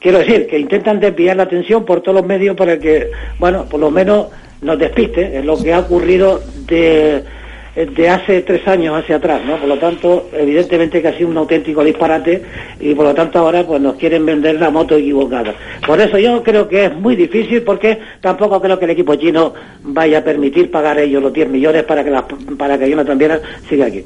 Quiero 0.00 0.18
decir, 0.18 0.46
que 0.46 0.58
intentan 0.58 1.00
desviar 1.00 1.36
la 1.36 1.42
atención 1.44 1.84
por 1.84 2.02
todos 2.02 2.16
los 2.16 2.26
medios 2.26 2.54
para 2.54 2.78
que, 2.78 3.10
bueno, 3.38 3.64
por 3.68 3.80
lo 3.80 3.90
menos 3.90 4.28
nos 4.60 4.78
despiste 4.78 5.36
en 5.36 5.46
lo 5.46 5.60
que 5.60 5.72
ha 5.72 5.80
ocurrido 5.80 6.40
de 6.66 7.24
de 7.86 8.08
hace 8.08 8.42
tres 8.42 8.66
años 8.66 8.96
hacia 8.96 9.16
atrás, 9.16 9.40
¿no? 9.46 9.56
Por 9.56 9.68
lo 9.68 9.78
tanto, 9.78 10.28
evidentemente 10.32 11.00
que 11.00 11.08
ha 11.08 11.16
sido 11.16 11.28
un 11.28 11.36
auténtico 11.36 11.84
disparate 11.84 12.42
y 12.80 12.94
por 12.94 13.04
lo 13.04 13.14
tanto 13.14 13.38
ahora 13.38 13.64
pues 13.64 13.80
nos 13.80 13.96
quieren 13.96 14.26
vender 14.26 14.56
la 14.56 14.70
moto 14.70 14.96
equivocada. 14.96 15.54
Por 15.86 16.00
eso 16.00 16.18
yo 16.18 16.42
creo 16.42 16.68
que 16.68 16.86
es 16.86 16.96
muy 16.96 17.14
difícil 17.14 17.62
porque 17.62 17.98
tampoco 18.20 18.60
creo 18.60 18.78
que 18.78 18.84
el 18.86 18.90
equipo 18.92 19.14
chino 19.14 19.54
vaya 19.82 20.18
a 20.18 20.24
permitir 20.24 20.70
pagar 20.70 20.98
ellos 20.98 21.22
los 21.22 21.32
10 21.32 21.48
millones 21.48 21.84
para 21.84 22.02
que 22.02 22.10
la, 22.10 22.26
para 22.56 22.78
que 22.78 22.90
Jonathan 22.90 23.18
Viera 23.18 23.40
siga 23.68 23.86
aquí. 23.86 24.04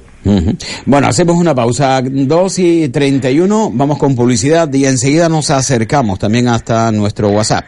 Bueno, 0.87 1.09
hacemos 1.09 1.37
una 1.37 1.55
pausa. 1.55 2.03
2 2.03 2.59
y 2.59 2.89
31, 2.91 3.71
vamos 3.73 3.99
con 3.99 4.15
publicidad 4.15 4.73
y 4.73 4.85
enseguida 4.85 5.29
nos 5.29 5.51
acercamos 5.51 6.19
también 6.19 6.49
hasta 6.49 6.93
nuestro 6.93 7.31
WhatsApp. 7.31 7.65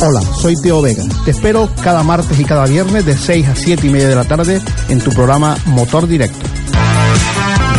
Hola, 0.00 0.20
soy 0.40 0.56
Teo 0.60 0.82
Vega. 0.82 1.04
Te 1.24 1.30
espero 1.30 1.70
cada 1.82 2.02
martes 2.02 2.38
y 2.40 2.44
cada 2.44 2.66
viernes 2.66 3.06
de 3.06 3.16
6 3.16 3.48
a 3.48 3.54
7 3.54 3.86
y 3.86 3.90
media 3.90 4.08
de 4.08 4.16
la 4.16 4.24
tarde 4.24 4.60
en 4.88 5.00
tu 5.00 5.10
programa 5.10 5.56
Motor 5.66 6.08
Directo. 6.08 6.44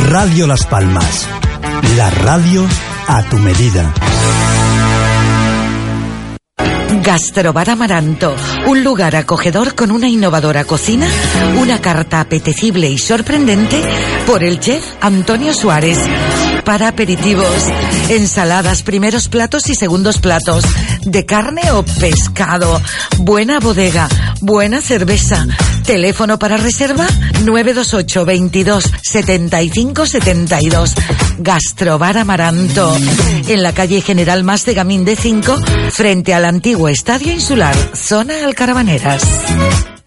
Radio 0.10 0.48
Las 0.48 0.66
Palmas. 0.66 1.28
La 1.98 2.10
radio 2.10 2.66
a 3.08 3.24
tu 3.24 3.38
medida. 3.38 3.94
Gastrobar 7.04 7.70
Amaranto, 7.70 8.36
un 8.68 8.84
lugar 8.84 9.16
acogedor 9.16 9.76
con 9.76 9.92
una 9.92 10.08
innovadora 10.08 10.64
cocina, 10.64 11.08
una 11.60 11.82
carta 11.82 12.22
apetecible 12.22 12.90
y 12.90 12.98
sorprendente 12.98 13.82
por 14.26 14.44
el 14.44 14.60
chef 14.60 14.84
Antonio 15.02 15.54
Suárez. 15.54 16.00
Para 16.65 16.88
aperitivos, 16.88 17.45
ensaladas, 18.10 18.82
primeros 18.82 19.28
platos 19.28 19.69
y 19.69 19.75
segundos 19.75 20.17
platos, 20.17 20.65
de 21.06 21.23
carne 21.23 21.62
o 21.71 21.84
pescado, 21.84 22.82
buena 23.19 23.60
bodega, 23.60 24.10
buena 24.41 24.82
cerveza. 24.82 25.45
Teléfono 25.86 26.39
para 26.39 26.58
reserva 26.58 27.08
928 27.43 28.25
22 28.25 28.91
75 29.04 30.06
72. 30.08 30.95
Gastrobar 31.38 32.17
Amaranto, 32.17 32.97
en 33.47 33.62
la 33.62 33.73
calle 33.73 34.01
General 34.01 34.43
Más 34.43 34.65
de 34.65 34.73
Gamín 34.73 35.06
de 35.06 35.15
5, 35.15 35.56
frente 35.91 36.34
al 36.34 36.45
antiguo 36.45 36.89
Estadio 36.89 37.32
Insular, 37.32 37.75
zona 37.93 38.43
Alcarabaneras. 38.43 39.21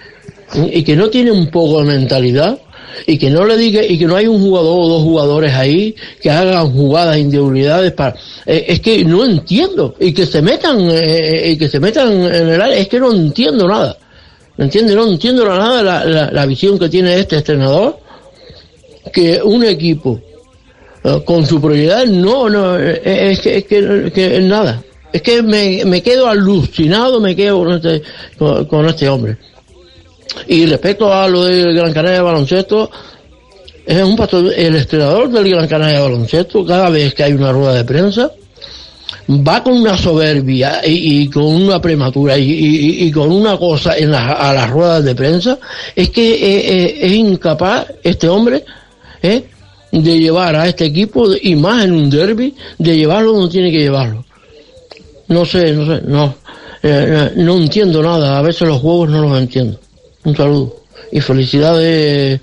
y 0.73 0.83
que 0.83 0.97
no 0.97 1.09
tiene 1.09 1.31
un 1.31 1.49
poco 1.53 1.85
de 1.85 1.97
mentalidad 1.97 2.59
y 3.07 3.19
que 3.19 3.31
no 3.31 3.45
le 3.45 3.57
diga 3.57 3.83
y 3.85 3.99
que 3.99 4.07
no 4.07 4.17
hay 4.17 4.27
un 4.27 4.41
jugador 4.41 4.81
o 4.81 4.89
dos 4.89 5.03
jugadores 5.03 5.53
ahí 5.55 5.95
que 6.21 6.31
hagan 6.31 6.73
jugadas 6.73 7.19
individualidades 7.19 7.93
para 7.93 8.17
eh, 8.47 8.65
es 8.69 8.81
que 8.81 9.05
no 9.05 9.25
entiendo 9.25 9.95
y 9.99 10.13
que 10.13 10.27
se 10.27 10.43
metan 10.43 10.81
eh, 10.91 11.49
eh, 11.49 11.51
y 11.53 11.57
que 11.59 11.69
se 11.69 11.81
metan 11.81 12.13
en 12.13 12.49
el 12.49 12.61
área 12.61 12.77
es 12.77 12.89
que 12.89 13.01
no 13.01 13.13
entiendo 13.13 13.69
nada 13.69 13.97
no 14.57 14.65
entiendo 14.65 14.95
no 14.95 15.09
entiendo 15.09 15.45
nada 15.47 15.83
la, 15.83 16.31
la, 16.31 16.47
visión 16.47 16.79
que 16.79 16.89
tiene 16.89 17.19
este 17.19 17.37
entrenador 17.37 17.99
que 19.13 19.41
un 19.43 19.65
equipo 19.65 20.21
eh, 21.05 21.23
con 21.25 21.45
su 21.45 21.61
prioridad, 21.61 22.07
no, 22.07 22.49
no, 22.49 22.79
es 22.79 23.41
que, 23.41 23.59
es 23.59 23.65
que, 23.65 24.13
que 24.15 24.41
nada. 24.41 24.83
Es 25.13 25.21
que 25.21 25.43
me, 25.43 25.85
me 25.85 26.01
quedo 26.01 26.29
alucinado, 26.29 27.21
me 27.21 27.35
quedo 27.35 27.59
con 27.59 27.73
este, 27.73 28.03
con 28.39 28.87
este 28.87 29.09
hombre. 29.09 29.37
Y 30.49 30.67
respecto 30.67 31.13
a 31.13 31.29
lo 31.29 31.45
del 31.45 31.75
Gran 31.75 31.93
Canaria 31.93 32.19
de 32.19 32.25
baloncesto, 32.25 32.91
es 33.87 34.03
un 34.03 34.17
pastor, 34.17 34.53
el 34.57 34.77
estrenador 34.77 35.31
del 35.31 35.49
Gran 35.51 35.67
Canaria 35.69 35.97
de 35.99 36.03
baloncesto, 36.05 36.65
cada 36.65 36.89
vez 36.91 37.15
que 37.15 37.25
hay 37.25 37.33
una 37.33 37.53
rueda 37.53 37.75
de 37.75 37.85
prensa, 37.85 38.31
va 39.29 39.63
con 39.63 39.75
una 39.75 39.97
soberbia 39.97 40.81
y, 40.85 41.29
con 41.29 41.45
una 41.45 41.81
prematura 41.81 42.37
y, 42.39 43.11
con 43.13 43.31
una 43.31 43.57
cosa 43.57 43.97
en 43.97 44.11
la- 44.11 44.33
a 44.33 44.53
las 44.53 44.71
ruedas 44.71 45.05
de 45.05 45.15
prensa, 45.15 45.59
es 45.95 46.11
que 46.11 46.33
eh, 46.35 46.85
eh, 46.85 46.99
es 47.03 47.13
incapaz 47.13 47.87
este 48.03 48.29
hombre 48.29 48.65
¿eh? 49.23 49.45
de 49.93 50.19
llevar 50.19 50.57
a 50.57 50.67
este 50.69 50.87
equipo, 50.87 51.29
y 51.41 51.55
más 51.55 51.85
en 51.85 51.93
un 51.93 52.09
derby, 52.11 52.55
de 52.79 52.97
llevarlo 52.97 53.33
donde 53.35 53.53
tiene 53.53 53.71
que 53.71 53.79
llevarlo. 53.81 54.25
No 55.29 55.45
sé, 55.45 55.73
no 55.73 55.87
sé, 55.87 56.03
no. 56.07 56.35
Eh, 56.83 57.33
no 57.37 57.57
entiendo 57.59 58.03
nada, 58.03 58.39
a 58.39 58.43
veces 58.43 58.67
los 58.67 58.81
juegos 58.81 59.11
no 59.11 59.23
los 59.29 59.39
entiendo. 59.39 59.79
Un 60.25 60.37
saludo. 60.37 60.77
Y 61.11 61.21
felicidades 61.21 62.41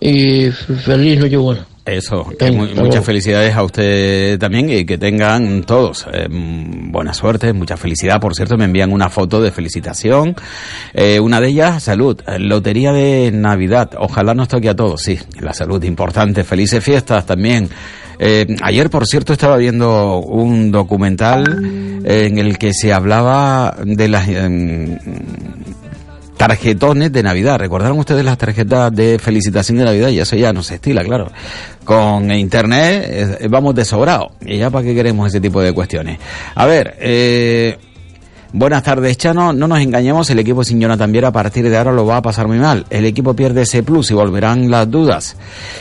y 0.00 0.50
feliz 0.50 1.18
Nochebuena. 1.18 1.66
Eso, 1.84 2.28
que 2.38 2.52
muchas 2.52 3.04
felicidades 3.04 3.56
a 3.56 3.64
usted 3.64 4.38
también 4.38 4.70
y 4.70 4.84
que 4.84 4.98
tengan 4.98 5.64
todos 5.64 6.06
eh, 6.12 6.28
buena 6.30 7.12
suerte, 7.12 7.52
mucha 7.52 7.76
felicidad. 7.76 8.20
Por 8.20 8.36
cierto, 8.36 8.56
me 8.56 8.66
envían 8.66 8.92
una 8.92 9.08
foto 9.08 9.42
de 9.42 9.50
felicitación. 9.50 10.36
Eh, 10.94 11.18
una 11.18 11.40
de 11.40 11.48
ellas, 11.48 11.82
salud, 11.82 12.20
lotería 12.38 12.92
de 12.92 13.32
Navidad. 13.32 13.90
Ojalá 13.98 14.32
nos 14.32 14.46
toque 14.46 14.68
a 14.68 14.76
todos, 14.76 15.02
sí, 15.02 15.18
la 15.40 15.52
salud 15.54 15.82
importante. 15.82 16.44
Felices 16.44 16.84
fiestas 16.84 17.26
también. 17.26 17.68
Eh, 18.20 18.46
ayer, 18.62 18.88
por 18.88 19.04
cierto, 19.04 19.32
estaba 19.32 19.56
viendo 19.56 20.20
un 20.20 20.70
documental 20.70 21.42
en 22.04 22.38
el 22.38 22.58
que 22.58 22.72
se 22.74 22.92
hablaba 22.92 23.74
de 23.84 24.08
las 24.08 24.28
em, 24.28 24.98
tarjetones 26.46 27.12
de 27.12 27.22
Navidad. 27.22 27.56
¿Recordaron 27.56 28.00
ustedes 28.00 28.24
las 28.24 28.36
tarjetas 28.36 28.92
de 28.92 29.16
felicitación 29.20 29.78
de 29.78 29.84
Navidad? 29.84 30.08
Y 30.08 30.18
eso 30.18 30.34
ya 30.34 30.52
no 30.52 30.64
se 30.64 30.74
estila, 30.74 31.04
claro. 31.04 31.30
Con 31.84 32.32
Internet 32.32 33.04
eh, 33.06 33.48
vamos 33.48 33.76
de 33.76 33.84
sobrado. 33.84 34.32
¿Y 34.44 34.58
ya 34.58 34.68
para 34.68 34.84
qué 34.84 34.92
queremos 34.92 35.28
ese 35.28 35.40
tipo 35.40 35.60
de 35.62 35.72
cuestiones? 35.72 36.18
A 36.56 36.66
ver, 36.66 36.96
eh, 36.98 37.78
buenas 38.52 38.82
tardes, 38.82 39.16
Chano. 39.16 39.52
No 39.52 39.66
nos 39.66 39.80
engañemos, 39.80 40.28
el 40.30 40.38
equipo 40.38 40.64
sin 40.64 40.80
Jonathan 40.80 41.10
Viera 41.10 41.28
a 41.28 41.32
partir 41.32 41.68
de 41.68 41.76
ahora 41.76 41.92
lo 41.92 42.06
va 42.06 42.18
a 42.18 42.22
pasar 42.22 42.46
muy 42.46 42.58
mal. 42.58 42.86
El 42.90 43.04
equipo 43.04 43.34
pierde 43.34 43.62
ese 43.62 43.82
plus 43.82 44.10
y 44.10 44.14
volverán 44.14 44.70
las 44.70 44.90
dudas. 44.90 45.36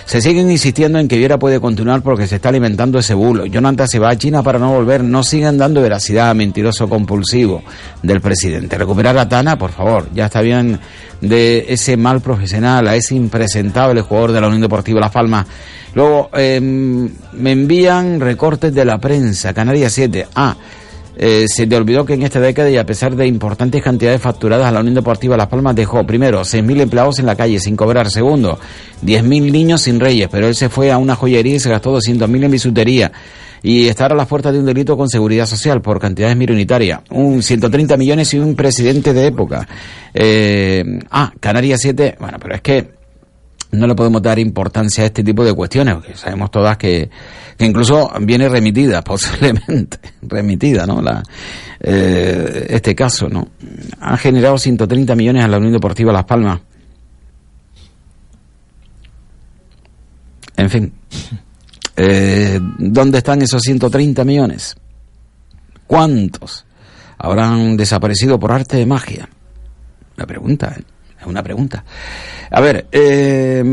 Se 0.05 0.21
siguen 0.21 0.49
insistiendo 0.49 0.99
en 0.99 1.07
que 1.07 1.17
Viera 1.17 1.37
puede 1.37 1.59
continuar 1.59 2.01
porque 2.01 2.27
se 2.27 2.35
está 2.35 2.49
alimentando 2.49 2.99
ese 2.99 3.13
bulo. 3.13 3.45
Jonathan 3.45 3.87
se 3.87 3.99
va 3.99 4.09
a 4.09 4.17
China 4.17 4.43
para 4.43 4.59
no 4.59 4.71
volver. 4.71 5.03
No 5.03 5.23
sigan 5.23 5.57
dando 5.57 5.81
veracidad 5.81 6.29
a 6.29 6.33
mentiroso 6.33 6.87
compulsivo 6.87 7.63
del 8.01 8.21
presidente. 8.21 8.77
Recuperar 8.77 9.17
a 9.17 9.27
Tana, 9.27 9.57
por 9.57 9.71
favor. 9.71 10.09
Ya 10.13 10.25
está 10.25 10.41
bien 10.41 10.79
de 11.21 11.65
ese 11.69 11.97
mal 11.97 12.21
profesional, 12.21 12.87
a 12.87 12.95
ese 12.95 13.15
impresentable 13.15 14.01
jugador 14.01 14.31
de 14.31 14.41
la 14.41 14.47
Unión 14.47 14.61
Deportiva 14.61 14.99
Las 14.99 15.11
Palmas. 15.11 15.45
Luego, 15.93 16.29
eh, 16.33 16.59
me 16.61 17.51
envían 17.51 18.19
recortes 18.19 18.73
de 18.73 18.85
la 18.85 18.97
prensa. 18.97 19.53
Canarias 19.53 19.91
7. 19.93 20.27
Ah, 20.35 20.55
eh, 21.17 21.45
se 21.47 21.67
te 21.67 21.75
olvidó 21.75 22.05
que 22.05 22.13
en 22.13 22.23
esta 22.23 22.39
década 22.39 22.69
y 22.69 22.77
a 22.77 22.85
pesar 22.85 23.15
de 23.15 23.27
importantes 23.27 23.83
cantidades 23.83 24.21
facturadas 24.21 24.67
a 24.67 24.71
la 24.71 24.79
Unión 24.79 24.95
Deportiva 24.95 25.35
Las 25.35 25.47
Palmas 25.47 25.75
dejó 25.75 26.05
primero 26.05 26.41
6.000 26.41 26.81
empleados 26.81 27.19
en 27.19 27.25
la 27.25 27.35
calle 27.35 27.59
sin 27.59 27.75
cobrar, 27.75 28.09
segundo 28.09 28.59
10.000 29.05 29.51
niños 29.51 29.81
sin 29.81 29.99
reyes, 29.99 30.29
pero 30.31 30.47
él 30.47 30.55
se 30.55 30.69
fue 30.69 30.91
a 30.91 30.97
una 30.97 31.15
joyería 31.15 31.55
y 31.55 31.59
se 31.59 31.69
gastó 31.69 31.97
200.000 31.97 32.45
en 32.45 32.51
bisutería 32.51 33.11
y 33.63 33.87
estar 33.87 34.11
a 34.11 34.15
las 34.15 34.27
puertas 34.27 34.53
de 34.53 34.59
un 34.59 34.65
delito 34.65 34.97
con 34.97 35.07
seguridad 35.09 35.45
social 35.45 35.81
por 35.81 35.99
cantidades 35.99 36.35
minoritarias, 36.35 37.01
un 37.11 37.43
130 37.43 37.97
millones 37.97 38.33
y 38.33 38.39
un 38.39 38.55
presidente 38.55 39.13
de 39.13 39.27
época. 39.27 39.67
Eh, 40.13 40.83
ah, 41.11 41.31
Canarias 41.39 41.81
7, 41.81 42.15
bueno, 42.19 42.37
pero 42.41 42.55
es 42.55 42.61
que 42.61 43.00
no 43.71 43.87
le 43.87 43.95
podemos 43.95 44.21
dar 44.21 44.37
importancia 44.39 45.03
a 45.03 45.07
este 45.07 45.23
tipo 45.23 45.43
de 45.43 45.53
cuestiones, 45.53 45.95
porque 45.95 46.15
sabemos 46.15 46.51
todas 46.51 46.77
que, 46.77 47.09
incluso 47.59 48.11
viene 48.21 48.49
remitida, 48.49 49.01
posiblemente, 49.03 49.97
remitida, 50.21 50.85
¿no? 50.85 51.01
La, 51.01 51.23
eh, 51.79 52.67
este 52.69 52.93
caso, 52.93 53.29
¿no? 53.29 53.47
Han 53.99 54.17
generado 54.17 54.57
130 54.57 55.15
millones 55.15 55.43
a 55.43 55.47
la 55.47 55.57
Unión 55.57 55.73
Deportiva 55.73 56.11
Las 56.11 56.25
Palmas. 56.25 56.59
En 60.57 60.69
fin, 60.69 60.93
eh, 61.95 62.59
¿dónde 62.77 63.19
están 63.19 63.41
esos 63.41 63.61
130 63.61 64.23
millones? 64.25 64.75
¿Cuántos 65.87 66.65
habrán 67.17 67.77
desaparecido 67.77 68.39
por 68.39 68.51
arte 68.51 68.77
de 68.77 68.85
magia? 68.85 69.29
Una 70.17 70.25
pregunta, 70.27 70.75
¿eh? 70.77 70.83
Es 71.21 71.27
una 71.27 71.43
pregunta. 71.43 71.85
A 72.49 72.59
ver, 72.59 72.87
eh, 72.91 73.63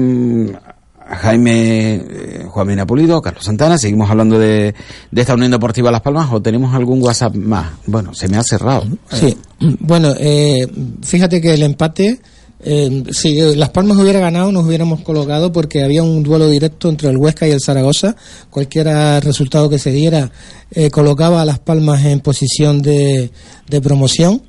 Jaime 1.09 1.95
eh, 1.95 2.45
Juan 2.47 2.67
Mena 2.67 2.87
Pulido, 2.87 3.23
Carlos 3.23 3.45
Santana, 3.45 3.79
seguimos 3.79 4.11
hablando 4.11 4.39
de, 4.39 4.75
de 5.11 5.21
esta 5.21 5.35
Unión 5.35 5.51
Deportiva 5.51 5.91
Las 5.91 6.03
Palmas 6.03 6.29
o 6.31 6.43
tenemos 6.43 6.75
algún 6.75 7.03
WhatsApp 7.03 7.35
más. 7.35 7.71
Bueno, 7.87 8.13
se 8.13 8.29
me 8.29 8.37
ha 8.37 8.43
cerrado. 8.43 8.87
Sí, 9.11 9.37
bueno, 9.81 10.13
eh, 10.19 10.67
fíjate 11.03 11.41
que 11.41 11.55
el 11.55 11.63
empate, 11.63 12.21
eh, 12.61 13.05
si 13.11 13.41
Las 13.57 13.71
Palmas 13.71 13.97
hubiera 13.97 14.21
ganado, 14.21 14.53
nos 14.53 14.67
hubiéramos 14.67 15.01
colocado 15.01 15.51
porque 15.51 15.83
había 15.83 16.03
un 16.03 16.23
duelo 16.23 16.51
directo 16.51 16.91
entre 16.91 17.09
el 17.09 17.17
Huesca 17.17 17.49
y 17.49 17.53
el 17.53 17.61
Zaragoza. 17.63 18.15
Cualquier 18.51 18.89
resultado 19.25 19.71
que 19.71 19.79
se 19.79 19.93
diera 19.93 20.31
eh, 20.71 20.91
colocaba 20.91 21.41
a 21.41 21.47
Las 21.47 21.59
Palmas 21.59 22.05
en 22.05 22.21
posición 22.21 22.83
de, 22.83 23.31
de 23.67 23.81
promoción. 23.81 24.43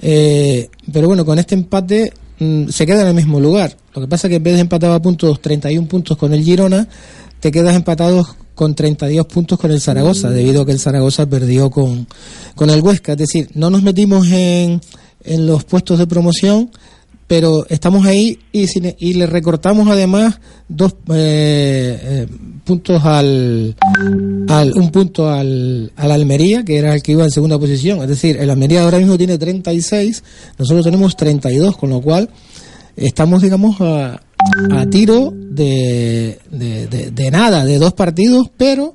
Eh, 0.00 0.70
pero 0.90 1.08
bueno, 1.08 1.26
con 1.26 1.38
este 1.38 1.54
empate 1.54 2.12
mm, 2.38 2.68
se 2.68 2.86
queda 2.86 3.02
en 3.02 3.08
el 3.08 3.14
mismo 3.14 3.40
lugar. 3.40 3.76
Lo 3.94 4.02
que 4.02 4.08
pasa 4.08 4.26
es 4.26 4.30
que 4.30 4.36
en 4.36 4.42
vez 4.42 4.54
de 4.54 4.60
empatar 4.60 4.90
a 4.90 5.00
puntos, 5.00 5.40
31 5.40 5.88
puntos 5.88 6.16
con 6.16 6.32
el 6.32 6.42
Girona, 6.42 6.88
te 7.40 7.50
quedas 7.50 7.74
empatados 7.76 8.36
con 8.54 8.74
32 8.74 9.26
puntos 9.26 9.58
con 9.58 9.70
el 9.70 9.80
Zaragoza, 9.80 10.30
debido 10.30 10.62
a 10.62 10.66
que 10.66 10.72
el 10.72 10.80
Zaragoza 10.80 11.26
perdió 11.26 11.70
con, 11.70 12.06
con 12.56 12.70
el 12.70 12.80
Huesca. 12.80 13.12
Es 13.12 13.18
decir, 13.18 13.48
no 13.54 13.70
nos 13.70 13.82
metimos 13.82 14.26
en, 14.28 14.80
en 15.24 15.46
los 15.46 15.64
puestos 15.64 15.98
de 15.98 16.06
promoción, 16.06 16.70
pero 17.28 17.64
estamos 17.68 18.04
ahí 18.06 18.38
y, 18.52 18.64
y 18.98 19.12
le 19.14 19.26
recortamos 19.26 19.86
además 19.88 20.40
dos 20.68 20.94
eh, 21.12 22.00
eh, 22.02 22.26
puntos 22.64 23.04
al, 23.04 23.76
al 24.48 24.72
un 24.74 24.90
punto 24.90 25.28
al, 25.30 25.92
al 25.94 26.10
Almería 26.10 26.64
que 26.64 26.78
era 26.78 26.94
el 26.94 27.02
que 27.02 27.12
iba 27.12 27.24
en 27.24 27.30
segunda 27.30 27.58
posición. 27.58 28.00
Es 28.02 28.08
decir 28.08 28.38
el 28.38 28.50
Almería 28.50 28.82
ahora 28.82 28.98
mismo 28.98 29.16
tiene 29.16 29.38
36 29.38 30.24
nosotros 30.58 30.84
tenemos 30.84 31.16
32 31.16 31.76
con 31.76 31.90
lo 31.90 32.00
cual 32.00 32.30
estamos 32.96 33.42
digamos 33.42 33.80
a, 33.80 34.20
a 34.72 34.86
tiro 34.90 35.32
de, 35.32 36.38
de- 36.50 37.10
de 37.12 37.30
nada 37.30 37.64
de 37.64 37.78
dos 37.78 37.92
partidos 37.92 38.50
pero 38.56 38.94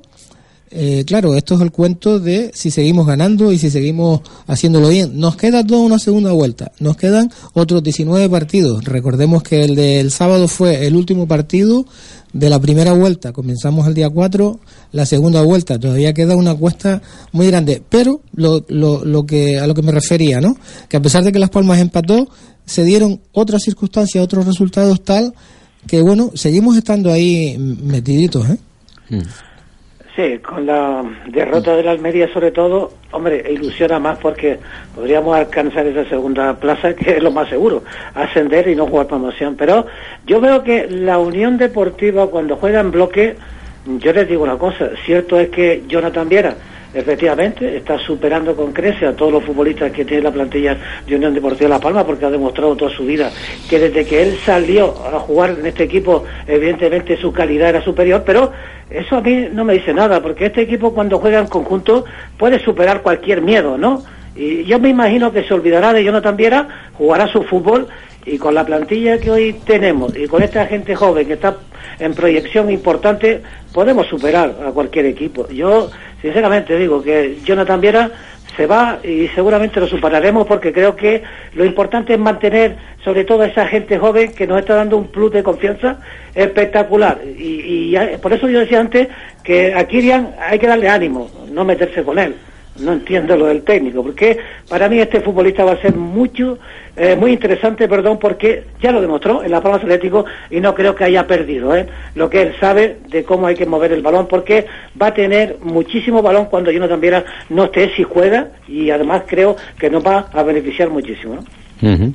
eh, 0.76 1.04
claro, 1.06 1.34
esto 1.34 1.54
es 1.54 1.60
el 1.60 1.70
cuento 1.70 2.18
de 2.18 2.50
si 2.52 2.70
seguimos 2.70 3.06
ganando 3.06 3.52
y 3.52 3.58
si 3.58 3.70
seguimos 3.70 4.22
haciéndolo 4.48 4.88
bien. 4.88 5.18
Nos 5.18 5.36
queda 5.36 5.64
toda 5.64 5.82
una 5.82 6.00
segunda 6.00 6.32
vuelta. 6.32 6.72
Nos 6.80 6.96
quedan 6.96 7.30
otros 7.52 7.82
19 7.82 8.28
partidos. 8.28 8.84
Recordemos 8.84 9.44
que 9.44 9.62
el 9.62 9.76
del 9.76 10.10
sábado 10.10 10.48
fue 10.48 10.86
el 10.86 10.96
último 10.96 11.28
partido 11.28 11.86
de 12.32 12.50
la 12.50 12.58
primera 12.58 12.92
vuelta. 12.92 13.32
Comenzamos 13.32 13.86
el 13.86 13.94
día 13.94 14.10
4, 14.10 14.58
la 14.90 15.06
segunda 15.06 15.42
vuelta. 15.42 15.78
Todavía 15.78 16.12
queda 16.12 16.34
una 16.34 16.54
cuesta 16.54 17.00
muy 17.30 17.46
grande. 17.46 17.80
Pero 17.88 18.20
lo, 18.34 18.64
lo, 18.68 19.04
lo 19.04 19.24
que, 19.26 19.60
a 19.60 19.68
lo 19.68 19.74
que 19.74 19.82
me 19.82 19.92
refería, 19.92 20.40
¿no? 20.40 20.56
Que 20.88 20.96
a 20.96 21.02
pesar 21.02 21.22
de 21.22 21.30
que 21.30 21.38
Las 21.38 21.50
Palmas 21.50 21.78
empató, 21.78 22.28
se 22.66 22.82
dieron 22.82 23.20
otras 23.32 23.62
circunstancias, 23.62 24.24
otros 24.24 24.44
resultados 24.44 25.04
tal 25.04 25.34
que, 25.86 26.00
bueno, 26.00 26.30
seguimos 26.34 26.76
estando 26.76 27.12
ahí 27.12 27.56
metiditos, 27.58 28.48
¿eh? 28.48 28.58
Sí, 30.16 30.38
con 30.38 30.64
la 30.64 31.04
derrota 31.26 31.74
del 31.74 31.88
Almería 31.88 32.32
sobre 32.32 32.52
todo, 32.52 32.92
hombre, 33.10 33.44
ilusiona 33.50 33.98
más 33.98 34.16
porque 34.18 34.60
podríamos 34.94 35.36
alcanzar 35.36 35.88
esa 35.88 36.08
segunda 36.08 36.54
plaza 36.54 36.94
que 36.94 37.16
es 37.16 37.22
lo 37.22 37.32
más 37.32 37.48
seguro, 37.48 37.82
ascender 38.14 38.68
y 38.68 38.76
no 38.76 38.86
jugar 38.86 39.08
promoción. 39.08 39.56
Pero 39.56 39.86
yo 40.24 40.40
veo 40.40 40.62
que 40.62 40.86
la 40.88 41.18
Unión 41.18 41.58
Deportiva 41.58 42.28
cuando 42.28 42.54
juega 42.54 42.78
en 42.78 42.92
bloque, 42.92 43.36
yo 43.98 44.12
les 44.12 44.28
digo 44.28 44.44
una 44.44 44.56
cosa, 44.56 44.90
cierto 45.04 45.38
es 45.40 45.48
que 45.48 45.82
Jonathan 45.88 46.28
Viera 46.28 46.54
efectivamente 46.94 47.76
está 47.76 47.98
superando 47.98 48.54
con 48.54 48.72
creces 48.72 49.08
a 49.08 49.16
todos 49.16 49.32
los 49.32 49.44
futbolistas 49.44 49.90
que 49.92 50.04
tiene 50.04 50.22
la 50.22 50.30
plantilla 50.30 50.78
de 51.06 51.16
Unión 51.16 51.34
Deportiva 51.34 51.68
La 51.68 51.80
Palma 51.80 52.06
porque 52.06 52.24
ha 52.24 52.30
demostrado 52.30 52.76
toda 52.76 52.90
su 52.90 53.04
vida 53.04 53.30
que 53.68 53.78
desde 53.78 54.06
que 54.06 54.22
él 54.22 54.38
salió 54.44 54.94
a 55.06 55.18
jugar 55.18 55.56
en 55.58 55.66
este 55.66 55.84
equipo 55.84 56.24
evidentemente 56.46 57.16
su 57.16 57.32
calidad 57.32 57.70
era 57.70 57.82
superior 57.82 58.22
pero 58.24 58.52
eso 58.88 59.16
a 59.16 59.20
mí 59.20 59.48
no 59.52 59.64
me 59.64 59.74
dice 59.74 59.92
nada 59.92 60.22
porque 60.22 60.46
este 60.46 60.62
equipo 60.62 60.94
cuando 60.94 61.18
juega 61.18 61.40
en 61.40 61.48
conjunto 61.48 62.04
puede 62.38 62.60
superar 62.60 63.02
cualquier 63.02 63.42
miedo 63.42 63.76
¿no? 63.76 64.02
y 64.36 64.64
yo 64.64 64.78
me 64.78 64.88
imagino 64.88 65.32
que 65.32 65.44
se 65.44 65.52
olvidará 65.52 65.92
de 65.92 66.04
Jonathan 66.04 66.36
Viera 66.36 66.90
jugará 66.94 67.26
su 67.26 67.42
fútbol 67.42 67.88
y 68.26 68.38
con 68.38 68.54
la 68.54 68.64
plantilla 68.64 69.18
que 69.18 69.30
hoy 69.30 69.52
tenemos 69.66 70.16
y 70.16 70.26
con 70.26 70.42
esta 70.42 70.66
gente 70.66 70.94
joven 70.94 71.26
que 71.26 71.34
está 71.34 71.56
en 71.98 72.14
proyección 72.14 72.70
importante, 72.70 73.42
podemos 73.72 74.06
superar 74.06 74.54
a 74.66 74.70
cualquier 74.70 75.06
equipo. 75.06 75.48
Yo, 75.48 75.90
sinceramente, 76.24 76.78
digo 76.78 77.02
que 77.02 77.36
Jonathan 77.44 77.82
Viera 77.82 78.10
se 78.56 78.66
va 78.66 78.98
y 79.04 79.28
seguramente 79.34 79.78
lo 79.78 79.86
superaremos 79.86 80.46
porque 80.46 80.72
creo 80.72 80.96
que 80.96 81.22
lo 81.52 81.66
importante 81.66 82.14
es 82.14 82.18
mantener 82.18 82.76
sobre 83.04 83.24
todo 83.24 83.42
a 83.42 83.46
esa 83.46 83.66
gente 83.66 83.98
joven 83.98 84.32
que 84.32 84.46
nos 84.46 84.58
está 84.58 84.74
dando 84.74 84.96
un 84.96 85.08
plus 85.08 85.32
de 85.32 85.42
confianza 85.42 85.98
espectacular. 86.34 87.20
Y, 87.36 87.94
y 87.94 88.16
por 88.22 88.32
eso 88.32 88.48
yo 88.48 88.60
decía 88.60 88.80
antes 88.80 89.08
que 89.42 89.74
a 89.74 89.86
Kirian 89.86 90.34
hay 90.40 90.58
que 90.58 90.66
darle 90.66 90.88
ánimo, 90.88 91.28
no 91.52 91.62
meterse 91.64 92.02
con 92.02 92.18
él 92.18 92.34
no 92.76 92.92
entiendo 92.92 93.36
lo 93.36 93.46
del 93.46 93.62
técnico, 93.62 94.02
porque 94.02 94.38
para 94.68 94.88
mí 94.88 94.98
este 94.98 95.20
futbolista 95.20 95.64
va 95.64 95.72
a 95.72 95.80
ser 95.80 95.94
mucho, 95.94 96.58
eh, 96.96 97.14
muy 97.14 97.32
interesante, 97.32 97.88
perdón, 97.88 98.18
porque 98.18 98.64
ya 98.82 98.90
lo 98.90 99.00
demostró 99.00 99.42
en 99.44 99.50
la 99.50 99.60
Palmas 99.60 99.82
Atlético 99.82 100.24
y 100.50 100.60
no 100.60 100.74
creo 100.74 100.94
que 100.94 101.04
haya 101.04 101.26
perdido 101.26 101.76
¿eh? 101.76 101.86
lo 102.14 102.28
que 102.28 102.42
él 102.42 102.54
sabe 102.58 102.98
de 103.08 103.24
cómo 103.24 103.46
hay 103.46 103.54
que 103.54 103.66
mover 103.66 103.92
el 103.92 104.02
balón, 104.02 104.26
porque 104.26 104.66
va 105.00 105.08
a 105.08 105.14
tener 105.14 105.58
muchísimo 105.62 106.22
balón 106.22 106.46
cuando 106.46 106.70
yo 106.70 106.80
no 106.80 106.88
también 106.88 107.24
no 107.48 107.64
esté 107.64 107.94
si 107.94 108.02
juega 108.02 108.48
y 108.66 108.90
además 108.90 109.22
creo 109.26 109.56
que 109.78 109.90
nos 109.90 110.04
va 110.04 110.28
a 110.32 110.42
beneficiar 110.42 110.90
muchísimo. 110.90 111.36
¿no? 111.80 112.14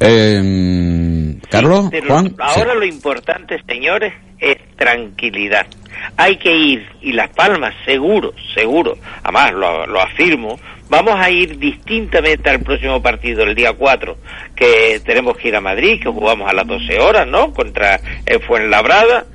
Eh, 0.00 1.38
Carlos, 1.50 1.90
Juan. 2.06 2.34
ahora 2.38 2.74
lo 2.74 2.84
importante, 2.84 3.60
señores, 3.66 4.12
es 4.38 4.56
tranquilidad. 4.76 5.66
Hay 6.16 6.36
que 6.36 6.54
ir, 6.54 6.86
y 7.00 7.12
Las 7.12 7.30
Palmas, 7.30 7.74
seguro, 7.84 8.32
seguro, 8.54 8.96
además 9.22 9.52
lo, 9.52 9.86
lo 9.86 10.00
afirmo, 10.00 10.58
vamos 10.88 11.14
a 11.16 11.30
ir 11.30 11.58
distintamente 11.58 12.50
al 12.50 12.60
próximo 12.60 13.00
partido, 13.02 13.44
el 13.44 13.54
día 13.54 13.72
4, 13.72 14.16
que 14.54 15.00
tenemos 15.04 15.36
que 15.36 15.48
ir 15.48 15.56
a 15.56 15.60
Madrid, 15.60 16.00
que 16.02 16.08
jugamos 16.08 16.50
a 16.50 16.54
las 16.54 16.66
12 16.66 16.98
horas, 17.00 17.26
¿no? 17.26 17.52
Contra 17.52 18.00
el 18.26 18.40
Fuenlabrada. 18.42 19.26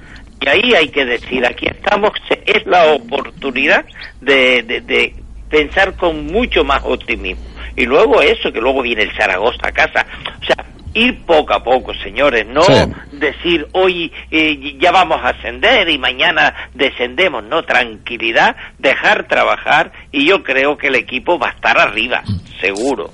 Y 0.41 0.49
ahí 0.49 0.74
hay 0.74 0.89
que 0.89 1.05
decir, 1.05 1.45
aquí 1.45 1.68
estamos, 1.68 2.11
es 2.45 2.66
la 2.66 2.93
oportunidad 2.93 3.86
de, 4.20 4.64
de, 4.64 4.82
de 4.82 5.16
pensar 5.49 5.95
con 5.95 6.26
mucho 6.26 6.66
más 6.66 6.82
optimismo. 6.84 7.43
Y 7.76 7.86
luego 7.86 8.22
eso, 8.22 8.51
que 8.51 8.59
luego 8.59 8.82
viene 8.82 9.03
el 9.03 9.16
Zaragoza 9.16 9.68
a 9.68 9.72
casa. 9.72 10.05
O 10.41 10.45
sea, 10.45 10.66
ir 10.93 11.25
poco 11.25 11.53
a 11.53 11.63
poco, 11.63 11.93
señores, 12.03 12.45
no 12.47 12.63
Sí. 12.63 12.73
decir 13.11 13.67
hoy 13.73 14.11
eh, 14.31 14.77
ya 14.79 14.91
vamos 14.91 15.19
a 15.23 15.29
ascender 15.29 15.89
y 15.89 15.97
mañana 15.97 16.53
descendemos, 16.73 17.43
no, 17.43 17.63
tranquilidad, 17.63 18.55
dejar 18.79 19.27
trabajar 19.27 19.91
y 20.11 20.25
yo 20.27 20.43
creo 20.43 20.77
que 20.77 20.87
el 20.87 20.95
equipo 20.95 21.37
va 21.39 21.49
a 21.49 21.51
estar 21.51 21.77
arriba, 21.79 22.23
seguro. 22.61 23.11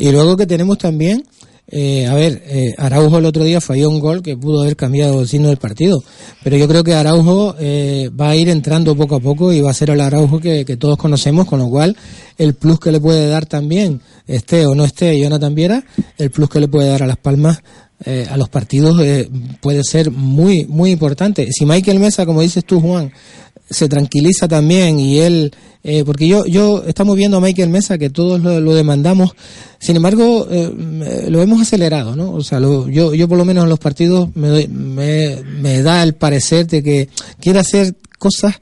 Y 0.00 0.12
luego 0.12 0.36
que 0.36 0.46
tenemos 0.46 0.76
también, 0.78 1.22
eh, 1.74 2.06
a 2.06 2.14
ver, 2.14 2.42
eh, 2.44 2.74
Araujo 2.76 3.16
el 3.16 3.24
otro 3.24 3.44
día 3.44 3.58
falló 3.58 3.88
un 3.88 3.98
gol 3.98 4.22
que 4.22 4.36
pudo 4.36 4.60
haber 4.60 4.76
cambiado 4.76 5.22
el 5.22 5.26
signo 5.26 5.48
del 5.48 5.56
partido, 5.56 6.04
pero 6.44 6.58
yo 6.58 6.68
creo 6.68 6.84
que 6.84 6.92
Araujo 6.92 7.56
eh, 7.58 8.10
va 8.10 8.28
a 8.28 8.36
ir 8.36 8.50
entrando 8.50 8.94
poco 8.94 9.16
a 9.16 9.20
poco 9.20 9.54
y 9.54 9.62
va 9.62 9.70
a 9.70 9.74
ser 9.74 9.88
el 9.88 10.02
Araujo 10.02 10.38
que, 10.38 10.66
que 10.66 10.76
todos 10.76 10.98
conocemos, 10.98 11.46
con 11.46 11.60
lo 11.60 11.70
cual 11.70 11.96
el 12.36 12.52
plus 12.52 12.78
que 12.78 12.92
le 12.92 13.00
puede 13.00 13.26
dar 13.26 13.46
también, 13.46 14.02
esté 14.26 14.66
o 14.66 14.74
no 14.74 14.84
esté 14.84 15.18
Jonathan 15.18 15.54
Viera, 15.54 15.82
el 16.18 16.30
plus 16.30 16.50
que 16.50 16.60
le 16.60 16.68
puede 16.68 16.90
dar 16.90 17.04
a 17.04 17.06
Las 17.06 17.16
Palmas 17.16 17.62
eh, 18.04 18.26
a 18.30 18.36
los 18.36 18.48
partidos 18.48 19.00
eh, 19.02 19.28
puede 19.60 19.82
ser 19.84 20.10
muy, 20.10 20.66
muy 20.66 20.90
importante. 20.90 21.50
Si 21.52 21.64
Michael 21.66 21.98
Mesa, 22.00 22.26
como 22.26 22.40
dices 22.42 22.64
tú, 22.64 22.80
Juan, 22.80 23.12
se 23.70 23.88
tranquiliza 23.88 24.48
también 24.48 24.98
y 25.00 25.18
él, 25.20 25.52
eh, 25.84 26.02
porque 26.04 26.28
yo, 26.28 26.44
yo 26.46 26.84
estamos 26.86 27.16
viendo 27.16 27.38
a 27.38 27.40
Michael 27.40 27.70
Mesa 27.70 27.96
que 27.98 28.10
todos 28.10 28.40
lo, 28.42 28.60
lo 28.60 28.74
demandamos, 28.74 29.32
sin 29.78 29.96
embargo, 29.96 30.46
eh, 30.50 30.70
me- 30.76 31.30
lo 31.30 31.42
hemos 31.42 31.60
acelerado, 31.62 32.14
¿no? 32.14 32.32
O 32.32 32.42
sea, 32.42 32.60
lo- 32.60 32.88
yo, 32.88 33.14
yo 33.14 33.28
por 33.28 33.38
lo 33.38 33.44
menos 33.44 33.64
en 33.64 33.70
los 33.70 33.78
partidos 33.78 34.28
me, 34.34 34.48
doy- 34.48 34.68
me, 34.68 35.42
me 35.60 35.82
da 35.82 36.02
el 36.02 36.14
parecer 36.14 36.66
de 36.66 36.82
que 36.82 37.08
quiere 37.40 37.60
hacer 37.60 37.94
cosas 38.18 38.56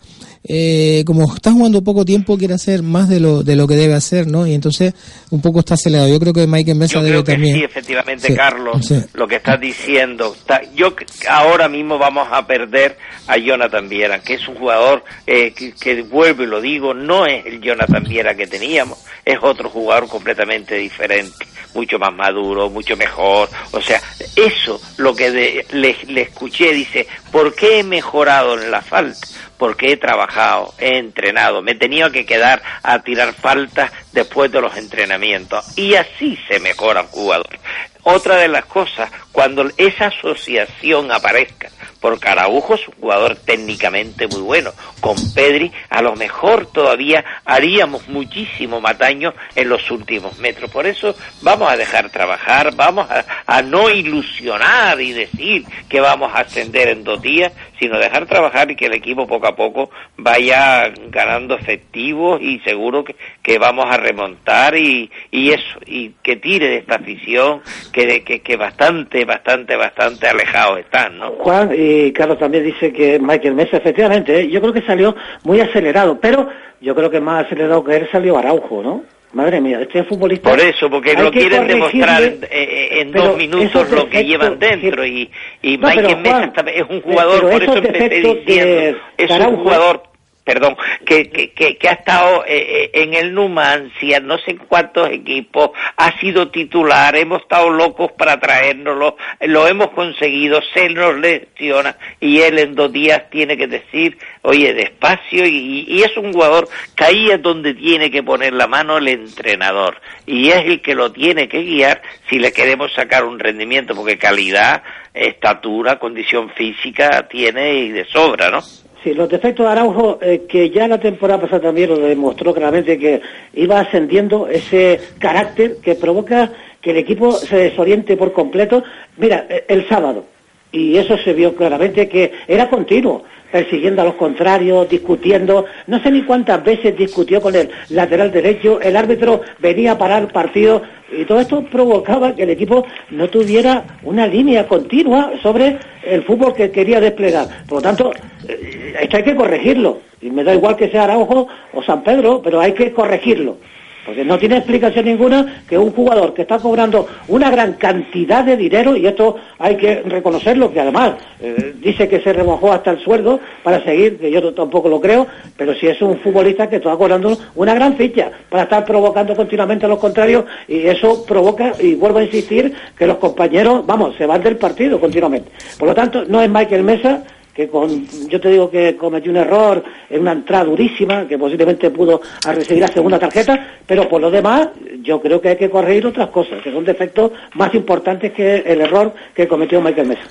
eh, 0.45 1.03
como 1.07 1.34
está 1.34 1.53
jugando 1.53 1.82
poco 1.82 2.05
tiempo, 2.05 2.38
quiere 2.38 2.55
hacer 2.55 2.82
más 2.82 3.09
de 3.09 3.20
lo, 3.20 3.43
de 3.43 3.57
lo 3.57 3.66
que 3.68 3.74
debe 3.76 3.95
hacer, 3.95 4.26
¿no? 4.26 4.47
Y 4.47 4.55
entonces 4.55 4.95
un 5.30 5.41
poco 5.43 5.61
está 5.61 5.74
acelerado. 5.74 6.09
Yo 6.09 6.18
creo 6.18 6.32
que 6.32 6.47
Michael 6.47 6.78
Mesa 6.78 6.95
Yo 6.95 7.01
debe 7.03 7.11
creo 7.16 7.24
que 7.24 7.32
también. 7.32 7.57
sí, 7.59 7.64
efectivamente, 7.64 8.26
Sí, 8.28 8.34
Carlos, 8.34 8.86
sí. 8.86 9.01
lo 9.14 9.28
que 9.28 9.36
estás 9.36 9.61
diciendo. 9.61 10.34
Ta- 10.47 10.62
Yo 10.74 10.95
ahora 11.28 11.68
mismo 11.68 11.99
vamos 11.99 12.26
a 12.30 12.47
perder 12.47 12.97
a 13.26 13.36
Jonathan 13.36 13.88
Viera, 13.88 14.20
que 14.20 14.34
es 14.34 14.49
un 14.49 14.55
jugador 14.57 15.05
eh, 15.26 15.53
que, 15.53 15.72
que, 15.72 16.03
vuelvo 16.03 16.43
y 16.43 16.47
lo 16.47 16.61
digo, 16.61 16.95
no 16.95 17.26
es 17.26 17.45
el 17.47 17.61
Jonathan 17.61 18.05
Viera 18.05 18.34
que 18.34 18.47
teníamos, 18.47 18.99
es 19.24 19.36
otro 19.43 19.68
jugador 19.68 20.09
completamente 20.09 20.74
diferente, 20.76 21.47
mucho 21.74 21.99
más 21.99 22.14
maduro, 22.14 22.70
mucho 22.70 22.97
mejor. 22.97 23.49
O 23.72 23.80
sea, 23.82 24.01
eso 24.36 24.80
lo 24.97 25.14
que 25.14 25.30
de- 25.30 25.66
le, 25.72 25.95
le 26.09 26.22
escuché, 26.22 26.72
dice, 26.72 27.07
¿por 27.30 27.55
qué 27.55 27.80
he 27.80 27.82
mejorado 27.84 28.61
en 28.61 28.70
la 28.70 28.80
falta? 28.80 29.18
Porque 29.61 29.93
he 29.93 29.97
trabajado, 29.99 30.73
he 30.79 30.97
entrenado, 30.97 31.61
me 31.61 31.73
he 31.73 31.75
tenido 31.75 32.11
que 32.11 32.25
quedar 32.25 32.63
a 32.83 33.01
tirar 33.01 33.35
faltas 33.35 33.93
después 34.11 34.51
de 34.51 34.63
los 34.63 34.75
entrenamientos 34.79 35.77
y 35.77 35.97
así 35.97 36.39
se 36.49 36.59
mejora 36.61 37.03
un 37.03 37.09
jugador. 37.09 37.59
Otra 38.03 38.37
de 38.37 38.49
las 38.49 38.65
cosas, 38.65 39.11
cuando 39.33 39.71
esa 39.77 40.07
asociación 40.07 41.13
aparezca, 41.13 41.69
porque 42.01 42.29
Araujo 42.29 42.75
es 42.75 42.89
un 42.89 42.95
jugador 42.95 43.37
técnicamente 43.37 44.27
muy 44.29 44.41
bueno, 44.41 44.73
con 45.01 45.17
Pedri 45.35 45.71
a 45.89 46.03
lo 46.03 46.17
mejor 46.17 46.67
todavía 46.67 47.25
haríamos 47.45 48.09
muchísimo 48.09 48.81
más 48.81 48.99
daño 48.99 49.35
en 49.55 49.69
los 49.69 49.91
últimos 49.91 50.39
metros. 50.39 50.71
Por 50.71 50.87
eso 50.87 51.15
vamos 51.43 51.71
a 51.71 51.77
dejar 51.77 52.11
trabajar, 52.11 52.75
vamos 52.75 53.11
a, 53.11 53.25
a 53.47 53.63
no 53.63 53.91
ilusionar 53.91 55.01
y 55.01 55.13
decir 55.13 55.65
que 55.89 56.01
vamos 56.01 56.33
a 56.35 56.41
ascender 56.41 56.89
en 56.89 57.05
dos 57.05 57.21
días, 57.21 57.53
sino 57.79 57.99
dejar 57.99 58.27
trabajar 58.27 58.71
y 58.71 58.77
que 58.77 58.87
el 58.87 58.95
equipo 58.95 59.27
poco 59.27 59.49
a 59.49 59.57
poco 59.57 59.91
vaya 60.17 60.93
ganando 61.09 61.55
efectivos 61.55 62.41
y 62.43 62.61
seguro 62.61 63.05
que, 63.05 63.59
vamos 63.59 63.87
a 63.91 63.97
remontar 63.97 64.77
y, 64.77 65.11
y 65.31 65.51
eso, 65.51 65.79
y 65.85 66.11
que 66.23 66.37
tire 66.37 66.69
de 66.69 66.77
esta 66.79 66.95
afición 66.95 67.63
que, 67.93 68.23
que, 68.23 68.41
que 68.41 68.57
bastante, 68.57 69.25
bastante, 69.25 69.77
bastante 69.77 70.29
alejados 70.29 70.79
están, 70.79 71.19
¿no? 71.19 71.33
Juan 71.33 71.71
y 71.91 72.12
Carlos 72.12 72.38
también 72.38 72.64
dice 72.64 72.93
que 72.93 73.18
Michael 73.18 73.55
Mesa, 73.55 73.78
efectivamente, 73.78 74.41
¿eh? 74.41 74.49
yo 74.49 74.61
creo 74.61 74.72
que 74.72 74.82
salió 74.82 75.16
muy 75.45 75.61
acelerado, 75.61 76.18
pero 76.20 76.49
yo 76.80 76.95
creo 76.95 77.11
que 77.11 77.20
más 77.20 77.47
acelerado 77.47 77.84
que 77.84 77.97
él 77.97 78.09
salió 78.11 78.38
Araujo, 78.38 78.82
¿no? 78.82 79.03
Madre 79.32 79.61
mía, 79.61 79.80
este 79.80 80.03
futbolista... 80.05 80.51
Por 80.51 80.59
eso, 80.59 80.91
porque 80.91 81.14
que 81.14 81.30
quieren 81.30 81.66
demostrar 81.68 82.22
en, 82.22 82.41
corregirle, 82.41 82.49
eh, 82.51 83.01
en 83.01 83.12
dos 83.12 83.36
minutos 83.36 83.91
lo 83.91 84.09
que 84.09 84.24
llevan 84.24 84.59
dentro 84.59 85.07
y, 85.07 85.30
y 85.62 85.78
No, 85.78 85.88
Michael 85.88 86.16
Mesa 86.18 86.53
es 86.74 86.84
un 86.88 87.01
jugador, 87.01 87.49
por 87.49 87.62
eso 87.62 87.76
empecé 87.76 88.09
diciendo, 88.09 88.45
de 88.47 88.97
es 89.16 89.30
un 89.30 89.57
jugador 89.57 90.10
perdón, 90.51 90.77
que, 91.07 91.31
que, 91.31 91.53
que, 91.53 91.77
que 91.77 91.89
ha 91.89 91.93
estado 91.93 92.45
eh, 92.45 92.57
eh, 92.59 92.91
en 92.95 93.15
el 93.15 93.33
Numancia, 93.33 94.19
no 94.19 94.37
sé 94.39 94.57
cuántos 94.57 95.09
equipos, 95.09 95.71
ha 95.97 96.19
sido 96.19 96.49
titular, 96.49 97.15
hemos 97.15 97.43
estado 97.43 97.71
locos 97.71 98.11
para 98.19 98.41
traérnoslo, 98.41 99.17
lo 99.43 99.69
hemos 99.69 99.91
conseguido, 99.91 100.61
se 100.75 100.89
nos 100.89 101.17
lesiona 101.19 101.97
y 102.19 102.41
él 102.41 102.59
en 102.59 102.75
dos 102.75 102.91
días 102.91 103.31
tiene 103.31 103.57
que 103.57 103.69
decir, 103.69 104.19
oye, 104.43 104.75
despacio 104.75 105.47
y, 105.47 105.85
y 105.87 106.03
es 106.03 106.17
un 106.17 106.33
jugador 106.33 106.69
que 106.97 107.05
ahí 107.05 107.31
es 107.31 107.41
donde 107.41 107.75
tiene 107.75 108.11
que 108.11 108.25
poner 108.25 108.53
la 108.53 108.67
mano 108.67 108.99
el 108.99 109.07
entrenador 109.07 110.01
y 110.27 110.49
es 110.49 110.65
el 110.65 110.83
que 110.83 110.97
lo 110.97 111.13
tiene 111.13 111.49
que 111.49 111.63
guiar 111.63 112.03
si 112.29 112.41
le 112.41 112.53
queremos 112.53 112.93
sacar 112.93 113.25
un 113.25 113.39
rendimiento, 113.39 113.95
porque 113.95 114.19
calidad, 114.19 114.83
estatura, 115.15 116.01
condición 116.01 116.51
física 116.51 117.29
tiene 117.29 117.75
y 117.75 117.91
de 117.91 118.05
sobra, 118.07 118.51
¿no? 118.51 118.61
Sí, 119.03 119.15
los 119.15 119.31
defectos 119.31 119.65
de 119.65 119.73
Araujo, 119.73 120.19
eh, 120.21 120.43
que 120.47 120.69
ya 120.69 120.87
la 120.87 121.01
temporada 121.01 121.41
pasada 121.41 121.63
también 121.63 121.89
lo 121.89 121.99
demostró 121.99 122.53
claramente 122.53 122.99
que 122.99 123.23
iba 123.55 123.81
ascendiendo 123.81 124.47
ese 124.47 125.01
carácter 125.19 125.77
que 125.83 125.95
provoca 125.95 126.51
que 126.83 126.91
el 126.91 126.99
equipo 126.99 127.33
se 127.33 127.57
desoriente 127.57 128.19
por 128.19 128.33
completo. 128.33 128.83
Mira, 129.17 129.47
eh, 129.49 129.65
el 129.69 129.89
sábado, 129.89 130.27
y 130.71 130.99
eso 130.99 131.17
se 131.17 131.33
vio 131.33 131.55
claramente 131.55 132.11
que 132.11 132.31
era 132.47 132.69
continuo, 132.69 133.25
persiguiendo 133.51 134.03
a 134.03 134.05
los 134.05 134.15
contrarios, 134.15 134.89
discutiendo, 134.89 135.65
no 135.87 136.03
sé 136.03 136.11
ni 136.11 136.23
cuántas 136.23 136.63
veces 136.65 136.97
discutió 136.97 137.41
con 137.41 137.55
el 137.55 137.71
lateral 137.91 138.31
derecho, 138.31 138.81
el 138.81 138.97
árbitro 138.97 139.41
venía 139.59 139.93
a 139.93 139.99
parar 139.99 140.33
partido 140.33 140.83
y 141.13 141.25
todo 141.25 141.41
esto 141.41 141.65
provocaba 141.65 142.35
que 142.35 142.45
el 142.45 142.51
equipo 142.51 142.87
no 143.11 143.29
tuviera 143.29 143.85
una 144.03 144.27
línea 144.27 144.69
continua 144.69 145.33
sobre 145.43 145.79
el 146.05 146.23
fútbol 146.23 146.55
que 146.55 146.71
quería 146.71 147.01
desplegar. 147.01 147.49
Por 147.67 147.79
lo 147.79 147.83
tanto, 147.83 148.13
eh, 148.49 148.95
esto 149.01 149.17
hay 149.17 149.25
que 149.25 149.35
corregirlo. 149.35 149.99
Y 150.23 150.31
me 150.31 150.45
da 150.45 150.55
igual 150.55 150.77
que 150.77 150.89
sea 150.91 151.05
Araujo 151.05 151.49
o 151.73 151.83
San 151.83 152.03
Pedro, 152.03 152.41
pero 152.43 152.61
hay 152.61 152.75
que 152.75 152.93
corregirlo. 152.93 153.57
Porque 154.05 154.25
no 154.25 154.39
tiene 154.39 154.57
explicación 154.57 155.05
ninguna 155.05 155.63
que 155.69 155.77
un 155.77 155.93
jugador 155.93 156.35
que 156.35 156.43
está 156.43 156.59
cobrando 156.59 157.07
una 157.29 157.51
gran 157.51 157.75
cantidad 157.75 158.45
de 158.45 158.57
dinero, 158.57 158.97
y 158.97 159.07
esto 159.07 159.37
hay 159.59 159.77
que 159.77 160.03
reconocerlo, 160.03 160.73
que 160.73 160.81
además 160.81 161.15
eh, 161.41 161.75
dice 161.79 162.09
que 162.09 162.21
se 162.21 162.33
remojó 162.33 162.73
hasta 162.73 162.93
el 162.93 163.01
sueldo 163.01 163.41
para 163.63 163.83
seguir, 163.85 164.19
que 164.19 164.31
yo 164.31 164.53
tampoco 164.55 164.89
lo 164.89 165.01
creo, 165.01 165.27
pero 165.57 165.75
si 165.75 165.87
es 165.87 166.01
un 166.03 166.19
futbolista 166.19 166.69
que 166.69 166.77
está 166.77 166.97
cobrando 166.97 167.37
una 167.55 167.75
gran 167.75 167.97
ficha 167.97 168.31
para 168.49 168.65
estar 168.65 168.85
provocando 168.85 169.35
continuamente 169.37 169.87
a 169.87 169.89
los 169.89 169.99
contrarios, 169.99 170.45
y 170.67 170.87
eso 170.87 171.25
provoca, 171.25 171.73
y 171.81 171.95
vuelvo 171.95 172.19
a 172.19 172.25
insistir, 172.25 172.75
que 172.97 173.07
los 173.07 173.19
compañeros, 173.19 173.87
vamos, 173.87 174.17
se 174.17 174.27
van 174.27 174.43
del 174.43 174.57
partido 174.57 174.99
continuamente. 174.99 175.51
Por 175.79 175.89
lo 175.89 175.95
tanto, 175.95 176.25
no 176.27 176.41
es 176.41 176.49
Michael 176.51 176.83
Mesa, 176.83 177.23
que 177.69 178.29
yo 178.29 178.41
te 178.41 178.49
digo 178.49 178.71
que 178.71 178.97
cometió 178.97 179.31
un 179.31 179.39
error 179.39 179.83
en 180.09 180.21
una 180.21 180.33
entrada 180.33 180.65
durísima, 180.65 181.27
que 181.27 181.39
posiblemente 181.39 181.91
pudo 181.91 182.21
recibir 182.45 182.83
la 182.83 182.89
segunda 182.89 183.19
tarjeta, 183.19 183.79
pero 183.87 184.09
por 184.09 184.21
lo 184.21 184.31
demás 184.31 184.69
yo 185.03 185.21
creo 185.21 185.41
que 185.41 185.51
hay 185.51 185.57
que 185.57 185.71
corregir 185.71 186.07
otras 186.07 186.31
cosas, 186.31 186.63
que 186.63 186.73
son 186.73 186.85
defectos 186.85 187.33
más 187.55 187.75
importantes 187.75 188.33
que 188.33 188.59
el 188.59 188.81
error 188.81 189.15
que 189.35 189.49
cometió 189.49 189.81
Michael 189.81 190.09
Mesa. 190.09 190.23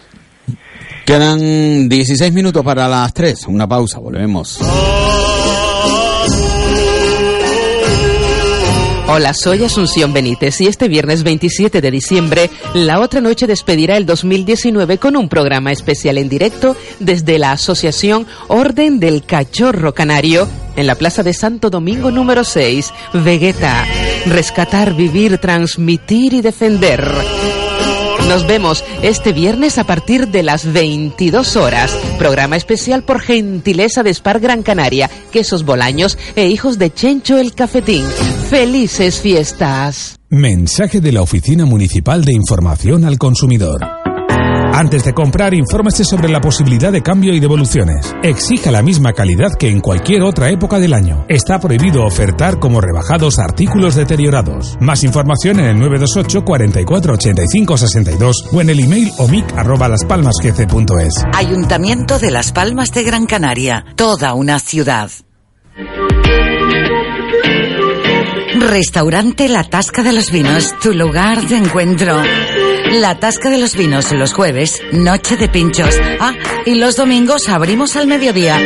Quedan 1.06 1.90
16 1.90 2.32
minutos 2.34 2.64
para 2.64 2.88
las 2.88 3.14
3, 3.14 3.48
una 3.48 3.68
pausa, 3.68 4.00
volvemos. 4.00 4.60
Hola, 9.12 9.34
soy 9.34 9.64
Asunción 9.64 10.14
Benítez 10.14 10.62
y 10.62 10.68
este 10.68 10.88
viernes 10.88 11.24
27 11.24 11.82
de 11.82 11.89
diciembre, 11.89 12.51
la 12.76 12.99
otra 12.99 13.22
noche 13.22 13.47
despedirá 13.47 13.97
el 13.97 14.05
2019 14.05 14.99
con 14.99 15.18
un 15.18 15.30
programa 15.30 15.72
especial 15.72 16.20
en 16.20 16.30
directo 16.30 16.76
desde 16.99 17.39
la 17.39 17.53
Asociación 17.53 18.28
Orden 18.49 18.99
del 18.99 19.26
Cachorro 19.26 19.95
Canario 19.95 20.47
en 20.76 20.86
la 20.86 20.93
Plaza 20.93 21.24
de 21.24 21.34
Santo 21.34 21.72
Domingo 21.72 22.12
número 22.12 22.43
6, 22.43 22.93
Vegeta. 23.14 23.84
Rescatar, 24.28 24.93
vivir, 24.93 25.39
transmitir 25.39 26.36
y 26.36 26.41
defender. 26.41 27.03
Nos 28.30 28.46
vemos 28.46 28.84
este 29.02 29.34
viernes 29.34 29.80
a 29.80 29.86
partir 29.86 30.28
de 30.28 30.44
las 30.44 30.72
22 30.72 31.56
horas. 31.56 31.98
Programa 32.20 32.58
especial 32.58 33.02
por 33.02 33.22
gentileza 33.22 34.04
de 34.04 34.14
Spar 34.14 34.40
Gran 34.40 34.62
Canaria, 34.62 35.10
quesos 35.32 35.66
bolaños 35.66 36.16
e 36.36 36.48
hijos 36.48 36.78
de 36.78 36.94
Chencho 36.94 37.40
el 37.40 37.56
Cafetín. 37.56 38.06
¡Felices 38.52 39.20
fiestas! 39.20 40.20
Mensaje 40.30 41.02
de 41.02 41.12
la 41.12 41.24
Oficina 41.24 41.66
Municipal 41.66 42.24
de 42.24 42.34
Información 42.36 43.04
al 43.04 43.18
Consumidor. 43.18 43.99
Antes 44.80 45.04
de 45.04 45.14
comprar, 45.14 45.54
infórmese 45.54 46.06
sobre 46.06 46.30
la 46.30 46.40
posibilidad 46.40 46.90
de 46.90 47.04
cambio 47.04 47.34
y 47.34 47.42
devoluciones. 47.42 48.16
Exija 48.24 48.72
la 48.72 48.82
misma 48.82 49.12
calidad 49.12 49.52
que 49.60 49.68
en 49.68 49.82
cualquier 49.82 50.22
otra 50.22 50.52
época 50.52 50.80
del 50.80 50.94
año. 50.94 51.26
Está 51.28 51.60
prohibido 51.60 52.06
ofertar 52.06 52.60
como 52.60 52.80
rebajados 52.80 53.40
artículos 53.40 53.96
deteriorados. 53.96 54.78
Más 54.80 55.04
información 55.04 55.60
en 55.60 55.66
el 55.66 55.80
928 55.80 56.46
44 56.46 57.14
85 57.14 57.78
62 57.78 58.46
o 58.54 58.62
en 58.62 58.70
el 58.70 58.80
email 58.80 59.12
omic 59.18 59.54
arroba 59.58 59.90
laspalmasgc.es. 59.90 61.26
Ayuntamiento 61.34 62.18
de 62.18 62.32
Las 62.32 62.54
Palmas 62.54 62.94
de 62.94 63.04
Gran 63.04 63.26
Canaria. 63.26 63.84
Toda 63.98 64.34
una 64.34 64.60
ciudad. 64.60 65.12
Restaurante 68.60 69.47
La 69.47 69.64
Tasca 69.64 70.03
de 70.03 70.12
los 70.12 70.32
Vinos, 70.32 70.76
tu 70.82 70.93
lugar 70.93 71.47
de 71.47 71.55
encuentro. 71.55 72.22
La 72.91 73.18
Tasca 73.18 73.49
de 73.49 73.57
los 73.57 73.76
Vinos 73.76 74.12
los 74.12 74.34
jueves, 74.34 74.82
noche 74.91 75.38
de 75.38 75.47
pinchos. 75.47 75.95
Ah, 76.20 76.34
y 76.66 76.76
los 76.76 76.97
domingos 76.97 77.47
abrimos 77.47 77.95
al 77.95 78.07
mediodía. 78.07 78.60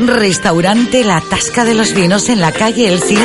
Restaurante 0.00 1.04
La 1.04 1.20
Tasca 1.20 1.64
de 1.64 1.74
los 1.74 1.94
Vinos 1.94 2.28
en 2.28 2.40
la 2.40 2.50
calle 2.50 2.88
El 2.88 3.00
Cid, 3.00 3.18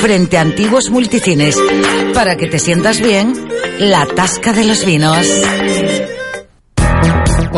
frente 0.00 0.38
a 0.38 0.42
antiguos 0.42 0.90
multicines. 0.90 1.56
Para 2.14 2.36
que 2.36 2.46
te 2.46 2.60
sientas 2.60 3.00
bien, 3.00 3.34
La 3.80 4.06
Tasca 4.06 4.52
de 4.52 4.64
los 4.64 4.84
Vinos. 4.84 5.26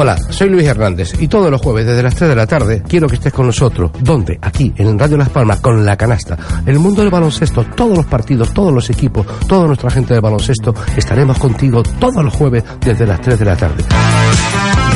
Hola, 0.02 0.16
soy 0.30 0.48
Luis 0.48 0.66
Hernández 0.66 1.12
y 1.20 1.28
todos 1.28 1.50
los 1.50 1.60
jueves 1.60 1.84
desde 1.84 2.02
las 2.02 2.14
3 2.14 2.30
de 2.30 2.34
la 2.34 2.46
tarde 2.46 2.82
quiero 2.88 3.06
que 3.06 3.16
estés 3.16 3.34
con 3.34 3.44
nosotros. 3.44 3.90
¿Dónde? 4.00 4.38
Aquí, 4.40 4.72
en 4.78 4.98
Radio 4.98 5.18
Las 5.18 5.28
Palmas, 5.28 5.60
con 5.60 5.84
la 5.84 5.94
canasta. 5.94 6.38
El 6.64 6.78
mundo 6.78 7.02
del 7.02 7.10
baloncesto, 7.10 7.66
todos 7.76 7.98
los 7.98 8.06
partidos, 8.06 8.54
todos 8.54 8.72
los 8.72 8.88
equipos, 8.88 9.26
toda 9.46 9.66
nuestra 9.66 9.90
gente 9.90 10.14
de 10.14 10.20
baloncesto, 10.20 10.74
estaremos 10.96 11.36
contigo 11.36 11.82
todos 11.82 12.24
los 12.24 12.32
jueves 12.32 12.64
desde 12.80 13.06
las 13.06 13.20
3 13.20 13.40
de 13.40 13.44
la 13.44 13.56
tarde. 13.56 13.84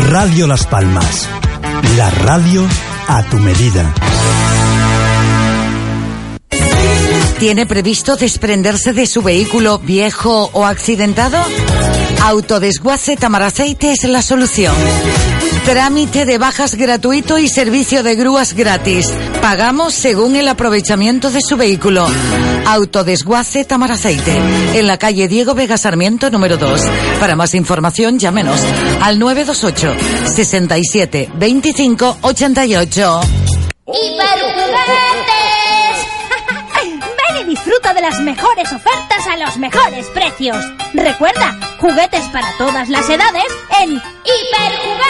Radio 0.09 0.47
Las 0.47 0.67
Palmas. 0.67 1.29
La 1.99 2.09
radio 2.09 2.67
a 3.07 3.23
tu 3.25 3.37
medida. 3.41 3.93
¿Tiene 7.39 7.67
previsto 7.67 8.17
desprenderse 8.17 8.95
de 8.95 9.07
su 9.07 9.21
vehículo 9.21 9.79
viejo 9.81 10.49
o 10.55 10.65
accidentado? 10.65 11.37
Autodesguace 12.25 13.17
Tamaraceite 13.17 13.93
es 13.93 14.05
la 14.05 14.23
solución. 14.23 14.75
Trámite 15.67 16.25
de 16.25 16.39
bajas 16.39 16.75
gratuito 16.75 17.37
y 17.37 17.49
servicio 17.49 18.03
de 18.03 18.15
grúas 18.15 18.55
gratis. 18.55 19.13
Pagamos 19.43 19.93
según 19.93 20.35
el 20.35 20.49
aprovechamiento 20.49 21.31
de 21.31 21.41
su 21.47 21.59
vehículo. 21.59 22.07
Autodesguace 22.65 23.67
Tamaraceite, 23.67 24.41
en 24.73 24.87
la 24.87 24.97
calle 24.97 25.29
Diego 25.29 25.55
Vega 25.55 25.77
Sarmiento 25.77 26.31
número 26.31 26.57
2. 26.57 26.81
Para 27.21 27.37
más 27.37 27.55
información, 27.55 28.19
llámenos 28.19 28.59
al 29.03 29.19
928 29.19 29.95
67 30.35 31.29
25 31.37 32.19
88. 32.23 33.21
Ven 33.87 34.44
de 37.95 38.01
las 38.01 38.21
mejores 38.21 38.73
ofertas 38.73 39.27
a 39.29 39.37
los 39.37 39.57
mejores 39.57 40.07
precios. 40.09 40.57
Recuerda, 40.93 41.57
juguetes 41.79 42.25
para 42.33 42.51
todas 42.59 42.89
las 42.89 43.09
edades 43.09 43.45
en 43.81 43.91
Hiperjuguetes. 43.93 45.05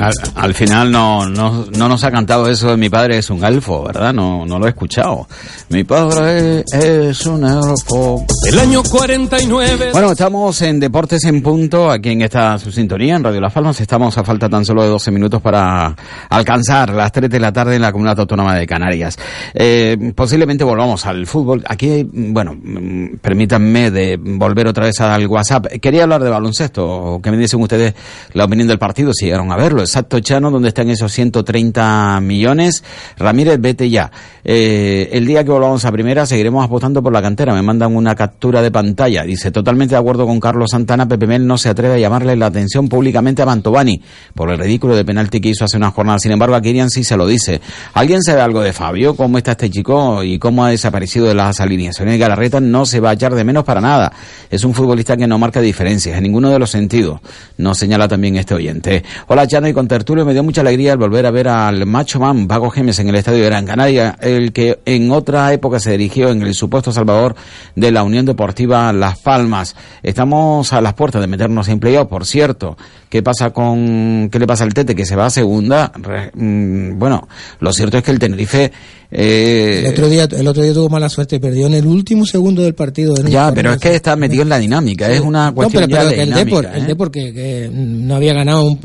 Al, 0.00 0.12
al 0.34 0.54
final 0.54 0.90
no, 0.90 1.28
no, 1.28 1.66
no 1.76 1.88
nos 1.88 2.04
ha 2.04 2.10
cantado 2.10 2.48
eso 2.48 2.70
de 2.70 2.76
mi 2.76 2.88
padre 2.88 3.18
es 3.18 3.30
un 3.30 3.44
elfo, 3.44 3.84
¿verdad? 3.84 4.12
No, 4.12 4.46
no 4.46 4.58
lo 4.58 4.66
he 4.66 4.70
escuchado. 4.70 5.26
Mi 5.70 5.84
padre 5.84 6.64
es 6.72 7.26
un 7.26 7.44
elfo. 7.44 8.24
El 8.46 8.58
año 8.58 8.82
49. 8.82 9.90
Bueno, 9.92 10.12
estamos 10.12 10.60
en 10.62 10.80
Deportes 10.80 11.24
en 11.24 11.42
Punto, 11.42 11.90
aquí 11.90 12.10
en 12.10 12.22
esta 12.22 12.58
su 12.58 12.70
sintonía, 12.70 13.16
en 13.16 13.24
Radio 13.24 13.40
Las 13.40 13.52
Palmas. 13.52 13.80
Estamos 13.80 14.16
a 14.18 14.24
falta 14.24 14.48
tan 14.48 14.64
solo 14.64 14.82
de 14.82 14.88
12 14.88 15.10
minutos 15.10 15.42
para 15.42 15.94
alcanzar 16.30 16.90
las 16.90 17.12
3 17.12 17.28
de 17.28 17.40
la 17.40 17.52
tarde 17.52 17.76
en 17.76 17.82
la 17.82 17.92
Comunidad 17.92 18.20
Autónoma 18.20 18.54
de 18.56 18.66
Canarias. 18.66 19.18
Eh, 19.54 20.12
posiblemente 20.14 20.64
volvamos 20.64 21.04
al 21.06 21.26
fútbol. 21.26 21.64
Aquí, 21.66 22.06
bueno, 22.12 22.54
mm, 22.54 23.16
permítanme 23.20 23.90
de 23.90 24.16
volver 24.16 24.68
otra 24.68 24.84
vez 24.84 25.00
al 25.00 25.26
WhatsApp. 25.26 25.66
Quería 25.80 26.04
hablar 26.04 26.22
de 26.22 26.30
baloncesto. 26.30 27.20
¿Qué 27.22 27.30
me 27.30 27.36
dicen 27.36 27.60
ustedes 27.60 27.94
la 28.32 28.44
opinión 28.44 28.68
del 28.68 28.78
partido? 28.78 29.12
Si 29.12 29.26
llegaron 29.26 29.50
a 29.52 29.56
verlo. 29.56 29.82
Exacto, 29.88 30.20
Chano, 30.20 30.50
¿dónde 30.50 30.68
están 30.68 30.90
esos 30.90 31.10
130 31.12 32.20
millones? 32.20 32.84
Ramírez, 33.16 33.58
vete 33.58 33.88
ya. 33.88 34.12
Eh, 34.44 35.08
el 35.12 35.26
día 35.26 35.44
que 35.44 35.50
volvamos 35.50 35.82
a 35.86 35.92
primera 35.92 36.26
seguiremos 36.26 36.62
apostando 36.62 37.02
por 37.02 37.10
la 37.10 37.22
cantera. 37.22 37.54
Me 37.54 37.62
mandan 37.62 37.96
una 37.96 38.14
captura 38.14 38.60
de 38.60 38.70
pantalla. 38.70 39.22
Dice, 39.22 39.50
totalmente 39.50 39.94
de 39.94 39.98
acuerdo 39.98 40.26
con 40.26 40.40
Carlos 40.40 40.72
Santana, 40.72 41.08
Pepe 41.08 41.26
Mel 41.26 41.46
no 41.46 41.56
se 41.56 41.70
atreve 41.70 41.94
a 41.94 41.98
llamarle 41.98 42.36
la 42.36 42.46
atención 42.46 42.86
públicamente 42.86 43.40
a 43.40 43.46
Mantovani 43.46 44.02
por 44.34 44.50
el 44.50 44.58
ridículo 44.58 44.94
de 44.94 45.06
penalti 45.06 45.40
que 45.40 45.48
hizo 45.48 45.64
hace 45.64 45.78
unas 45.78 45.94
jornadas. 45.94 46.20
Sin 46.20 46.32
embargo, 46.32 46.54
a 46.54 46.60
Kirian 46.60 46.90
sí 46.90 47.02
se 47.02 47.16
lo 47.16 47.26
dice. 47.26 47.62
¿Alguien 47.94 48.22
sabe 48.22 48.42
algo 48.42 48.60
de 48.60 48.74
Fabio? 48.74 49.16
¿Cómo 49.16 49.38
está 49.38 49.52
este 49.52 49.70
chico 49.70 50.22
y 50.22 50.38
cómo 50.38 50.66
ha 50.66 50.70
desaparecido 50.70 51.26
de 51.26 51.34
las 51.34 51.60
alineaciones? 51.60 52.18
Galarreta 52.18 52.60
no 52.60 52.84
se 52.84 53.00
va 53.00 53.08
a 53.10 53.12
echar 53.14 53.34
de 53.34 53.42
menos 53.42 53.64
para 53.64 53.80
nada. 53.80 54.12
Es 54.50 54.64
un 54.64 54.74
futbolista 54.74 55.16
que 55.16 55.26
no 55.26 55.38
marca 55.38 55.62
diferencias 55.62 56.14
en 56.14 56.24
ninguno 56.24 56.50
de 56.50 56.58
los 56.58 56.68
sentidos. 56.68 57.20
Nos 57.56 57.78
señala 57.78 58.06
también 58.06 58.36
este 58.36 58.54
oyente. 58.54 59.02
Hola, 59.28 59.46
Chano 59.46 59.66
y 59.68 59.72
con 59.78 59.86
Tertulio, 59.86 60.26
me 60.26 60.32
dio 60.32 60.42
mucha 60.42 60.62
alegría 60.62 60.94
el 60.94 60.98
volver 60.98 61.24
a 61.24 61.30
ver 61.30 61.46
al 61.46 61.86
macho 61.86 62.18
man 62.18 62.48
Paco 62.48 62.68
Gémez 62.68 62.98
en 62.98 63.10
el 63.10 63.14
Estadio 63.14 63.44
de 63.44 63.46
Gran 63.46 63.64
Canaria, 63.64 64.16
el 64.20 64.52
que 64.52 64.80
en 64.84 65.12
otra 65.12 65.52
época 65.52 65.78
se 65.78 65.92
dirigió 65.92 66.30
en 66.30 66.42
el 66.42 66.54
supuesto 66.54 66.90
salvador 66.90 67.36
de 67.76 67.92
la 67.92 68.02
Unión 68.02 68.26
Deportiva 68.26 68.92
Las 68.92 69.20
Palmas. 69.20 69.76
Estamos 70.02 70.72
a 70.72 70.80
las 70.80 70.94
puertas 70.94 71.20
de 71.20 71.28
meternos 71.28 71.68
en 71.68 71.78
playoff, 71.78 72.08
por 72.08 72.26
cierto. 72.26 72.76
¿Qué 73.08 73.22
pasa 73.22 73.50
con, 73.50 74.28
qué 74.30 74.38
le 74.38 74.46
pasa 74.46 74.64
al 74.64 74.74
Tete 74.74 74.94
que 74.94 75.06
se 75.06 75.16
va 75.16 75.26
a 75.26 75.30
segunda? 75.30 75.90
Re- 75.94 76.30
mm, 76.34 76.98
bueno, 76.98 77.26
lo 77.60 77.72
cierto 77.72 77.96
es 77.98 78.04
que 78.04 78.10
el 78.10 78.18
Tenerife, 78.18 78.70
eh, 79.10 79.84
El 79.86 79.92
otro, 79.92 80.08
día, 80.10 80.28
el 80.30 80.46
otro 80.46 80.62
día 80.62 80.74
tuvo 80.74 80.90
mala 80.90 81.08
suerte, 81.08 81.40
perdió 81.40 81.66
en 81.68 81.72
el 81.74 81.86
último 81.86 82.26
segundo 82.26 82.60
del 82.60 82.74
partido. 82.74 83.14
ya, 83.26 83.50
pero 83.54 83.72
es 83.72 83.78
que 83.78 83.94
está 83.94 84.14
metido 84.16 84.42
en 84.42 84.50
la 84.50 84.58
dinámica, 84.58 85.10
es 85.10 85.20
una 85.20 85.46
No, 85.46 85.54
cuestión 85.54 85.84
pero, 85.84 85.90
ya 85.96 85.98
pero 86.00 86.10
de 86.10 86.22
el 86.22 86.28
dinámica, 86.28 86.44
Depor, 86.60 86.76
el 86.76 86.82
¿eh? 86.82 86.86
Depor 86.86 87.10
que, 87.10 87.32
que 87.32 87.70
no 87.72 88.14
había 88.16 88.34
ganado, 88.34 88.66
un- 88.66 88.78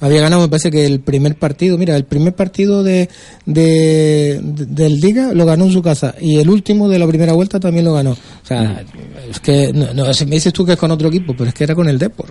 había 0.00 0.20
ganado 0.20 0.42
me 0.42 0.48
parece 0.48 0.70
que 0.70 0.86
el 0.86 1.00
primer 1.00 1.34
partido, 1.36 1.76
mira, 1.76 1.96
el 1.96 2.04
primer 2.04 2.34
partido 2.36 2.84
de, 2.84 3.08
de, 3.46 4.40
de- 4.42 4.66
del 4.66 5.00
Liga 5.00 5.32
lo 5.34 5.44
ganó 5.46 5.64
en 5.64 5.72
su 5.72 5.82
casa 5.82 6.14
y 6.20 6.38
el 6.38 6.48
último 6.48 6.88
de 6.88 6.98
la 6.98 7.06
primera 7.08 7.32
vuelta 7.32 7.58
también 7.58 7.84
lo 7.84 7.94
ganó. 7.94 8.12
O 8.12 8.46
sea, 8.46 8.62
Mm. 8.62 9.30
es 9.30 9.40
que 9.40 9.72
no, 9.72 9.86
me 10.04 10.34
dices 10.34 10.52
tú 10.52 10.64
que 10.64 10.72
es 10.72 10.78
con 10.78 10.90
otro 10.90 11.08
equipo, 11.08 11.34
pero 11.36 11.48
es 11.48 11.54
que 11.54 11.64
era 11.64 11.74
con 11.74 11.88
el 11.88 11.98
Depor. 11.98 12.26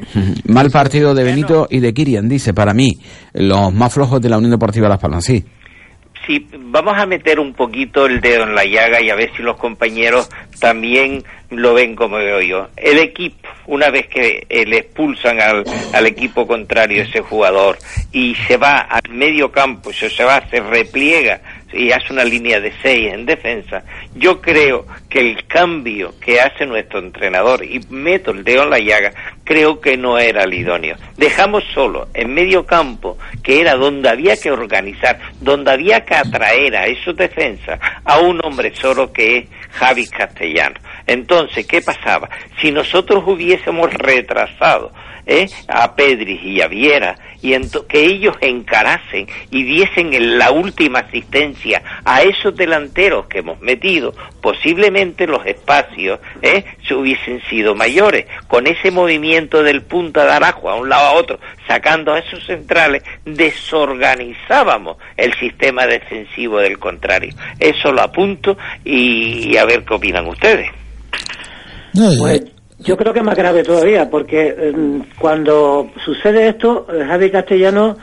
Mal 0.45 0.69
partido 0.71 1.13
de 1.13 1.23
Y 1.69 1.79
de 1.79 1.93
Kirian, 1.93 2.29
dice, 2.29 2.53
para 2.53 2.73
mí, 2.73 2.97
los 3.33 3.73
más 3.73 3.93
flojos 3.93 4.21
de 4.21 4.29
la 4.29 4.37
Unión 4.37 4.51
Deportiva 4.51 4.89
Las 4.89 4.99
Palmas, 4.99 5.25
sí. 5.25 5.43
Sí, 6.25 6.47
vamos 6.57 6.93
a 6.97 7.05
meter 7.05 7.37
un 7.37 7.53
poquito 7.53 8.05
el 8.05 8.21
dedo 8.21 8.43
en 8.43 8.55
la 8.55 8.63
llaga 8.63 9.01
y 9.01 9.09
a 9.09 9.15
ver 9.15 9.35
si 9.35 9.43
los 9.43 9.57
compañeros 9.57 10.29
también 10.59 11.21
lo 11.49 11.73
ven 11.73 11.95
como 11.95 12.15
veo 12.15 12.39
yo. 12.39 12.69
El 12.77 12.99
equipo, 12.99 13.49
una 13.67 13.89
vez 13.89 14.07
que 14.07 14.45
eh, 14.47 14.65
le 14.65 14.77
expulsan 14.77 15.41
al, 15.41 15.65
al 15.93 16.05
equipo 16.05 16.47
contrario 16.47 17.03
ese 17.03 17.19
jugador 17.19 17.77
y 18.13 18.35
se 18.47 18.55
va 18.55 18.87
al 18.89 19.11
medio 19.11 19.51
campo, 19.51 19.91
se, 19.91 20.09
se 20.09 20.23
va, 20.23 20.41
se 20.49 20.61
repliega 20.61 21.41
y 21.73 21.91
hace 21.91 22.13
una 22.13 22.23
línea 22.23 22.59
de 22.59 22.71
seis 22.81 23.13
en 23.13 23.25
defensa, 23.25 23.83
yo 24.15 24.41
creo 24.41 24.85
que 25.09 25.19
el 25.19 25.45
cambio 25.47 26.13
que 26.19 26.39
hace 26.39 26.65
nuestro 26.65 26.99
entrenador, 26.99 27.63
y 27.63 27.79
meto 27.89 28.31
el 28.31 28.43
dedo 28.43 28.63
en 28.63 28.69
la 28.69 28.79
llaga, 28.79 29.11
creo 29.43 29.79
que 29.79 29.97
no 29.97 30.17
era 30.17 30.43
el 30.43 30.53
idóneo. 30.53 30.95
Dejamos 31.17 31.63
solo 31.73 32.07
en 32.13 32.33
medio 32.33 32.65
campo, 32.65 33.17
que 33.43 33.61
era 33.61 33.75
donde 33.75 34.09
había 34.09 34.37
que 34.37 34.51
organizar, 34.51 35.19
donde 35.39 35.71
había 35.71 36.03
que 36.05 36.15
atraer 36.15 36.75
a 36.75 36.85
esos 36.85 37.15
defensas 37.15 37.79
a 38.05 38.19
un 38.19 38.39
hombre 38.43 38.73
solo 38.75 39.11
que 39.11 39.37
es 39.37 39.45
Javi 39.71 40.07
Castellano. 40.07 40.79
Entonces, 41.07 41.65
¿qué 41.65 41.81
pasaba? 41.81 42.29
Si 42.61 42.71
nosotros 42.71 43.23
hubiésemos 43.25 43.93
retrasado 43.93 44.91
¿eh? 45.25 45.49
a 45.67 45.95
Pedri 45.95 46.39
y 46.43 46.61
a 46.61 46.67
Viera 46.67 47.17
y 47.43 47.53
que 47.89 48.05
ellos 48.05 48.35
encarasen 48.39 49.27
y 49.51 49.63
diesen 49.63 50.13
en 50.13 50.37
la 50.37 50.51
última 50.51 50.99
asistencia 50.99 51.83
a 52.05 52.21
esos 52.21 52.55
delanteros 52.55 53.25
que 53.27 53.39
hemos 53.39 53.59
metido, 53.59 54.15
posiblemente 54.41 55.27
los 55.27 55.45
espacios 55.45 56.19
¿eh? 56.41 56.63
se 56.87 56.95
hubiesen 56.95 57.41
sido 57.49 57.75
mayores. 57.75 58.27
Con 58.47 58.65
ese 58.65 58.91
movimiento 58.91 59.61
del 59.61 59.81
punta 59.81 60.25
de 60.25 60.31
Arajo 60.31 60.69
a 60.69 60.75
un 60.75 60.87
lado 60.87 61.07
a 61.07 61.13
otro, 61.13 61.39
sacando 61.67 62.13
a 62.13 62.19
esos 62.19 62.45
centrales, 62.45 63.03
desorganizábamos 63.25 64.97
el 65.17 65.33
sistema 65.33 65.85
defensivo 65.85 66.59
del 66.59 66.79
contrario. 66.79 67.33
Eso 67.59 67.91
lo 67.91 68.01
apunto 68.01 68.57
y 68.85 69.57
a 69.57 69.65
ver 69.65 69.83
qué 69.83 69.93
opinan 69.93 70.27
ustedes. 70.27 70.69
Pues 71.93 72.41
yo 72.45 72.52
creo 72.97 73.13
que 73.13 73.19
es 73.19 73.25
más 73.25 73.35
grave 73.35 73.63
todavía, 73.63 74.09
porque 74.09 74.55
eh, 74.57 74.73
cuando 75.17 75.89
sucede 76.03 76.49
esto, 76.49 76.87
eh, 76.91 77.03
Javi 77.07 77.31
Castellano 77.31 77.97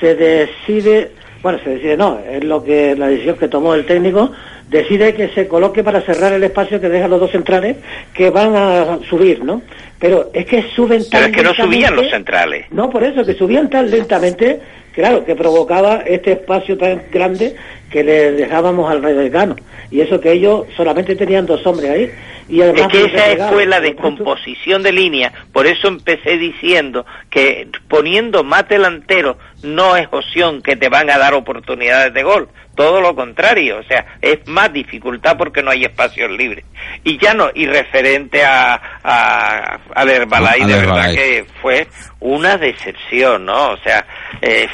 se 0.00 0.14
decide, 0.14 1.12
bueno, 1.42 1.58
se 1.62 1.70
decide 1.70 1.96
no, 1.96 2.18
es 2.18 2.42
lo 2.42 2.62
que 2.64 2.96
la 2.96 3.08
decisión 3.08 3.36
que 3.36 3.48
tomó 3.48 3.74
el 3.74 3.84
técnico, 3.86 4.32
decide 4.68 5.14
que 5.14 5.28
se 5.28 5.46
coloque 5.46 5.84
para 5.84 6.00
cerrar 6.00 6.32
el 6.32 6.42
espacio 6.42 6.80
que 6.80 6.88
dejan 6.88 7.10
los 7.10 7.20
dos 7.20 7.30
centrales 7.30 7.76
que 8.14 8.30
van 8.30 8.56
a 8.56 8.98
subir, 9.08 9.44
¿no? 9.44 9.62
Pero 9.98 10.30
es 10.32 10.46
que 10.46 10.62
suben 10.74 11.08
tan 11.08 11.20
Pero 11.20 11.26
es 11.26 11.36
que 11.36 11.42
no 11.42 11.54
subían 11.54 11.94
los 11.94 12.10
centrales. 12.10 12.66
no, 12.70 12.90
por 12.90 13.04
eso, 13.04 13.24
que 13.24 13.34
subían 13.34 13.68
tan 13.68 13.90
lentamente, 13.90 14.60
claro, 14.92 15.24
que 15.24 15.36
provocaba 15.36 16.02
este 16.06 16.32
espacio 16.32 16.76
tan 16.76 17.02
grande 17.12 17.54
que 17.90 18.02
le 18.02 18.32
dejábamos 18.32 18.90
al 18.90 19.02
Rey 19.02 19.14
del 19.14 19.30
Gano. 19.30 19.56
Y 19.90 20.00
eso 20.00 20.18
que 20.18 20.32
ellos 20.32 20.66
solamente 20.74 21.14
tenían 21.14 21.44
dos 21.44 21.64
hombres 21.66 21.90
ahí. 21.90 22.10
Y 22.52 22.60
Es 22.60 22.86
que 22.88 23.04
esa 23.06 23.48
fue 23.48 23.64
la 23.64 23.80
descomposición 23.80 24.82
de 24.82 24.92
línea, 24.92 25.32
por 25.54 25.66
eso 25.66 25.88
empecé 25.88 26.36
diciendo 26.36 27.06
que 27.30 27.66
poniendo 27.88 28.44
más 28.44 28.68
delanteros 28.68 29.38
no 29.62 29.96
es 29.96 30.06
opción 30.10 30.60
que 30.60 30.76
te 30.76 30.90
van 30.90 31.08
a 31.08 31.16
dar 31.16 31.32
oportunidades 31.32 32.12
de 32.12 32.22
gol, 32.22 32.50
todo 32.74 33.00
lo 33.00 33.14
contrario, 33.14 33.78
o 33.78 33.82
sea, 33.84 34.04
es 34.20 34.46
más 34.46 34.70
dificultad 34.70 35.38
porque 35.38 35.62
no 35.62 35.70
hay 35.70 35.84
espacios 35.84 36.30
libres. 36.30 36.66
Y 37.04 37.16
ya 37.16 37.32
no, 37.32 37.48
y 37.54 37.64
referente 37.64 38.44
a, 38.44 38.78
a 39.02 39.78
al 39.94 40.10
Herbalife, 40.10 40.62
Al 40.62 40.68
de 40.68 40.76
verdad 40.76 41.14
que 41.14 41.46
fue 41.62 41.88
una 42.20 42.58
decepción, 42.58 43.46
¿no? 43.46 43.70
O 43.70 43.76
sea, 43.78 44.04
eh, 44.42 44.68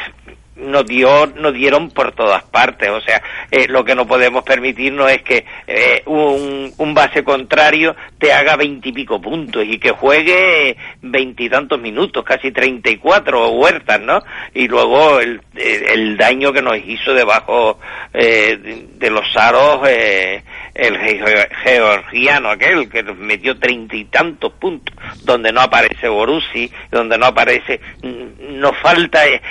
nos 0.58 0.84
dio 0.86 1.26
nos 1.36 1.52
dieron 1.52 1.90
por 1.90 2.12
todas 2.12 2.42
partes. 2.44 2.90
O 2.90 3.00
sea 3.00 3.22
eh, 3.50 3.66
lo 3.68 3.84
que 3.84 3.94
no 3.94 4.06
podemos 4.06 4.44
permitirnos 4.44 5.10
es 5.10 5.22
que 5.22 5.44
eh, 5.66 6.02
un, 6.06 6.72
base 6.94 7.22
contrario 7.22 7.94
te 8.18 8.32
haga 8.32 8.56
veintipico 8.56 9.20
puntos 9.20 9.62
y 9.64 9.78
que 9.78 9.90
juegue 9.90 10.76
veintitantos 11.00 11.80
minutos 11.80 12.24
casi 12.24 12.50
treinta 12.50 12.90
y 12.90 12.96
cuatro 12.96 13.50
huertas 13.50 14.00
no 14.00 14.20
y 14.54 14.66
luego 14.66 15.20
el, 15.20 15.40
el, 15.54 16.16
daño 16.16 16.52
que 16.52 16.62
nos 16.62 16.76
hizo 16.78 17.14
debajo 17.14 17.78
eh, 18.12 18.84
de, 18.94 19.10
los 19.10 19.24
aros 19.36 19.86
eh, 19.88 20.42
el 20.74 20.98
ge- 20.98 21.48
georgiano 21.62 22.50
aquel 22.50 22.88
que 22.88 23.02
nos 23.02 23.16
metió 23.16 23.56
treinta 23.58 23.94
y 23.94 24.06
tantos 24.06 24.52
puntos 24.54 24.94
donde 25.22 25.52
no 25.52 25.60
aparece 25.60 26.08
Borussi 26.08 26.70
donde 26.90 27.16
no 27.16 27.26
aparece 27.26 27.80
nos 28.02 28.76
falta 28.78 29.24
eh, 29.26 29.42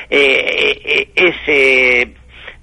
ese 1.15 2.13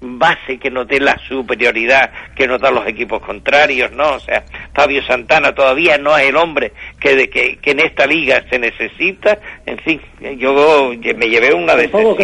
base 0.05 0.57
que 0.57 0.69
nos 0.71 0.87
dé 0.87 0.99
la 0.99 1.17
superioridad 1.27 2.11
que 2.35 2.47
nos 2.47 2.61
dan 2.61 2.75
los 2.75 2.87
equipos 2.87 3.21
contrarios, 3.21 3.91
¿no? 3.91 4.13
O 4.15 4.19
sea, 4.19 4.43
Fabio 4.73 5.03
Santana 5.05 5.53
todavía 5.53 5.97
no 5.97 6.17
es 6.17 6.29
el 6.29 6.35
hombre 6.37 6.71
que, 6.99 7.15
de- 7.15 7.29
que, 7.29 7.57
que 7.57 7.71
en 7.71 7.79
esta 7.79 8.05
liga 8.05 8.43
se 8.49 8.59
necesita. 8.59 9.37
En 9.65 9.77
fin, 9.79 10.01
yo 10.37 10.91
me 11.15 11.29
llevé 11.29 11.53
una 11.53 11.75
decepción 11.75 12.15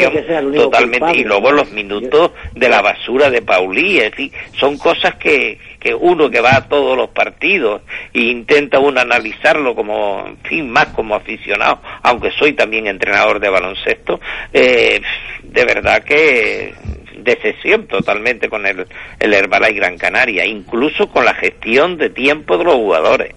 totalmente. 0.54 1.00
culpable. 1.00 1.22
Y 1.22 1.24
luego 1.24 1.52
los 1.52 1.72
minutos 1.72 2.32
de 2.54 2.70
la 2.70 2.82
basura 2.82 3.30
de 3.30 3.42
Paulí, 3.42 4.00
en 4.00 4.12
fin, 4.12 4.32
son 4.60 4.78
cosas 4.78 5.16
que, 5.16 5.58
que 5.80 5.94
uno 5.94 6.30
que 6.30 6.42
va 6.42 6.56
a 6.58 6.68
todos 6.68 6.96
los 6.98 7.10
partidos 7.10 7.82
e 8.14 8.20
intenta 8.22 8.80
uno 8.80 9.00
analizarlo 9.02 9.74
como, 9.76 10.24
en 10.28 10.38
fin, 10.40 10.70
más 10.70 10.88
como 10.88 11.16
aficionado, 11.16 11.82
aunque 12.04 12.32
soy 12.32 12.54
también 12.54 12.88
entrenador 12.88 13.40
de 13.40 13.50
baloncesto, 13.50 14.20
eh, 14.54 15.02
de 15.44 15.66
verdad 15.66 16.04
que 16.04 16.74
decepción 17.24 17.88
totalmente 17.88 18.50
con 18.50 18.66
el, 18.66 18.86
el 19.20 19.34
Herbalife 19.34 19.74
Gran 19.74 19.98
Canaria, 19.98 20.46
incluso 20.46 21.08
con 21.10 21.26
la 21.26 21.34
gestión 21.34 21.98
de 21.98 22.10
tiempo 22.10 22.58
de 22.58 22.64
los 22.66 22.76
jugadores. 22.76 23.34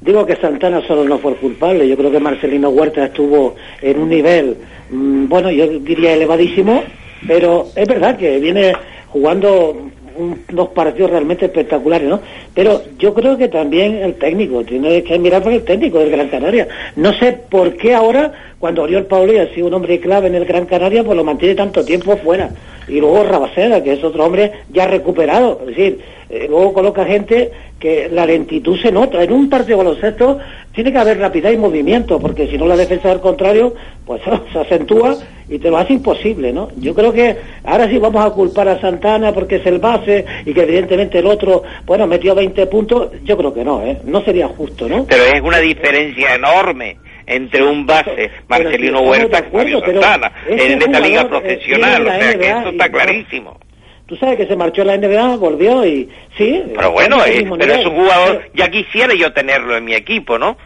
Digo 0.00 0.24
que 0.24 0.36
Santana 0.36 0.80
solo 0.86 1.04
no 1.04 1.18
fue 1.18 1.32
el 1.32 1.36
culpable. 1.38 1.86
Yo 1.86 1.96
creo 1.96 2.10
que 2.10 2.20
Marcelino 2.20 2.70
Huerta 2.70 3.04
estuvo 3.04 3.56
en 3.82 3.98
un 3.98 4.08
nivel, 4.08 4.56
mm, 4.90 5.26
bueno, 5.28 5.50
yo 5.50 5.66
diría 5.80 6.14
elevadísimo, 6.14 6.82
pero 7.26 7.66
es 7.76 7.86
verdad 7.86 8.16
que 8.16 8.38
viene 8.38 8.72
jugando 9.08 9.70
un- 10.16 10.42
unos 10.52 10.68
partidos 10.68 11.10
realmente 11.10 11.46
espectaculares, 11.46 12.08
¿no? 12.08 12.20
Pero 12.54 12.82
yo 12.98 13.12
creo 13.14 13.36
que 13.38 13.48
también 13.48 13.96
el 13.96 14.14
técnico, 14.14 14.62
tiene 14.64 15.02
que 15.02 15.18
mirar 15.18 15.42
por 15.42 15.52
el 15.52 15.64
técnico 15.64 15.98
del 15.98 16.10
Gran 16.10 16.28
Canaria. 16.28 16.66
No 16.96 17.12
sé 17.14 17.32
por 17.50 17.76
qué 17.76 17.94
ahora, 17.94 18.32
cuando 18.60 18.82
Oriol 18.82 19.06
Pauli 19.06 19.38
ha 19.38 19.52
sido 19.54 19.68
un 19.68 19.74
hombre 19.74 19.98
clave 20.00 20.28
en 20.28 20.34
el 20.34 20.44
Gran 20.44 20.66
Canaria, 20.66 21.02
pues 21.02 21.16
lo 21.16 21.24
mantiene 21.24 21.54
tanto 21.54 21.82
tiempo 21.82 22.18
fuera. 22.18 22.50
Y 22.86 23.00
luego 23.00 23.24
Rabaseda, 23.24 23.82
que 23.82 23.94
es 23.94 24.04
otro 24.04 24.26
hombre 24.26 24.52
ya 24.70 24.86
recuperado. 24.86 25.60
Es 25.62 25.68
decir, 25.68 26.00
eh, 26.28 26.46
luego 26.46 26.74
coloca 26.74 27.06
gente 27.06 27.50
que 27.78 28.10
la 28.12 28.26
lentitud 28.26 28.78
se 28.78 28.92
nota. 28.92 29.22
En 29.22 29.32
un 29.32 29.48
partido 29.48 29.78
baloncesto 29.78 30.38
tiene 30.74 30.92
que 30.92 30.98
haber 30.98 31.18
rapidez 31.18 31.54
y 31.54 31.56
movimiento, 31.56 32.20
porque 32.20 32.48
si 32.48 32.58
no 32.58 32.66
la 32.66 32.76
defensa 32.76 33.08
del 33.08 33.20
contrario, 33.20 33.74
pues 34.04 34.20
se 34.52 34.58
acentúa 34.58 35.16
y 35.48 35.58
te 35.58 35.70
lo 35.70 35.78
hace 35.78 35.94
imposible, 35.94 36.52
¿no? 36.52 36.68
Yo 36.76 36.94
creo 36.94 37.14
que 37.14 37.36
ahora 37.64 37.88
sí 37.88 37.96
vamos 37.96 38.26
a 38.26 38.30
culpar 38.30 38.68
a 38.68 38.78
Santana 38.78 39.32
porque 39.32 39.56
es 39.56 39.66
el 39.66 39.78
base 39.78 40.26
y 40.44 40.52
que 40.52 40.64
evidentemente 40.64 41.18
el 41.18 41.26
otro, 41.26 41.62
bueno, 41.86 42.06
metió 42.06 42.34
20 42.34 42.66
puntos. 42.66 43.08
Yo 43.24 43.38
creo 43.38 43.54
que 43.54 43.64
no, 43.64 43.82
¿eh? 43.82 44.00
No 44.04 44.22
sería 44.22 44.48
justo, 44.48 44.86
¿no? 44.86 45.06
Pero 45.06 45.24
es 45.24 45.40
una 45.40 45.60
diferencia 45.60 46.34
enorme 46.34 46.98
entre 47.26 47.62
un 47.62 47.86
base, 47.86 48.30
Marcelino 48.48 49.00
Huerta, 49.00 49.38
acuerdo, 49.38 49.80
Fabio 49.80 49.92
Santana, 50.00 50.32
en 50.46 50.82
esta 50.82 51.00
liga 51.00 51.22
eh, 51.22 51.26
profesional, 51.26 52.06
o 52.06 52.10
sea 52.10 52.38
que 52.38 52.48
eso 52.48 52.62
y 52.66 52.70
está 52.70 52.88
clarísimo. 52.90 53.60
Tú 54.06 54.16
sabes 54.16 54.38
que 54.38 54.46
se 54.46 54.56
marchó 54.56 54.82
en 54.82 54.88
la 54.88 54.96
NBA, 54.96 55.36
volvió 55.36 55.86
y 55.86 56.08
sí. 56.36 56.64
Pero 56.74 56.90
bueno, 56.90 57.24
eh, 57.24 57.48
pero 57.58 57.74
es 57.74 57.86
un 57.86 57.94
jugador, 57.94 58.42
ya 58.54 58.68
quisiera 58.68 59.14
yo 59.14 59.32
tenerlo 59.32 59.76
en 59.76 59.84
mi 59.84 59.94
equipo, 59.94 60.36
¿no? 60.36 60.56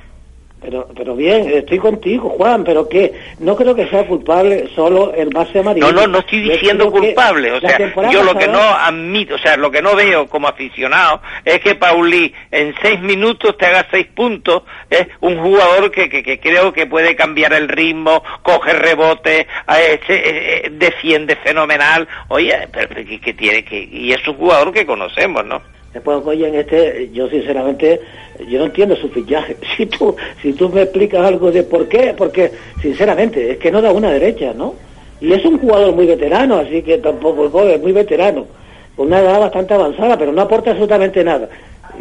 Pero, 0.65 0.89
pero 0.97 1.15
bien, 1.15 1.51
estoy 1.51 1.79
contigo, 1.79 2.31
Juan, 2.31 2.65
pero 2.65 2.89
que 2.89 3.13
no 3.41 3.55
creo 3.55 3.75
que 3.75 3.87
sea 3.87 4.07
culpable 4.07 4.71
solo 4.75 5.13
el 5.13 5.29
base 5.29 5.59
amarillo. 5.59 5.93
No, 5.93 6.01
no, 6.01 6.07
no 6.07 6.19
estoy 6.21 6.41
diciendo 6.41 6.91
culpable. 6.91 7.53
O 7.53 7.61
sea, 7.61 7.79
yo 8.11 8.23
lo 8.23 8.35
que 8.35 8.49
no 8.49 8.61
admito, 8.61 9.35
o 9.35 9.39
sea, 9.39 9.59
lo 9.59 9.71
que 9.71 9.83
no 9.83 9.95
veo 9.95 10.27
como 10.27 10.49
aficionado 10.49 11.21
es 11.45 11.61
que 11.61 11.75
Pauli 11.75 12.33
en 12.51 12.75
seis 12.81 12.99
minutos 13.01 13.59
te 13.59 13.67
haga 13.67 13.87
seis 13.91 14.07
puntos. 14.15 14.63
Es 14.89 15.07
un 15.21 15.39
jugador 15.39 15.91
que, 15.91 16.09
que, 16.09 16.23
que 16.23 16.41
creo 16.41 16.73
que 16.73 16.87
puede 16.87 17.15
cambiar 17.15 17.53
el 17.53 17.69
ritmo, 17.69 18.23
coge 18.43 18.73
rebote, 18.73 19.41
eh, 19.41 19.47
eh, 19.69 20.01
eh, 20.09 20.71
defiende 20.73 21.37
fenomenal. 21.37 22.09
Oye, 22.29 22.69
pero, 22.73 22.89
pero 22.89 23.07
que, 23.07 23.21
que 23.21 23.35
tiene 23.35 23.65
que 23.67 23.83
y 23.83 24.13
es 24.13 24.27
un 24.27 24.37
jugador 24.37 24.73
que 24.73 24.87
conocemos, 24.87 25.45
¿no? 25.45 25.74
Después, 25.95 26.19
oye, 26.27 26.49
en 26.49 26.57
este, 26.57 27.09
yo 27.13 27.29
sinceramente, 27.31 28.01
yo 28.49 28.59
no 28.59 28.65
entiendo 28.67 28.97
su 28.97 29.09
fichaje. 29.09 29.57
Si 29.77 29.87
tú, 29.87 30.15
si 30.43 30.53
tú 30.53 30.69
me 30.69 30.83
explicas 30.83 31.25
algo 31.25 31.53
de 31.53 31.63
por 31.63 31.89
qué, 31.89 32.15
porque 32.17 32.51
sinceramente 32.83 33.53
es 33.53 33.59
que 33.59 33.71
no 33.71 33.81
da 33.81 33.93
una 33.93 34.11
derecha, 34.11 34.53
¿no? 34.55 34.75
Y 35.21 35.33
es 35.33 35.45
un 35.45 35.59
jugador 35.59 35.95
muy 35.95 36.07
veterano, 36.07 36.57
así 36.57 36.83
que 36.83 36.99
tampoco 36.99 37.63
es 37.63 37.81
muy 37.81 37.93
veterano, 37.93 38.45
con 38.97 39.07
una 39.07 39.21
edad 39.21 39.41
bastante 39.41 39.75
avanzada, 39.75 40.19
pero 40.19 40.33
no 40.33 40.43
aporta 40.43 40.73
absolutamente 40.73 41.23
nada. 41.23 41.49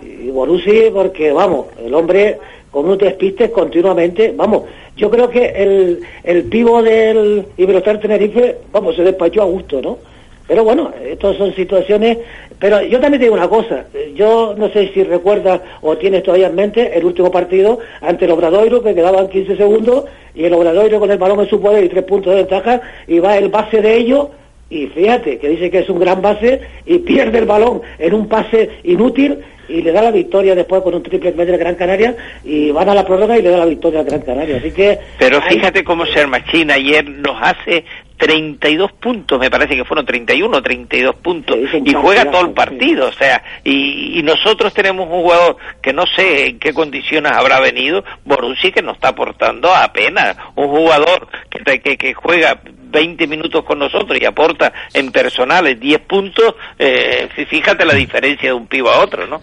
Y 0.01 0.29
Borussi, 0.29 0.89
porque 0.91 1.31
vamos, 1.31 1.67
el 1.83 1.93
hombre 1.93 2.39
con 2.71 2.85
unos 2.85 2.97
despistes 2.97 3.51
continuamente, 3.51 4.33
vamos, 4.35 4.63
yo 4.97 5.11
creo 5.11 5.29
que 5.29 5.45
el, 5.45 5.99
el 6.23 6.43
pivo 6.45 6.81
del 6.81 7.45
Iberostar 7.57 7.99
Tenerife, 7.99 8.57
vamos, 8.71 8.95
se 8.95 9.03
despachó 9.03 9.43
a 9.43 9.45
gusto, 9.45 9.79
¿no? 9.81 9.99
Pero 10.47 10.63
bueno, 10.63 10.91
estas 11.03 11.37
son 11.37 11.53
situaciones. 11.55 12.17
Pero 12.59 12.81
yo 12.83 12.99
también 12.99 13.19
te 13.19 13.25
digo 13.25 13.35
una 13.35 13.47
cosa. 13.47 13.85
Yo 14.15 14.55
no 14.57 14.69
sé 14.69 14.91
si 14.93 15.03
recuerdas 15.03 15.61
o 15.81 15.97
tienes 15.97 16.23
todavía 16.23 16.47
en 16.47 16.55
mente 16.55 16.97
el 16.97 17.05
último 17.05 17.31
partido 17.31 17.79
ante 18.01 18.25
el 18.25 18.31
Obradoiro, 18.31 18.83
que 18.83 18.95
quedaban 18.95 19.29
15 19.29 19.57
segundos, 19.57 20.05
y 20.35 20.45
el 20.45 20.53
Obradoiro 20.53 20.99
con 20.99 21.11
el 21.11 21.17
balón 21.17 21.41
en 21.41 21.49
su 21.49 21.61
poder 21.61 21.83
y 21.83 21.89
tres 21.89 22.03
puntos 22.03 22.33
de 22.33 22.41
ventaja, 22.41 22.81
y 23.07 23.19
va 23.19 23.37
el 23.37 23.49
base 23.49 23.81
de 23.81 23.95
ellos. 23.95 24.27
Y 24.69 24.87
fíjate, 24.87 25.37
que 25.37 25.49
dice 25.49 25.69
que 25.69 25.79
es 25.79 25.89
un 25.89 25.99
gran 25.99 26.21
base 26.21 26.61
y 26.85 26.97
pierde 26.99 27.37
el 27.37 27.45
balón 27.45 27.81
en 27.99 28.13
un 28.13 28.27
pase 28.27 28.69
inútil 28.83 29.39
y 29.67 29.81
le 29.81 29.91
da 29.91 30.01
la 30.01 30.11
victoria 30.11 30.55
después 30.55 30.81
con 30.81 30.95
un 30.95 31.03
triple 31.03 31.31
de 31.31 31.57
Gran 31.57 31.75
Canaria 31.75 32.15
y 32.43 32.71
van 32.71 32.89
a 32.89 32.95
la 32.95 33.05
prórroga 33.05 33.37
y 33.37 33.41
le 33.41 33.49
da 33.49 33.57
la 33.57 33.65
victoria 33.65 34.01
a 34.01 34.03
Gran 34.03 34.21
Canaria. 34.21 34.57
Así 34.57 34.71
que 34.71 34.99
Pero 35.19 35.41
fíjate 35.41 35.83
cómo 35.83 36.05
Ser 36.05 36.27
Machina 36.27 36.75
ayer 36.75 37.07
nos 37.07 37.37
hace 37.41 37.85
32 38.17 38.91
puntos, 38.93 39.39
me 39.39 39.49
parece 39.49 39.75
que 39.75 39.83
fueron 39.85 40.05
31 40.05 40.57
o 40.57 40.61
32 40.61 41.15
puntos, 41.15 41.57
y 41.85 41.93
juega 42.01 42.23
todo 42.31 42.41
el 42.41 42.51
partido, 42.53 43.07
o 43.07 43.11
sea, 43.11 43.43
y, 43.63 44.19
y 44.19 44.23
nosotros 44.23 44.73
tenemos 44.73 45.05
un 45.07 45.11
jugador 45.21 45.57
que 45.81 45.93
no 45.93 46.05
sé 46.05 46.47
en 46.49 46.59
qué 46.59 46.73
condiciones 46.73 47.31
habrá 47.31 47.59
venido, 47.59 48.03
Borussi, 48.25 48.71
que 48.71 48.81
nos 48.81 48.95
está 48.95 49.09
aportando 49.09 49.73
apenas, 49.73 50.37
un 50.55 50.67
jugador 50.69 51.27
que, 51.49 51.79
que, 51.81 51.97
que 51.97 52.13
juega 52.13 52.59
20 52.63 53.25
minutos 53.27 53.63
con 53.63 53.79
nosotros 53.79 54.17
y 54.21 54.25
aporta 54.25 54.71
en 54.93 55.11
personales 55.11 55.79
10 55.79 55.99
puntos, 56.01 56.55
eh, 56.77 57.27
fí- 57.35 57.47
fíjate 57.47 57.85
la 57.85 57.95
diferencia 57.95 58.49
de 58.49 58.53
un 58.53 58.67
pivo 58.67 58.89
a 58.89 58.99
otro, 58.99 59.25
¿no? 59.27 59.41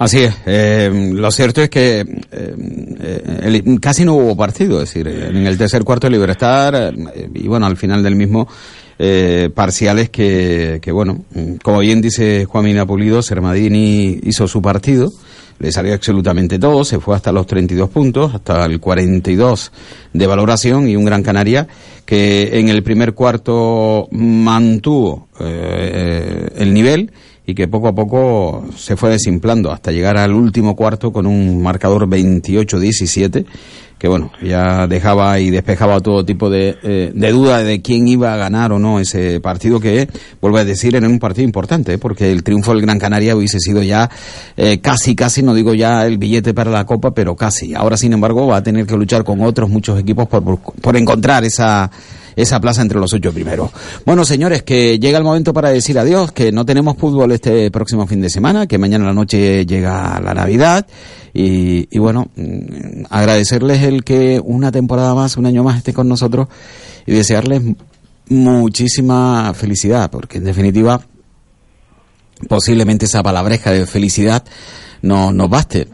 Así 0.00 0.20
es. 0.20 0.34
eh, 0.46 0.90
lo 1.12 1.30
cierto 1.30 1.60
es 1.60 1.68
que 1.68 2.00
eh, 2.00 2.04
eh, 2.32 3.62
casi 3.82 4.02
no 4.02 4.14
hubo 4.14 4.34
partido, 4.34 4.80
es 4.80 4.88
decir, 4.88 5.06
en 5.06 5.46
el 5.46 5.58
tercer 5.58 5.84
cuarto 5.84 6.06
de 6.06 6.12
Libertad 6.12 6.90
y 7.34 7.46
bueno, 7.46 7.66
al 7.66 7.76
final 7.76 8.02
del 8.02 8.16
mismo 8.16 8.48
parciales 9.54 10.08
que, 10.08 10.78
que 10.80 10.90
bueno, 10.90 11.24
como 11.62 11.80
bien 11.80 12.00
dice 12.00 12.46
Juan 12.46 12.64
Mina 12.64 12.86
Pulido, 12.86 13.20
Sermadini 13.20 14.20
hizo 14.22 14.48
su 14.48 14.62
partido, 14.62 15.10
le 15.58 15.70
salió 15.70 15.92
absolutamente 15.92 16.58
todo, 16.58 16.82
se 16.82 16.98
fue 16.98 17.14
hasta 17.14 17.30
los 17.30 17.46
32 17.46 17.90
puntos, 17.90 18.34
hasta 18.34 18.64
el 18.64 18.80
42 18.80 19.72
de 20.14 20.26
valoración 20.26 20.88
y 20.88 20.96
un 20.96 21.04
Gran 21.04 21.22
Canaria 21.22 21.68
que 22.06 22.58
en 22.58 22.70
el 22.70 22.82
primer 22.82 23.12
cuarto 23.12 24.08
mantuvo 24.12 25.28
el 25.38 26.72
nivel 26.72 27.12
y 27.46 27.54
que 27.54 27.68
poco 27.68 27.88
a 27.88 27.94
poco 27.94 28.64
se 28.76 28.96
fue 28.96 29.10
desimplando 29.10 29.72
hasta 29.72 29.92
llegar 29.92 30.16
al 30.18 30.32
último 30.32 30.76
cuarto 30.76 31.12
con 31.12 31.26
un 31.26 31.62
marcador 31.62 32.08
28-17 32.08 33.44
que 34.00 34.08
bueno, 34.08 34.32
ya 34.42 34.86
dejaba 34.86 35.38
y 35.40 35.50
despejaba 35.50 36.00
todo 36.00 36.24
tipo 36.24 36.48
de, 36.48 36.78
eh, 36.82 37.12
de 37.14 37.32
duda 37.32 37.58
de 37.62 37.82
quién 37.82 38.08
iba 38.08 38.32
a 38.32 38.36
ganar 38.38 38.72
o 38.72 38.78
no 38.78 38.98
ese 38.98 39.40
partido 39.40 39.78
que, 39.78 40.08
vuelvo 40.40 40.56
a 40.56 40.64
decir, 40.64 40.96
era 40.96 41.06
un 41.06 41.18
partido 41.18 41.44
importante, 41.44 41.92
¿eh? 41.92 41.98
porque 41.98 42.32
el 42.32 42.42
triunfo 42.42 42.72
del 42.72 42.80
Gran 42.80 42.98
Canaria 42.98 43.36
hubiese 43.36 43.60
sido 43.60 43.82
ya 43.82 44.08
eh, 44.56 44.80
casi, 44.80 45.14
casi, 45.14 45.42
no 45.42 45.52
digo 45.52 45.74
ya 45.74 46.06
el 46.06 46.16
billete 46.16 46.54
para 46.54 46.70
la 46.70 46.86
Copa, 46.86 47.12
pero 47.12 47.36
casi. 47.36 47.74
Ahora, 47.74 47.98
sin 47.98 48.14
embargo, 48.14 48.46
va 48.46 48.56
a 48.56 48.62
tener 48.62 48.86
que 48.86 48.96
luchar 48.96 49.22
con 49.22 49.42
otros 49.42 49.68
muchos 49.68 50.00
equipos 50.00 50.26
por, 50.28 50.42
por, 50.42 50.58
por 50.58 50.96
encontrar 50.96 51.44
esa, 51.44 51.90
esa 52.36 52.60
plaza 52.60 52.82
entre 52.82 52.98
los 52.98 53.12
ocho 53.12 53.32
primeros. 53.32 53.70
Bueno, 54.04 54.24
señores, 54.24 54.62
que 54.62 54.98
llega 54.98 55.18
el 55.18 55.24
momento 55.24 55.52
para 55.52 55.70
decir 55.70 55.98
adiós, 55.98 56.32
que 56.32 56.52
no 56.52 56.64
tenemos 56.64 56.96
fútbol 56.96 57.32
este 57.32 57.70
próximo 57.70 58.06
fin 58.06 58.20
de 58.20 58.30
semana, 58.30 58.66
que 58.66 58.78
mañana 58.78 59.06
la 59.06 59.14
noche 59.14 59.66
llega 59.66 60.20
la 60.20 60.34
Navidad 60.34 60.86
y, 61.32 61.88
y 61.90 61.98
bueno, 61.98 62.28
mm, 62.36 63.04
agradecerles 63.10 63.82
el 63.82 64.04
que 64.04 64.40
una 64.42 64.72
temporada 64.72 65.14
más, 65.14 65.36
un 65.36 65.46
año 65.46 65.64
más 65.64 65.78
esté 65.78 65.92
con 65.92 66.08
nosotros 66.08 66.48
y 67.06 67.12
desearles 67.12 67.62
muchísima 68.28 69.52
felicidad, 69.54 70.10
porque 70.10 70.38
en 70.38 70.44
definitiva 70.44 71.00
posiblemente 72.48 73.06
esa 73.06 73.22
palabreja 73.22 73.70
de 73.70 73.86
felicidad 73.86 74.44
no 75.02 75.32
nos 75.32 75.50
baste. 75.50 75.88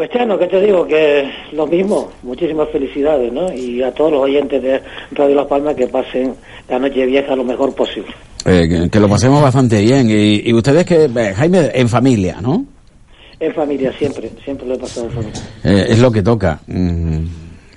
Pues 0.00 0.12
Chano, 0.12 0.38
que 0.38 0.46
te 0.46 0.58
digo? 0.62 0.86
Que 0.86 1.30
lo 1.52 1.66
mismo, 1.66 2.10
muchísimas 2.22 2.70
felicidades, 2.70 3.30
¿no? 3.30 3.52
Y 3.52 3.82
a 3.82 3.92
todos 3.92 4.12
los 4.12 4.22
oyentes 4.22 4.62
de 4.62 4.80
Radio 5.12 5.34
Las 5.34 5.46
Palmas 5.46 5.74
que 5.74 5.88
pasen 5.88 6.34
la 6.70 6.78
noche 6.78 7.04
vieja 7.04 7.36
lo 7.36 7.44
mejor 7.44 7.74
posible. 7.74 8.08
Eh, 8.46 8.66
que, 8.66 8.88
que 8.88 8.98
lo 8.98 9.10
pasemos 9.10 9.42
bastante 9.42 9.78
bien. 9.82 10.08
Y, 10.08 10.48
y 10.48 10.54
ustedes 10.54 10.86
que, 10.86 11.04
eh, 11.04 11.34
Jaime, 11.36 11.70
en 11.74 11.86
familia, 11.86 12.40
¿no? 12.40 12.64
En 13.38 13.52
familia, 13.52 13.92
siempre, 13.98 14.30
siempre 14.42 14.66
lo 14.68 14.76
he 14.76 14.78
pasado 14.78 15.04
en 15.08 15.12
familia. 15.12 15.42
Eh, 15.64 15.86
es 15.90 15.98
lo 15.98 16.10
que 16.10 16.22
toca. 16.22 16.62
Mm, 16.66 17.26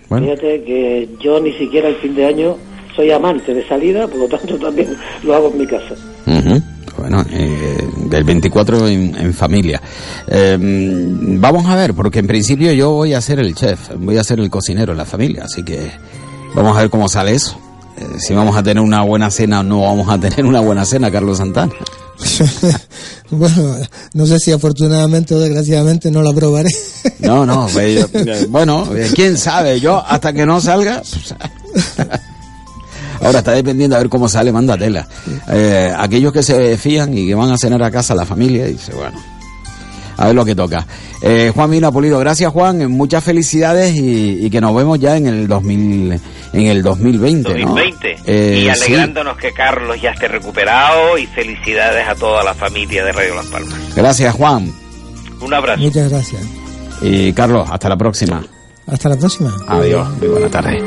bueno, 0.08 0.28
Fíjate 0.28 0.64
que 0.64 1.10
yo 1.20 1.42
ni 1.42 1.52
siquiera 1.52 1.90
el 1.90 1.96
fin 1.96 2.16
de 2.16 2.26
año 2.26 2.56
soy 2.96 3.12
amante 3.12 3.54
de 3.54 3.68
salida, 3.68 4.08
por 4.08 4.20
lo 4.20 4.28
tanto 4.30 4.58
también 4.58 4.96
lo 5.26 5.36
hago 5.36 5.50
en 5.52 5.58
mi 5.58 5.68
casa. 5.68 5.94
ujú. 6.26 6.73
Bueno 7.04 7.26
eh, 7.30 7.86
del 8.06 8.24
24 8.24 8.88
en, 8.88 9.14
en 9.18 9.34
familia. 9.34 9.82
Eh, 10.28 10.58
vamos 10.60 11.66
a 11.66 11.76
ver, 11.76 11.94
porque 11.94 12.20
en 12.20 12.28
principio 12.28 12.72
yo 12.72 12.92
voy 12.92 13.14
a 13.14 13.20
ser 13.20 13.40
el 13.40 13.54
chef, 13.54 13.90
voy 13.98 14.18
a 14.18 14.24
ser 14.24 14.40
el 14.40 14.50
cocinero 14.50 14.94
en 14.94 14.98
la 15.00 15.06
familia, 15.06 15.44
así 15.44 15.64
que 15.64 15.92
vamos 16.56 16.78
a 16.78 16.80
ver 16.80 16.90
cómo 16.90 17.10
sale 17.10 17.34
eso. 17.34 17.58
Eh, 17.98 18.06
si 18.20 18.34
vamos 18.34 18.56
a 18.56 18.64
tener 18.64 18.82
una 18.82 19.02
buena 19.04 19.30
cena 19.30 19.60
o 19.60 19.64
no 19.64 19.82
vamos 19.82 20.08
a 20.08 20.18
tener 20.18 20.46
una 20.46 20.62
buena 20.62 20.86
cena, 20.86 21.12
Carlos 21.12 21.40
Santana. 21.40 21.74
bueno, 23.32 23.76
no 24.14 24.26
sé 24.26 24.40
si 24.40 24.52
afortunadamente 24.54 25.36
o 25.36 25.40
desgraciadamente 25.40 26.10
no 26.10 26.22
la 26.24 26.32
probaré. 26.32 26.70
No, 27.20 27.46
no, 27.46 27.68
pues, 27.74 28.00
yo- 28.00 28.20
eh, 28.20 28.46
bueno, 28.50 28.88
eh, 28.96 29.12
quién 29.14 29.38
sabe, 29.38 29.82
yo 29.82 30.02
hasta 30.08 30.32
que 30.32 30.46
no 30.46 30.62
salga. 30.62 31.02
Ahora 33.24 33.40
está 33.40 33.52
dependiendo 33.52 33.96
a 33.96 34.00
ver 34.00 34.10
cómo 34.10 34.28
sale, 34.28 34.52
manda 34.52 34.78
tela. 34.78 35.08
Eh, 35.50 35.92
aquellos 35.98 36.34
que 36.34 36.44
se 36.44 36.78
fían 36.78 37.18
y 37.18 37.28
que 37.28 37.36
van 37.36 37.52
a 37.52 37.58
cenar 37.58 37.82
a 37.84 37.92
casa 37.92 38.14
la 38.16 38.26
familia, 38.26 38.66
dice, 38.66 38.94
bueno, 38.94 39.20
a 40.18 40.28
ver 40.28 40.36
lo 40.36 40.46
que 40.46 40.56
toca. 40.56 40.86
Eh, 41.22 41.52
Juan 41.54 41.70
Mina 41.70 41.92
Pulido, 41.92 42.20
gracias 42.20 42.52
Juan, 42.52 42.92
muchas 42.92 43.24
felicidades 43.24 43.96
y, 43.96 44.46
y 44.46 44.50
que 44.50 44.60
nos 44.60 44.76
vemos 44.76 45.00
ya 45.00 45.16
en 45.16 45.28
el 45.28 45.48
2000, 45.48 46.20
en 46.54 46.62
el 46.68 46.84
2020, 46.84 47.50
¿no? 47.50 47.68
2020. 47.70 48.18
Eh, 48.26 48.58
y 48.60 48.64
sí. 48.64 48.70
alegrándonos 48.70 49.38
que 49.38 49.54
Carlos 49.54 50.02
ya 50.02 50.12
esté 50.12 50.28
recuperado 50.28 51.18
y 51.18 51.26
felicidades 51.28 52.08
a 52.08 52.16
toda 52.16 52.44
la 52.44 52.54
familia 52.54 53.06
de 53.06 53.12
Radio 53.14 53.36
Las 53.36 53.46
Palmas. 53.48 53.74
Gracias 53.96 54.36
Juan. 54.36 54.72
Un 55.40 55.54
abrazo. 55.54 55.82
Muchas 55.82 56.10
gracias. 56.10 56.42
Y 57.02 57.34
Carlos, 57.34 57.70
hasta 57.72 57.90
la 57.90 57.98
próxima. 57.98 58.44
Hasta 58.86 59.10
la 59.10 59.18
próxima. 59.18 59.54
Adiós, 59.68 60.10
muy 60.20 60.28
buena 60.28 60.50
tarde. 60.50 60.82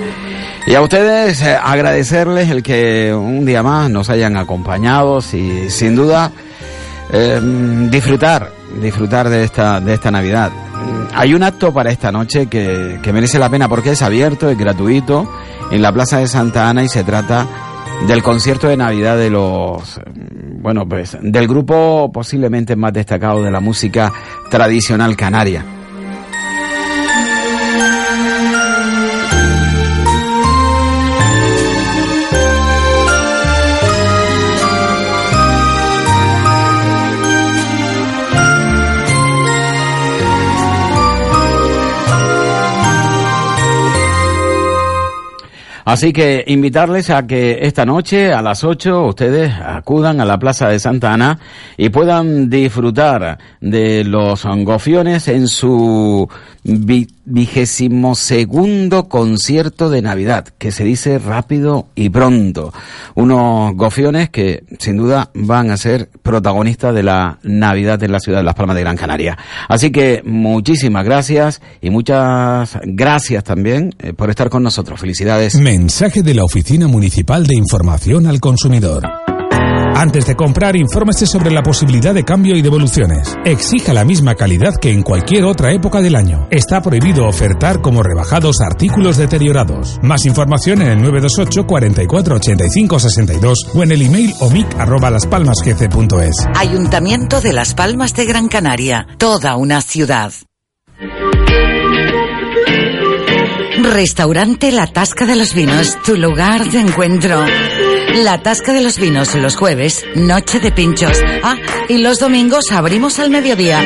Y 0.67 0.75
a 0.75 0.83
ustedes 0.83 1.43
eh, 1.43 1.57
agradecerles 1.57 2.51
el 2.51 2.62
que 2.62 3.14
un 3.14 3.47
día 3.47 3.62
más 3.62 3.89
nos 3.89 4.11
hayan 4.11 4.37
acompañado 4.37 5.21
y 5.33 5.71
sin 5.71 5.95
duda 5.95 6.33
eh, 7.12 7.41
disfrutar, 7.89 8.51
disfrutar 8.83 9.29
de 9.29 9.45
esta, 9.45 9.81
de 9.81 9.95
esta 9.95 10.11
Navidad. 10.11 10.51
Hay 11.14 11.35
un 11.35 11.45
acto 11.45 11.73
para 11.73 11.93
esta 11.93 12.11
noche 12.11 12.49
que, 12.49 12.99
que 13.01 13.12
merece 13.12 13.39
la 13.39 13.49
pena 13.49 13.69
porque 13.69 13.93
es 13.93 14.03
abierto, 14.03 14.51
es 14.51 14.59
gratuito, 14.59 15.31
en 15.71 15.83
la 15.83 15.93
Plaza 15.93 16.19
de 16.19 16.27
Santa 16.27 16.69
Ana 16.69 16.83
y 16.83 16.89
se 16.89 17.05
trata 17.05 17.47
del 18.09 18.25
concierto 18.25 18.67
de 18.67 18.77
Navidad 18.77 19.17
de 19.17 19.31
los, 19.31 19.99
mm, 19.99 20.62
bueno, 20.62 20.85
pues 20.89 21.17
del 21.21 21.47
grupo 21.47 22.11
posiblemente 22.12 22.75
más 22.75 22.93
destacado 22.93 23.41
de 23.41 23.53
la 23.53 23.61
música 23.61 24.12
tradicional 24.51 25.17
canaria. 25.17 25.76
Así 45.97 46.13
que 46.13 46.45
invitarles 46.49 47.09
a 47.09 47.27
que 47.27 47.61
esta 47.63 47.87
noche 47.87 48.31
a 48.31 48.43
las 48.43 48.65
8 48.65 49.07
ustedes 49.07 49.51
acudan 49.51 50.21
a 50.21 50.27
la 50.27 50.39
Plaza 50.39 50.69
de 50.69 50.79
Santa 50.79 51.15
Ana 51.15 51.39
y 51.79 51.89
puedan 51.89 52.51
disfrutar 52.51 53.39
de 53.63 54.05
los 54.05 54.45
gofiones 54.45 55.27
en 55.29 55.49
su 55.49 56.29
vigésimo 57.27 58.14
segundo 58.14 59.09
concierto 59.09 59.91
de 59.91 60.01
Navidad, 60.01 60.47
que 60.59 60.72
se 60.72 60.85
dice 60.85 61.18
rápido 61.18 61.89
y 61.95 62.09
pronto. 62.09 62.72
Unos 63.14 63.74
gofiones 63.74 64.31
que 64.31 64.64
sin 64.79 64.97
duda 64.97 65.31
van 65.35 65.70
a 65.70 65.77
ser 65.77 66.09
protagonistas 66.22 66.95
de 66.95 67.03
la 67.03 67.39
Navidad 67.43 68.03
en 68.03 68.12
la 68.12 68.20
ciudad 68.20 68.39
de 68.39 68.45
Las 68.45 68.55
Palmas 68.55 68.77
de 68.77 68.83
Gran 68.83 68.97
Canaria. 68.97 69.37
Así 69.68 69.91
que 69.91 70.22
muchísimas 70.24 71.05
gracias 71.05 71.61
y 71.81 71.91
muchas 71.91 72.79
gracias 72.85 73.45
también 73.45 73.95
eh, 73.99 74.12
por 74.12 74.31
estar 74.31 74.49
con 74.49 74.62
nosotros. 74.62 75.01
Felicidades. 75.01 75.57
Mensaje 75.57 76.22
de 76.22 76.35
la 76.35 76.45
Oficina 76.45 76.87
Municipal 76.87 77.47
de 77.47 77.57
Información 77.57 78.27
al 78.27 78.41
Consumidor. 78.41 79.26
Antes 79.99 80.27
de 80.27 80.37
comprar, 80.37 80.77
infórmese 80.77 81.27
sobre 81.27 81.51
la 81.51 81.63
posibilidad 81.63 82.13
de 82.13 82.23
cambio 82.23 82.55
y 82.55 82.61
devoluciones. 82.61 83.35
Exija 83.47 83.95
la 83.95 84.05
misma 84.05 84.35
calidad 84.35 84.75
que 84.77 84.91
en 84.91 85.03
cualquier 85.03 85.45
otra 85.45 85.73
época 85.73 86.03
del 86.03 86.17
año. 86.17 86.47
Está 86.51 86.83
prohibido 86.83 87.27
ofertar 87.27 87.81
como 87.81 88.03
rebajados 88.03 88.61
artículos 88.61 89.17
deteriorados. 89.17 89.99
Más 90.03 90.27
información 90.27 90.83
en 90.83 90.89
el 90.89 90.99
928 90.99 91.67
44 91.67 92.37
85 92.37 92.99
62 92.99 93.59
o 93.75 93.83
en 93.83 93.93
el 93.93 94.03
email 94.03 94.35
omic 94.41 94.67
arroba 94.79 95.09
laspalmasgc.es. 95.09 96.47
Ayuntamiento 96.55 97.41
de 97.41 97.55
Las 97.55 97.73
Palmas 97.73 98.13
de 98.13 98.27
Gran 98.27 98.49
Canaria. 98.49 99.07
Toda 99.17 99.57
una 99.57 99.81
ciudad. 99.81 100.31
Restaurante 103.83 104.73
La 104.73 104.89
Tasca 104.89 105.25
de 105.25 105.37
los 105.37 105.55
Vinos, 105.55 105.97
tu 106.05 106.17
lugar 106.17 106.71
de 106.71 106.81
encuentro. 106.81 107.47
La 108.17 108.39
Tasca 108.43 108.73
de 108.73 108.81
los 108.83 108.99
Vinos 108.99 109.35
los 109.35 109.57
jueves, 109.57 110.05
noche 110.14 110.59
de 110.61 110.73
pinchos. 110.73 111.19
Ah, 111.43 111.57
y 111.89 111.99
los 111.99 112.19
domingos 112.19 112.73
abrimos 112.73 113.19
al 113.19 113.31
mediodía. 113.31 113.83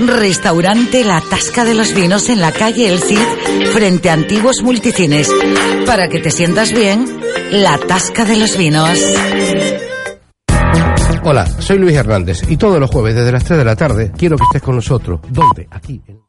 Restaurante 0.00 1.04
La 1.04 1.20
Tasca 1.20 1.64
de 1.64 1.74
los 1.74 1.94
Vinos 1.94 2.28
en 2.28 2.40
la 2.40 2.52
calle 2.52 2.88
El 2.88 3.00
Cid, 3.00 3.18
frente 3.72 4.10
a 4.10 4.14
antiguos 4.14 4.62
multicines. 4.62 5.30
Para 5.86 6.08
que 6.08 6.20
te 6.20 6.30
sientas 6.30 6.72
bien, 6.72 7.06
La 7.52 7.78
Tasca 7.78 8.24
de 8.24 8.36
los 8.36 8.56
Vinos. 8.56 8.98
Hola, 11.22 11.46
soy 11.60 11.78
Luis 11.78 11.96
Hernández 11.96 12.42
y 12.48 12.56
todos 12.58 12.78
los 12.78 12.90
jueves 12.90 13.14
desde 13.14 13.32
las 13.32 13.44
3 13.44 13.58
de 13.58 13.64
la 13.64 13.76
tarde 13.76 14.12
quiero 14.16 14.36
que 14.36 14.44
estés 14.44 14.62
con 14.62 14.76
nosotros. 14.76 15.20
¿Dónde? 15.30 15.66
Aquí. 15.70 16.02
en- 16.06 16.22